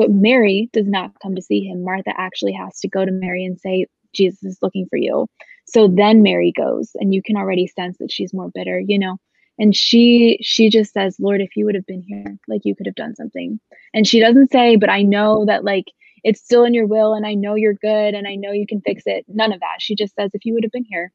but 0.00 0.10
Mary 0.10 0.70
does 0.72 0.86
not 0.86 1.12
come 1.22 1.34
to 1.34 1.42
see 1.42 1.60
him. 1.60 1.84
Martha 1.84 2.18
actually 2.18 2.52
has 2.52 2.80
to 2.80 2.88
go 2.88 3.04
to 3.04 3.12
Mary 3.12 3.44
and 3.44 3.60
say, 3.60 3.84
Jesus 4.14 4.42
is 4.42 4.58
looking 4.62 4.86
for 4.88 4.96
you. 4.96 5.26
So 5.66 5.88
then 5.88 6.22
Mary 6.22 6.54
goes, 6.56 6.92
and 6.94 7.14
you 7.14 7.22
can 7.22 7.36
already 7.36 7.66
sense 7.66 7.98
that 7.98 8.10
she's 8.10 8.32
more 8.32 8.50
bitter, 8.54 8.80
you 8.80 8.98
know. 8.98 9.18
And 9.58 9.76
she 9.76 10.38
she 10.40 10.70
just 10.70 10.94
says, 10.94 11.16
Lord, 11.20 11.42
if 11.42 11.54
you 11.54 11.66
would 11.66 11.74
have 11.74 11.84
been 11.84 12.02
here, 12.02 12.38
like 12.48 12.62
you 12.64 12.74
could 12.74 12.86
have 12.86 12.94
done 12.94 13.14
something. 13.14 13.60
And 13.92 14.06
she 14.06 14.20
doesn't 14.20 14.50
say, 14.50 14.76
but 14.76 14.88
I 14.88 15.02
know 15.02 15.44
that 15.44 15.64
like 15.64 15.92
it's 16.24 16.40
still 16.40 16.64
in 16.64 16.74
your 16.74 16.86
will 16.86 17.14
and 17.14 17.26
I 17.26 17.34
know 17.34 17.54
you're 17.54 17.74
good 17.74 18.14
and 18.14 18.26
I 18.26 18.34
know 18.34 18.52
you 18.52 18.66
can 18.66 18.80
fix 18.80 19.02
it. 19.06 19.24
None 19.28 19.52
of 19.52 19.60
that. 19.60 19.80
She 19.80 19.94
just 19.94 20.14
says, 20.14 20.30
if 20.34 20.44
you 20.44 20.54
would 20.54 20.64
have 20.64 20.72
been 20.72 20.84
here. 20.84 21.12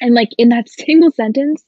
And 0.00 0.14
like 0.14 0.30
in 0.38 0.48
that 0.50 0.68
single 0.86 1.10
sentence, 1.10 1.64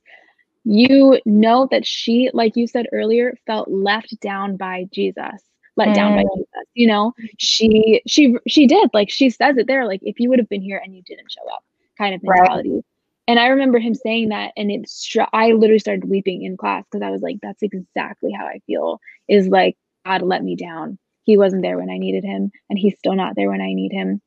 you 0.65 1.21
know 1.27 1.69
that 1.71 1.87
she, 1.87 2.31
like 2.33 2.57
you 2.57 2.67
said 2.67 2.87
earlier, 2.93 3.37
felt 3.47 3.69
left 3.69 4.19
down 4.21 4.57
by 4.57 4.87
Jesus 4.93 5.43
let 5.77 5.89
mm. 5.89 5.95
down 5.95 6.17
by 6.17 6.23
mm. 6.23 6.37
Jesus. 6.37 6.69
You 6.75 6.87
know, 6.87 7.13
she 7.39 8.03
she 8.07 8.37
she 8.47 8.67
did 8.67 8.91
like 8.93 9.11
she 9.11 9.31
says 9.31 9.57
it 9.57 9.67
there 9.67 9.87
like 9.87 10.01
if 10.03 10.21
you 10.21 10.29
would 10.29 10.39
have 10.39 10.49
been 10.49 10.63
here 10.63 10.81
and 10.83 10.95
you 10.95 11.03
didn't 11.03 11.31
show 11.31 11.49
up 11.53 11.65
kind 11.99 12.15
of 12.15 12.23
mentality. 12.23 12.71
Right. 12.71 12.85
And 13.29 13.39
I 13.39 13.47
remember 13.49 13.79
him 13.79 13.95
saying 13.95 14.31
that, 14.31 14.53
and 14.57 14.71
it 14.71 14.89
str- 14.89 15.23
I 15.33 15.53
literally 15.53 15.79
started 15.79 16.11
weeping 16.11 16.43
in 16.43 16.57
class 16.57 16.85
because 16.91 17.07
I 17.07 17.11
was 17.11 17.23
like, 17.23 17.39
that's 17.41 17.63
exactly 17.63 18.33
how 18.33 18.47
I 18.47 18.61
feel. 18.67 19.01
Is 19.29 19.47
like 19.47 19.77
God 20.05 20.23
let 20.23 20.43
me 20.43 20.57
down. 20.57 20.99
He 21.25 21.37
wasn't 21.37 21.63
there 21.63 21.79
when 21.79 21.91
I 21.91 21.99
needed 21.99 22.25
him, 22.25 22.51
and 22.69 22.79
he's 22.79 22.99
still 22.99 23.15
not 23.15 23.37
there 23.37 23.51
when 23.51 23.61
I 23.61 23.73
need 23.73 23.93
him. 23.93 24.21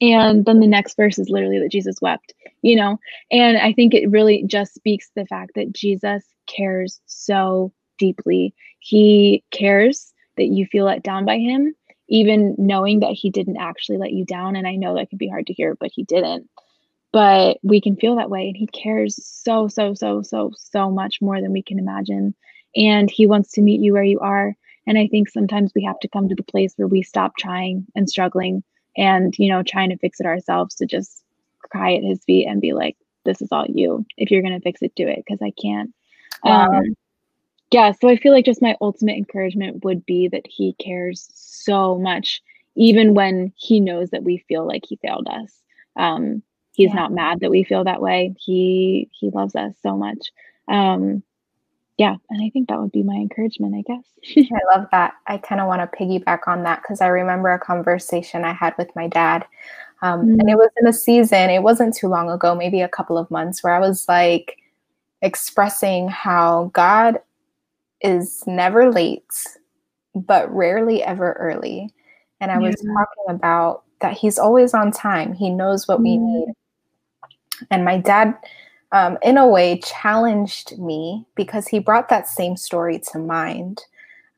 And 0.00 0.44
then 0.44 0.60
the 0.60 0.66
next 0.66 0.96
verse 0.96 1.18
is 1.18 1.30
literally 1.30 1.60
that 1.60 1.70
Jesus 1.70 2.00
wept, 2.02 2.34
you 2.62 2.74
know? 2.74 2.98
And 3.30 3.56
I 3.56 3.72
think 3.72 3.94
it 3.94 4.10
really 4.10 4.42
just 4.46 4.74
speaks 4.74 5.10
the 5.14 5.26
fact 5.26 5.52
that 5.54 5.72
Jesus 5.72 6.24
cares 6.46 7.00
so 7.06 7.72
deeply. 7.98 8.54
He 8.80 9.44
cares 9.52 10.12
that 10.36 10.46
you 10.46 10.66
feel 10.66 10.86
let 10.86 11.04
down 11.04 11.24
by 11.24 11.38
him, 11.38 11.74
even 12.08 12.56
knowing 12.58 13.00
that 13.00 13.12
he 13.12 13.30
didn't 13.30 13.58
actually 13.58 13.98
let 13.98 14.12
you 14.12 14.24
down. 14.24 14.56
And 14.56 14.66
I 14.66 14.74
know 14.74 14.96
that 14.96 15.08
can 15.08 15.18
be 15.18 15.28
hard 15.28 15.46
to 15.46 15.52
hear, 15.52 15.76
but 15.78 15.90
he 15.94 16.02
didn't. 16.02 16.48
But 17.12 17.58
we 17.62 17.80
can 17.80 17.94
feel 17.96 18.16
that 18.16 18.30
way. 18.30 18.48
And 18.48 18.56
he 18.56 18.66
cares 18.66 19.24
so, 19.24 19.68
so, 19.68 19.94
so, 19.94 20.22
so, 20.22 20.50
so 20.56 20.90
much 20.90 21.20
more 21.20 21.40
than 21.40 21.52
we 21.52 21.62
can 21.62 21.78
imagine. 21.78 22.34
And 22.74 23.10
he 23.10 23.26
wants 23.26 23.52
to 23.52 23.62
meet 23.62 23.80
you 23.80 23.92
where 23.92 24.02
you 24.02 24.18
are. 24.18 24.56
And 24.86 24.98
I 24.98 25.06
think 25.06 25.28
sometimes 25.28 25.72
we 25.74 25.84
have 25.84 25.98
to 26.00 26.08
come 26.08 26.28
to 26.28 26.34
the 26.34 26.42
place 26.42 26.74
where 26.76 26.88
we 26.88 27.02
stop 27.02 27.36
trying 27.38 27.86
and 27.94 28.08
struggling 28.08 28.62
and, 28.96 29.34
you 29.38 29.48
know, 29.48 29.62
trying 29.62 29.90
to 29.90 29.98
fix 29.98 30.20
it 30.20 30.26
ourselves 30.26 30.74
to 30.76 30.86
just 30.86 31.22
cry 31.70 31.94
at 31.94 32.02
his 32.02 32.24
feet 32.24 32.46
and 32.46 32.60
be 32.60 32.72
like, 32.72 32.96
this 33.24 33.40
is 33.40 33.48
all 33.52 33.66
you. 33.68 34.04
If 34.16 34.30
you're 34.30 34.42
going 34.42 34.54
to 34.54 34.60
fix 34.60 34.82
it, 34.82 34.94
do 34.96 35.06
it 35.06 35.22
because 35.24 35.40
I 35.42 35.52
can't. 35.60 35.94
Um, 36.44 36.96
yeah, 37.70 37.92
so 37.92 38.08
I 38.08 38.16
feel 38.16 38.32
like 38.32 38.44
just 38.44 38.60
my 38.60 38.76
ultimate 38.80 39.16
encouragement 39.16 39.84
would 39.84 40.04
be 40.04 40.28
that 40.28 40.46
he 40.46 40.74
cares 40.74 41.30
so 41.34 41.98
much, 41.98 42.42
even 42.74 43.14
when 43.14 43.52
he 43.56 43.80
knows 43.80 44.10
that 44.10 44.24
we 44.24 44.44
feel 44.48 44.66
like 44.66 44.84
he 44.86 44.96
failed 44.96 45.28
us. 45.28 45.52
Um, 45.96 46.42
he's 46.72 46.88
yeah. 46.88 47.00
not 47.00 47.12
mad 47.12 47.40
that 47.40 47.50
we 47.50 47.64
feel 47.64 47.84
that 47.84 48.02
way. 48.02 48.34
He 48.38 49.08
he 49.12 49.30
loves 49.30 49.54
us 49.54 49.72
so 49.82 49.96
much. 49.96 50.32
Um, 50.68 51.22
yeah, 51.98 52.16
and 52.30 52.42
I 52.42 52.50
think 52.50 52.68
that 52.68 52.80
would 52.80 52.92
be 52.92 53.02
my 53.02 53.14
encouragement, 53.14 53.74
I 53.74 53.82
guess. 53.82 54.46
I 54.52 54.76
love 54.76 54.88
that. 54.92 55.14
I 55.26 55.38
kind 55.38 55.60
of 55.60 55.66
want 55.66 55.80
to 55.82 55.96
piggyback 55.96 56.40
on 56.46 56.62
that 56.64 56.82
because 56.82 57.00
I 57.00 57.08
remember 57.08 57.52
a 57.52 57.58
conversation 57.58 58.44
I 58.44 58.52
had 58.52 58.74
with 58.78 58.94
my 58.96 59.08
dad. 59.08 59.44
Um, 60.02 60.20
mm-hmm. 60.20 60.40
And 60.40 60.50
it 60.50 60.54
mm. 60.54 60.58
was 60.58 60.70
in 60.80 60.86
a 60.86 60.92
season, 60.92 61.50
it 61.50 61.62
wasn't 61.62 61.94
too 61.94 62.08
long 62.08 62.28
ago, 62.30 62.54
maybe 62.54 62.80
a 62.80 62.88
couple 62.88 63.18
of 63.18 63.30
months, 63.30 63.62
where 63.62 63.74
I 63.74 63.80
was 63.80 64.08
like 64.08 64.58
expressing 65.20 66.08
how 66.08 66.70
God 66.72 67.20
is 68.00 68.42
never 68.46 68.90
late, 68.90 69.32
but 70.14 70.52
rarely 70.52 71.02
ever 71.02 71.34
early. 71.34 71.90
And 72.40 72.50
I 72.50 72.58
was 72.58 72.74
talking 72.74 73.36
about 73.36 73.84
that 74.00 74.16
he's 74.16 74.38
always 74.38 74.74
on 74.74 74.90
time. 74.90 75.32
He 75.32 75.48
knows 75.48 75.86
what 75.86 75.98
mm-hmm. 75.98 76.04
we 76.04 76.18
need. 76.18 76.48
And 77.70 77.84
my 77.84 77.98
dad, 77.98 78.34
um, 78.92 79.18
in 79.22 79.38
a 79.38 79.46
way, 79.46 79.80
challenged 79.80 80.78
me 80.78 81.26
because 81.34 81.66
he 81.66 81.78
brought 81.78 82.08
that 82.10 82.28
same 82.28 82.56
story 82.56 83.00
to 83.10 83.18
mind 83.18 83.80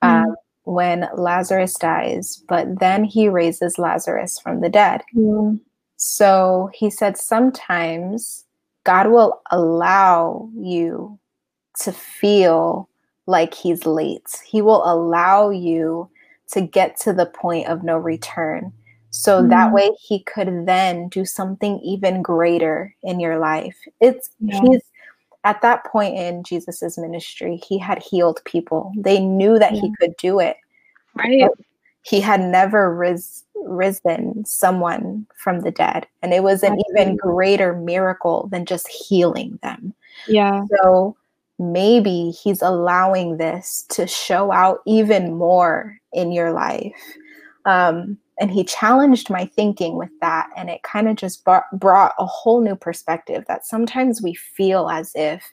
um, 0.01 0.11
mm-hmm. 0.11 0.33
when 0.65 1.09
Lazarus 1.17 1.75
dies, 1.75 2.43
but 2.49 2.79
then 2.79 3.05
he 3.05 3.29
raises 3.29 3.79
Lazarus 3.79 4.39
from 4.39 4.61
the 4.61 4.69
dead. 4.69 5.03
Mm-hmm. 5.15 5.57
So 5.97 6.71
he 6.73 6.91
said, 6.91 7.17
sometimes 7.17 8.45
God 8.85 9.11
will 9.11 9.41
allow 9.51 10.49
you 10.55 11.19
to 11.81 11.93
feel 11.93 12.89
like 13.27 13.55
he's 13.55 13.87
late. 13.87 14.29
He 14.45 14.63
will 14.63 14.83
allow 14.85 15.51
you 15.51 16.09
to 16.53 16.61
get 16.61 16.97
to 17.01 17.13
the 17.13 17.27
point 17.27 17.69
of 17.69 17.83
no 17.83 17.97
return. 17.97 18.73
So 19.15 19.39
mm-hmm. 19.39 19.51
that 19.51 19.73
way 19.73 19.93
he 19.97 20.25
could 20.25 20.67
then 20.67 21.09
do 21.09 21.25
something 21.25 21.79
even 21.85 22.21
greater 22.21 22.93
in 23.05 23.21
your 23.21 23.39
life. 23.39 23.77
It's 24.01 24.31
yeah. 24.41 24.61
he's 24.61 24.83
at 25.45 25.63
that 25.63 25.85
point 25.85 26.17
in 26.17 26.43
Jesus's 26.43 26.99
ministry, 26.99 27.63
he 27.69 27.79
had 27.79 28.03
healed 28.03 28.41
people. 28.45 28.93
They 28.97 29.21
knew 29.21 29.57
that 29.61 29.75
yeah. 29.75 29.83
he 29.83 29.95
could 30.01 30.17
do 30.17 30.41
it. 30.41 30.57
Right. 31.17 31.49
he 32.03 32.21
had 32.21 32.41
never 32.41 32.93
ris- 32.93 33.45
risen 33.55 34.45
someone 34.45 35.29
from 35.37 35.61
the 35.61 35.71
dead. 35.71 36.09
And 36.23 36.35
it 36.35 36.43
was 36.43 36.65
an 36.65 36.77
even 36.91 37.15
greater 37.15 37.73
miracle 37.73 38.49
than 38.51 38.67
just 38.67 38.89
healing 38.89 39.61
them. 39.63 39.95
Yeah. 40.27 40.65
So 40.81 41.17
maybe 41.61 42.31
he's 42.33 42.63
allowing 42.63 43.37
this 43.37 43.85
to 43.91 44.09
show 44.09 44.51
out 44.51 44.81
even 44.87 45.35
more 45.35 45.99
in 46.13 46.33
your 46.33 46.53
life. 46.53 47.01
Um, 47.65 48.19
and 48.39 48.51
he 48.51 48.65
challenged 48.65 49.31
my 49.31 49.47
thinking 49.47 49.97
with 49.97 50.11
that. 50.21 50.51
And 50.57 50.69
it 50.69 50.83
kind 50.83 51.09
of 51.09 51.17
just 51.17 51.45
brought, 51.45 51.65
brought 51.73 52.13
a 52.19 52.27
whole 52.27 52.61
new 52.61 52.77
perspective 52.77 53.45
that 53.49 53.67
sometimes 53.67 54.23
we 54.23 54.35
feel 54.35 54.89
as 54.89 55.13
if 55.15 55.53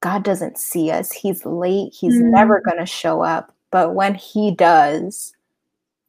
God 0.00 0.24
doesn't 0.24 0.58
see 0.58 0.90
us. 0.90 1.12
He's 1.12 1.44
late. 1.44 1.92
He's 1.92 2.16
mm. 2.16 2.30
never 2.30 2.60
going 2.60 2.78
to 2.78 2.86
show 2.86 3.22
up. 3.22 3.54
But 3.70 3.94
when 3.94 4.14
he 4.14 4.50
does, 4.50 5.32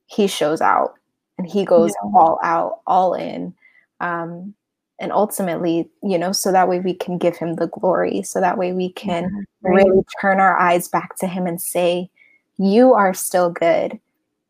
he 0.08 0.28
shows 0.28 0.62
out 0.62 0.94
and 1.38 1.48
he 1.48 1.66
goes 1.66 1.94
yeah. 2.04 2.12
all 2.16 2.40
out, 2.44 2.80
all 2.88 3.14
in. 3.14 3.54
Um, 4.00 4.56
and 5.00 5.12
ultimately 5.12 5.90
you 6.04 6.18
know 6.18 6.32
so 6.32 6.52
that 6.52 6.68
way 6.68 6.80
we 6.80 6.94
can 6.94 7.18
give 7.18 7.38
him 7.38 7.56
the 7.56 7.68
glory 7.68 8.22
so 8.22 8.40
that 8.42 8.58
way 8.58 8.74
we 8.74 8.92
can 8.92 9.46
really 9.62 10.04
turn 10.22 10.40
our 10.40 10.58
eyes 10.60 10.88
back 10.88 11.16
to 11.18 11.28
him 11.28 11.48
and 11.48 11.62
say 11.62 12.10
you 12.58 12.94
are 12.94 13.14
still 13.14 13.50
good 13.50 13.98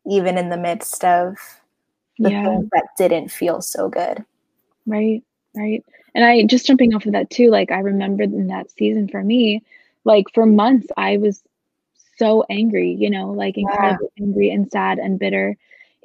even 0.06 0.38
in 0.38 0.50
the 0.50 0.58
midst 0.58 1.04
of 1.04 1.38
the 2.18 2.32
yeah. 2.32 2.44
things 2.44 2.70
that 2.72 2.88
didn't 2.98 3.30
feel 3.30 3.62
so 3.62 3.90
good 3.90 4.24
right 4.86 5.24
right 5.56 5.84
and 6.16 6.26
i 6.26 6.44
just 6.44 6.66
jumping 6.66 6.94
off 6.94 7.06
of 7.06 7.14
that 7.14 7.30
too 7.30 7.50
like 7.50 7.72
i 7.72 7.80
remember 7.80 8.24
in 8.24 8.48
that 8.48 8.70
season 8.72 9.08
for 9.08 9.24
me 9.24 9.64
like 10.04 10.26
for 10.34 10.46
months 10.46 10.88
i 10.98 11.18
was 11.18 11.42
so 12.18 12.44
angry 12.50 12.92
you 12.92 13.10
know 13.10 13.32
like 13.32 13.58
incredibly 13.58 14.08
yeah. 14.18 14.26
angry 14.26 14.50
and 14.50 14.72
sad 14.72 15.00
and 15.00 15.20
bitter 15.20 15.56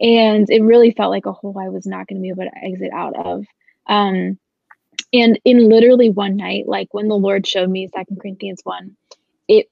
and 0.01 0.49
it 0.51 0.63
really 0.63 0.91
felt 0.93 1.11
like 1.11 1.27
a 1.27 1.33
hole 1.33 1.59
i 1.59 1.69
was 1.69 1.87
not 1.87 2.07
going 2.07 2.17
to 2.17 2.23
be 2.23 2.29
able 2.29 2.45
to 2.45 2.65
exit 2.65 2.93
out 2.93 3.17
of 3.17 3.45
um, 3.87 4.39
and 5.13 5.39
in 5.45 5.69
literally 5.69 6.11
one 6.11 6.37
night, 6.37 6.67
like 6.67 6.93
when 6.93 7.09
the 7.09 7.17
Lord 7.17 7.47
showed 7.47 7.71
me 7.71 7.89
Second 7.89 8.21
Corinthians 8.21 8.61
1, 8.65 8.97
it 9.49 9.69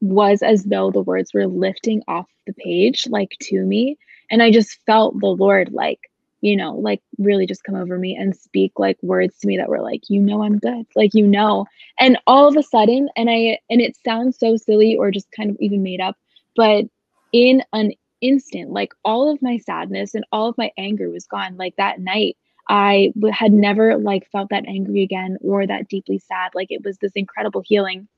was 0.00 0.42
as 0.42 0.64
though 0.64 0.90
the 0.90 1.02
words 1.02 1.32
were 1.32 1.46
lifting 1.46 2.02
off 2.08 2.26
the 2.46 2.52
page, 2.52 3.06
like 3.08 3.36
to 3.40 3.62
me. 3.62 3.98
And 4.30 4.42
I 4.42 4.50
just 4.50 4.80
felt 4.86 5.18
the 5.20 5.26
Lord, 5.26 5.72
like, 5.72 6.00
you 6.40 6.56
know, 6.56 6.74
like 6.74 7.00
really 7.18 7.46
just 7.46 7.64
come 7.64 7.74
over 7.74 7.98
me 7.98 8.16
and 8.16 8.36
speak 8.36 8.72
like 8.78 8.98
words 9.02 9.38
to 9.38 9.46
me 9.46 9.56
that 9.56 9.68
were 9.68 9.80
like, 9.80 10.02
you 10.08 10.20
know, 10.20 10.42
I'm 10.42 10.58
good. 10.58 10.86
Like, 10.94 11.14
you 11.14 11.26
know. 11.26 11.66
And 11.98 12.18
all 12.26 12.46
of 12.46 12.56
a 12.56 12.62
sudden, 12.62 13.08
and 13.16 13.30
I, 13.30 13.58
and 13.70 13.80
it 13.80 13.96
sounds 14.04 14.38
so 14.38 14.56
silly 14.56 14.96
or 14.96 15.10
just 15.10 15.30
kind 15.32 15.50
of 15.50 15.56
even 15.60 15.82
made 15.82 16.00
up, 16.00 16.16
but 16.54 16.84
in 17.32 17.62
an 17.72 17.92
instant, 18.20 18.70
like 18.70 18.92
all 19.04 19.30
of 19.30 19.42
my 19.42 19.58
sadness 19.58 20.14
and 20.14 20.24
all 20.32 20.48
of 20.48 20.58
my 20.58 20.70
anger 20.76 21.10
was 21.10 21.26
gone. 21.26 21.56
Like 21.56 21.76
that 21.76 22.00
night, 22.00 22.36
I 22.68 23.12
had 23.32 23.52
never 23.52 23.96
like 23.96 24.28
felt 24.30 24.50
that 24.50 24.66
angry 24.66 25.02
again 25.02 25.38
or 25.40 25.66
that 25.66 25.88
deeply 25.88 26.18
sad. 26.18 26.50
Like 26.54 26.68
it 26.70 26.84
was 26.84 26.98
this 26.98 27.12
incredible 27.14 27.62
healing. 27.64 28.08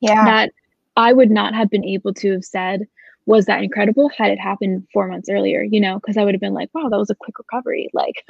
Yeah. 0.00 0.24
That 0.24 0.52
I 0.96 1.12
would 1.12 1.30
not 1.30 1.54
have 1.54 1.70
been 1.70 1.84
able 1.84 2.14
to 2.14 2.32
have 2.32 2.44
said 2.44 2.86
was 3.26 3.46
that 3.46 3.62
incredible 3.62 4.10
had 4.10 4.30
it 4.30 4.38
happened 4.38 4.86
four 4.92 5.08
months 5.08 5.28
earlier, 5.30 5.62
you 5.62 5.80
know, 5.80 5.98
because 5.98 6.16
I 6.16 6.24
would 6.24 6.34
have 6.34 6.40
been 6.40 6.52
like, 6.52 6.68
wow, 6.74 6.88
that 6.88 6.98
was 6.98 7.10
a 7.10 7.14
quick 7.14 7.38
recovery. 7.38 7.90
Like, 7.94 8.24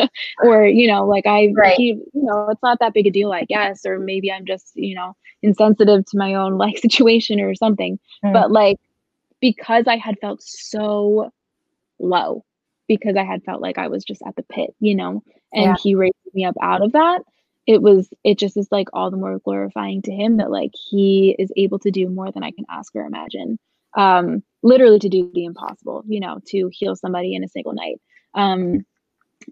or, 0.45 0.67
you 0.67 0.87
know, 0.87 1.05
like 1.07 1.27
I, 1.27 1.53
right. 1.57 1.77
he, 1.77 1.87
you 1.87 2.11
know, 2.15 2.49
it's 2.51 2.62
not 2.62 2.79
that 2.81 2.95
big 2.95 3.07
a 3.07 3.11
deal, 3.11 3.33
I 3.33 3.45
guess, 3.45 3.85
or 3.85 3.99
maybe 3.99 4.31
I'm 4.31 4.47
just, 4.47 4.71
you 4.75 4.95
know, 4.95 5.17
insensitive 5.43 6.05
to 6.07 6.19
my 6.19 6.35
own 6.35 6.59
like 6.59 6.79
situation 6.79 7.41
or 7.41 7.55
something. 7.55 7.99
Mm. 8.25 8.33
But 8.33 8.53
like, 8.53 8.79
because 9.41 9.87
I 9.89 9.97
had 9.97 10.19
felt 10.21 10.43
so 10.43 11.33
low, 11.99 12.45
because 12.87 13.17
I 13.17 13.25
had 13.25 13.43
felt 13.43 13.62
like 13.62 13.79
I 13.79 13.89
was 13.89 14.05
just 14.05 14.23
at 14.27 14.37
the 14.37 14.45
pit, 14.45 14.75
you 14.79 14.95
know, 14.95 15.23
and 15.53 15.65
yeah. 15.65 15.77
he 15.83 15.95
raised 15.95 16.15
me 16.35 16.45
up 16.45 16.57
out 16.62 16.83
of 16.83 16.93
that 16.93 17.23
it 17.67 17.81
was 17.83 18.09
it 18.25 18.39
just 18.39 18.57
is 18.57 18.69
like 18.71 18.89
all 18.93 19.11
the 19.11 19.17
more 19.17 19.39
glorifying 19.39 20.03
to 20.03 20.12
him 20.12 20.37
that 20.39 20.51
like 20.51 20.73
he 20.73 21.35
is 21.39 21.51
able 21.57 21.79
to 21.79 21.91
do 21.91 22.09
more 22.09 22.31
than 22.31 22.43
i 22.43 22.51
can 22.51 22.65
ask 22.71 22.95
or 22.95 23.03
imagine. 23.03 23.59
Um 23.97 24.43
literally 24.62 24.99
to 24.99 25.09
do 25.09 25.31
the 25.35 25.45
impossible 25.45 26.03
you 26.07 26.21
know 26.21 26.41
to 26.49 26.69
heal 26.73 26.97
somebody 26.97 27.35
in 27.35 27.45
a 27.45 27.49
single 27.49 27.75
night 27.75 28.01
um 28.35 28.85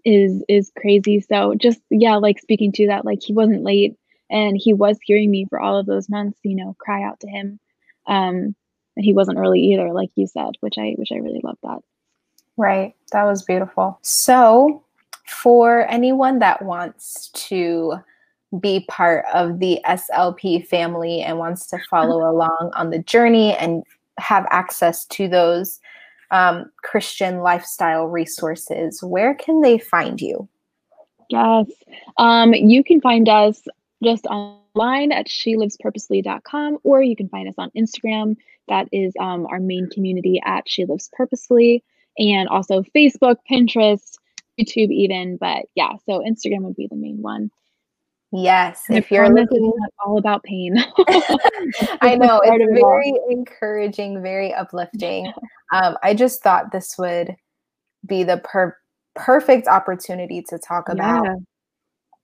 is 0.05 0.43
is 0.49 0.71
crazy. 0.77 1.21
So 1.21 1.55
just 1.55 1.79
yeah 1.89 2.15
like 2.17 2.39
speaking 2.39 2.71
to 2.73 2.87
that 2.87 3.05
like 3.05 3.19
he 3.21 3.33
wasn't 3.33 3.63
late 3.63 3.95
and 4.29 4.57
he 4.57 4.73
was 4.73 4.97
hearing 5.03 5.29
me 5.29 5.45
for 5.49 5.59
all 5.59 5.77
of 5.77 5.85
those 5.85 6.09
months 6.09 6.39
you 6.43 6.55
know 6.55 6.75
cry 6.79 7.03
out 7.03 7.19
to 7.21 7.27
him 7.27 7.59
um 8.07 8.55
and 8.95 9.05
he 9.05 9.13
wasn't 9.13 9.37
early 9.37 9.59
either 9.59 9.91
like 9.93 10.09
you 10.15 10.27
said 10.27 10.51
which 10.59 10.75
i 10.77 10.93
which 10.97 11.11
i 11.11 11.17
really 11.17 11.41
love 11.43 11.57
that. 11.63 11.79
Right. 12.57 12.95
That 13.11 13.23
was 13.23 13.43
beautiful. 13.43 13.99
So 14.01 14.83
for 15.25 15.87
anyone 15.89 16.39
that 16.39 16.61
wants 16.61 17.29
to 17.29 17.95
be 18.59 18.85
part 18.87 19.25
of 19.33 19.59
the 19.59 19.79
SLP 19.85 20.67
family 20.67 21.21
and 21.21 21.39
wants 21.39 21.67
to 21.67 21.79
follow 21.89 22.17
along 22.29 22.71
on 22.75 22.89
the 22.89 22.99
journey 22.99 23.55
and 23.55 23.83
have 24.19 24.45
access 24.49 25.05
to 25.05 25.27
those 25.27 25.79
um, 26.31 26.71
Christian 26.83 27.39
lifestyle 27.39 28.07
resources, 28.07 29.01
where 29.03 29.35
can 29.35 29.61
they 29.61 29.77
find 29.77 30.19
you? 30.19 30.47
Yes, 31.29 31.67
um, 32.17 32.53
you 32.53 32.83
can 32.83 33.01
find 33.01 33.29
us 33.29 33.61
just 34.03 34.25
online 34.25 35.11
at 35.11 35.27
shelivespurposefully.com 35.27 36.79
or 36.83 37.01
you 37.01 37.15
can 37.15 37.29
find 37.29 37.47
us 37.47 37.55
on 37.57 37.71
Instagram. 37.77 38.35
That 38.67 38.87
is 38.91 39.13
um, 39.19 39.45
our 39.47 39.59
main 39.59 39.89
community 39.89 40.41
at 40.45 40.67
She 40.67 40.85
Lives 40.85 41.09
Purposefully, 41.13 41.83
and 42.17 42.47
also 42.49 42.83
Facebook, 42.95 43.37
Pinterest, 43.49 44.17
YouTube 44.59 44.91
even, 44.91 45.37
but 45.37 45.65
yeah, 45.75 45.93
so 46.05 46.19
Instagram 46.19 46.61
would 46.61 46.75
be 46.75 46.87
the 46.87 46.95
main 46.95 47.21
one. 47.21 47.51
Yes, 48.35 48.85
and 48.89 48.97
if 48.97 49.11
you're 49.11 49.29
looking 49.29 49.71
all 50.03 50.17
about 50.17 50.43
pain. 50.43 50.75
I 52.01 52.15
know 52.19 52.41
it's 52.43 52.81
very 52.81 53.09
it 53.11 53.21
encouraging, 53.29 54.23
very 54.23 54.51
uplifting. 54.51 55.31
Um, 55.71 55.97
I 56.01 56.15
just 56.15 56.41
thought 56.41 56.71
this 56.71 56.95
would 56.97 57.35
be 58.07 58.23
the 58.23 58.37
per- 58.37 58.75
perfect 59.13 59.67
opportunity 59.67 60.43
to 60.49 60.57
talk 60.57 60.89
about 60.89 61.25
yeah. 61.25 61.35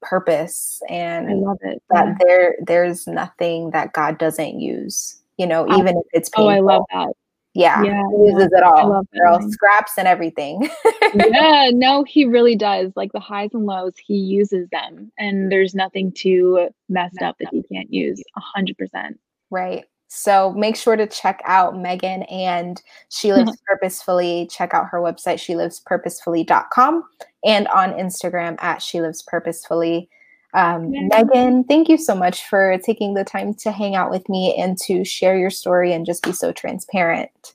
purpose 0.02 0.82
and 0.90 1.30
I 1.30 1.34
love 1.34 1.60
it. 1.62 1.82
that 1.92 2.06
yeah. 2.06 2.16
there 2.20 2.56
there's 2.66 3.06
nothing 3.06 3.70
that 3.72 3.94
God 3.94 4.18
doesn't 4.18 4.60
use. 4.60 5.16
You 5.38 5.46
know, 5.46 5.72
even 5.78 5.96
if 5.96 6.06
it's 6.12 6.30
painful. 6.30 6.50
Oh, 6.50 6.56
I 6.56 6.60
love 6.60 6.84
that. 6.92 7.14
Yeah, 7.54 7.84
yeah 7.84 8.04
he 8.16 8.32
uses 8.32 8.50
it 8.52 8.64
all. 8.64 9.04
Girl, 9.14 9.52
scraps 9.52 9.94
and 9.98 10.08
everything. 10.08 10.70
yeah, 11.16 11.72
no, 11.74 12.04
he 12.04 12.26
really 12.26 12.56
does. 12.56 12.92
Like 12.96 13.12
the 13.12 13.20
highs 13.20 13.50
and 13.54 13.66
lows, 13.66 13.94
he 13.98 14.16
uses 14.16 14.68
them, 14.72 15.12
and 15.18 15.52
there's 15.52 15.74
nothing 15.74 16.12
too 16.12 16.70
messed 16.90 17.22
up 17.22 17.38
that 17.40 17.50
he 17.52 17.64
can't 17.64 17.92
use. 17.92 18.22
A 18.38 18.40
hundred 18.40 18.78
percent. 18.78 19.20
Right. 19.50 19.86
So 20.10 20.52
make 20.54 20.76
sure 20.76 20.96
to 20.96 21.06
check 21.06 21.42
out 21.46 21.78
Megan 21.78 22.24
and 22.24 22.82
She 23.10 23.32
Lives 23.32 23.58
Purposefully. 23.68 24.48
Check 24.52 24.74
out 24.74 24.88
her 24.92 25.00
website, 25.00 25.38
shelivespurposefully.com, 25.38 27.04
and 27.46 27.68
on 27.68 27.94
Instagram 27.94 28.58
at 28.62 28.82
She 28.82 29.02
Lives 29.02 29.24
Purposefully. 29.24 30.10
Um, 30.54 30.94
yeah. 30.94 31.08
Megan, 31.24 31.64
thank 31.64 31.90
you 31.90 31.98
so 31.98 32.16
much 32.16 32.48
for 32.48 32.78
taking 32.84 33.14
the 33.14 33.24
time 33.24 33.54
to 33.56 33.72
hang 33.72 33.96
out 33.96 34.10
with 34.10 34.28
me 34.30 34.56
and 34.56 34.78
to 34.80 35.06
share 35.06 35.38
your 35.38 35.52
story 35.52 35.94
and 35.94 36.06
just 36.06 36.24
be 36.24 36.32
so 36.32 36.52
transparent. 36.52 37.54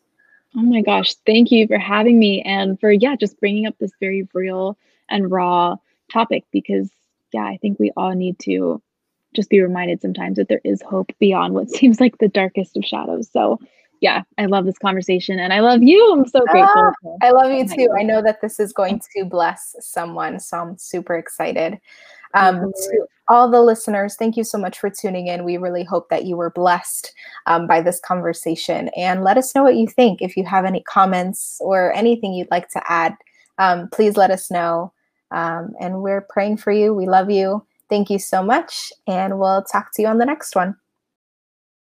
Oh 0.56 0.62
my 0.62 0.82
gosh, 0.82 1.14
thank 1.26 1.50
you 1.50 1.66
for 1.66 1.78
having 1.78 2.18
me 2.18 2.40
and 2.42 2.78
for, 2.78 2.92
yeah, 2.92 3.16
just 3.16 3.40
bringing 3.40 3.66
up 3.66 3.74
this 3.78 3.90
very 3.98 4.28
real 4.32 4.78
and 5.08 5.30
raw 5.30 5.76
topic 6.12 6.44
because, 6.52 6.88
yeah, 7.32 7.44
I 7.44 7.58
think 7.60 7.80
we 7.80 7.90
all 7.96 8.14
need 8.14 8.38
to 8.40 8.80
just 9.34 9.50
be 9.50 9.60
reminded 9.60 10.00
sometimes 10.00 10.36
that 10.36 10.48
there 10.48 10.60
is 10.62 10.80
hope 10.82 11.10
beyond 11.18 11.54
what 11.54 11.70
seems 11.70 12.00
like 12.00 12.18
the 12.18 12.28
darkest 12.28 12.76
of 12.76 12.84
shadows. 12.84 13.28
So, 13.32 13.58
yeah, 14.00 14.22
I 14.38 14.46
love 14.46 14.64
this 14.64 14.78
conversation 14.78 15.38
and 15.40 15.52
I 15.52 15.60
love 15.60 15.82
you. 15.82 16.12
I'm 16.12 16.28
so 16.28 16.44
grateful. 16.46 16.92
Ah, 17.04 17.26
I 17.26 17.30
love 17.30 17.50
you 17.50 17.66
too. 17.66 17.88
I 17.98 18.02
know 18.02 18.22
that 18.22 18.40
this 18.40 18.60
is 18.60 18.72
going 18.72 19.00
to 19.16 19.24
bless 19.24 19.74
someone, 19.80 20.38
so 20.38 20.58
I'm 20.58 20.78
super 20.78 21.16
excited. 21.16 21.80
Um, 22.34 22.72
to 22.72 23.06
all 23.28 23.50
the 23.50 23.62
listeners, 23.62 24.16
thank 24.16 24.36
you 24.36 24.44
so 24.44 24.58
much 24.58 24.78
for 24.78 24.90
tuning 24.90 25.28
in. 25.28 25.44
We 25.44 25.56
really 25.56 25.84
hope 25.84 26.08
that 26.10 26.24
you 26.24 26.36
were 26.36 26.50
blessed 26.50 27.12
um, 27.46 27.66
by 27.66 27.80
this 27.80 28.00
conversation. 28.00 28.90
And 28.96 29.24
let 29.24 29.38
us 29.38 29.54
know 29.54 29.62
what 29.62 29.76
you 29.76 29.86
think. 29.86 30.20
If 30.20 30.36
you 30.36 30.44
have 30.44 30.64
any 30.64 30.82
comments 30.82 31.58
or 31.60 31.92
anything 31.94 32.34
you'd 32.34 32.50
like 32.50 32.68
to 32.70 32.82
add, 32.90 33.16
um, 33.58 33.88
please 33.90 34.16
let 34.16 34.30
us 34.30 34.50
know. 34.50 34.92
Um, 35.30 35.74
and 35.80 36.02
we're 36.02 36.26
praying 36.28 36.58
for 36.58 36.70
you. 36.70 36.92
We 36.92 37.06
love 37.06 37.30
you. 37.30 37.64
Thank 37.88 38.10
you 38.10 38.18
so 38.18 38.42
much. 38.42 38.92
And 39.06 39.38
we'll 39.38 39.62
talk 39.64 39.92
to 39.94 40.02
you 40.02 40.08
on 40.08 40.18
the 40.18 40.26
next 40.26 40.54
one. 40.54 40.76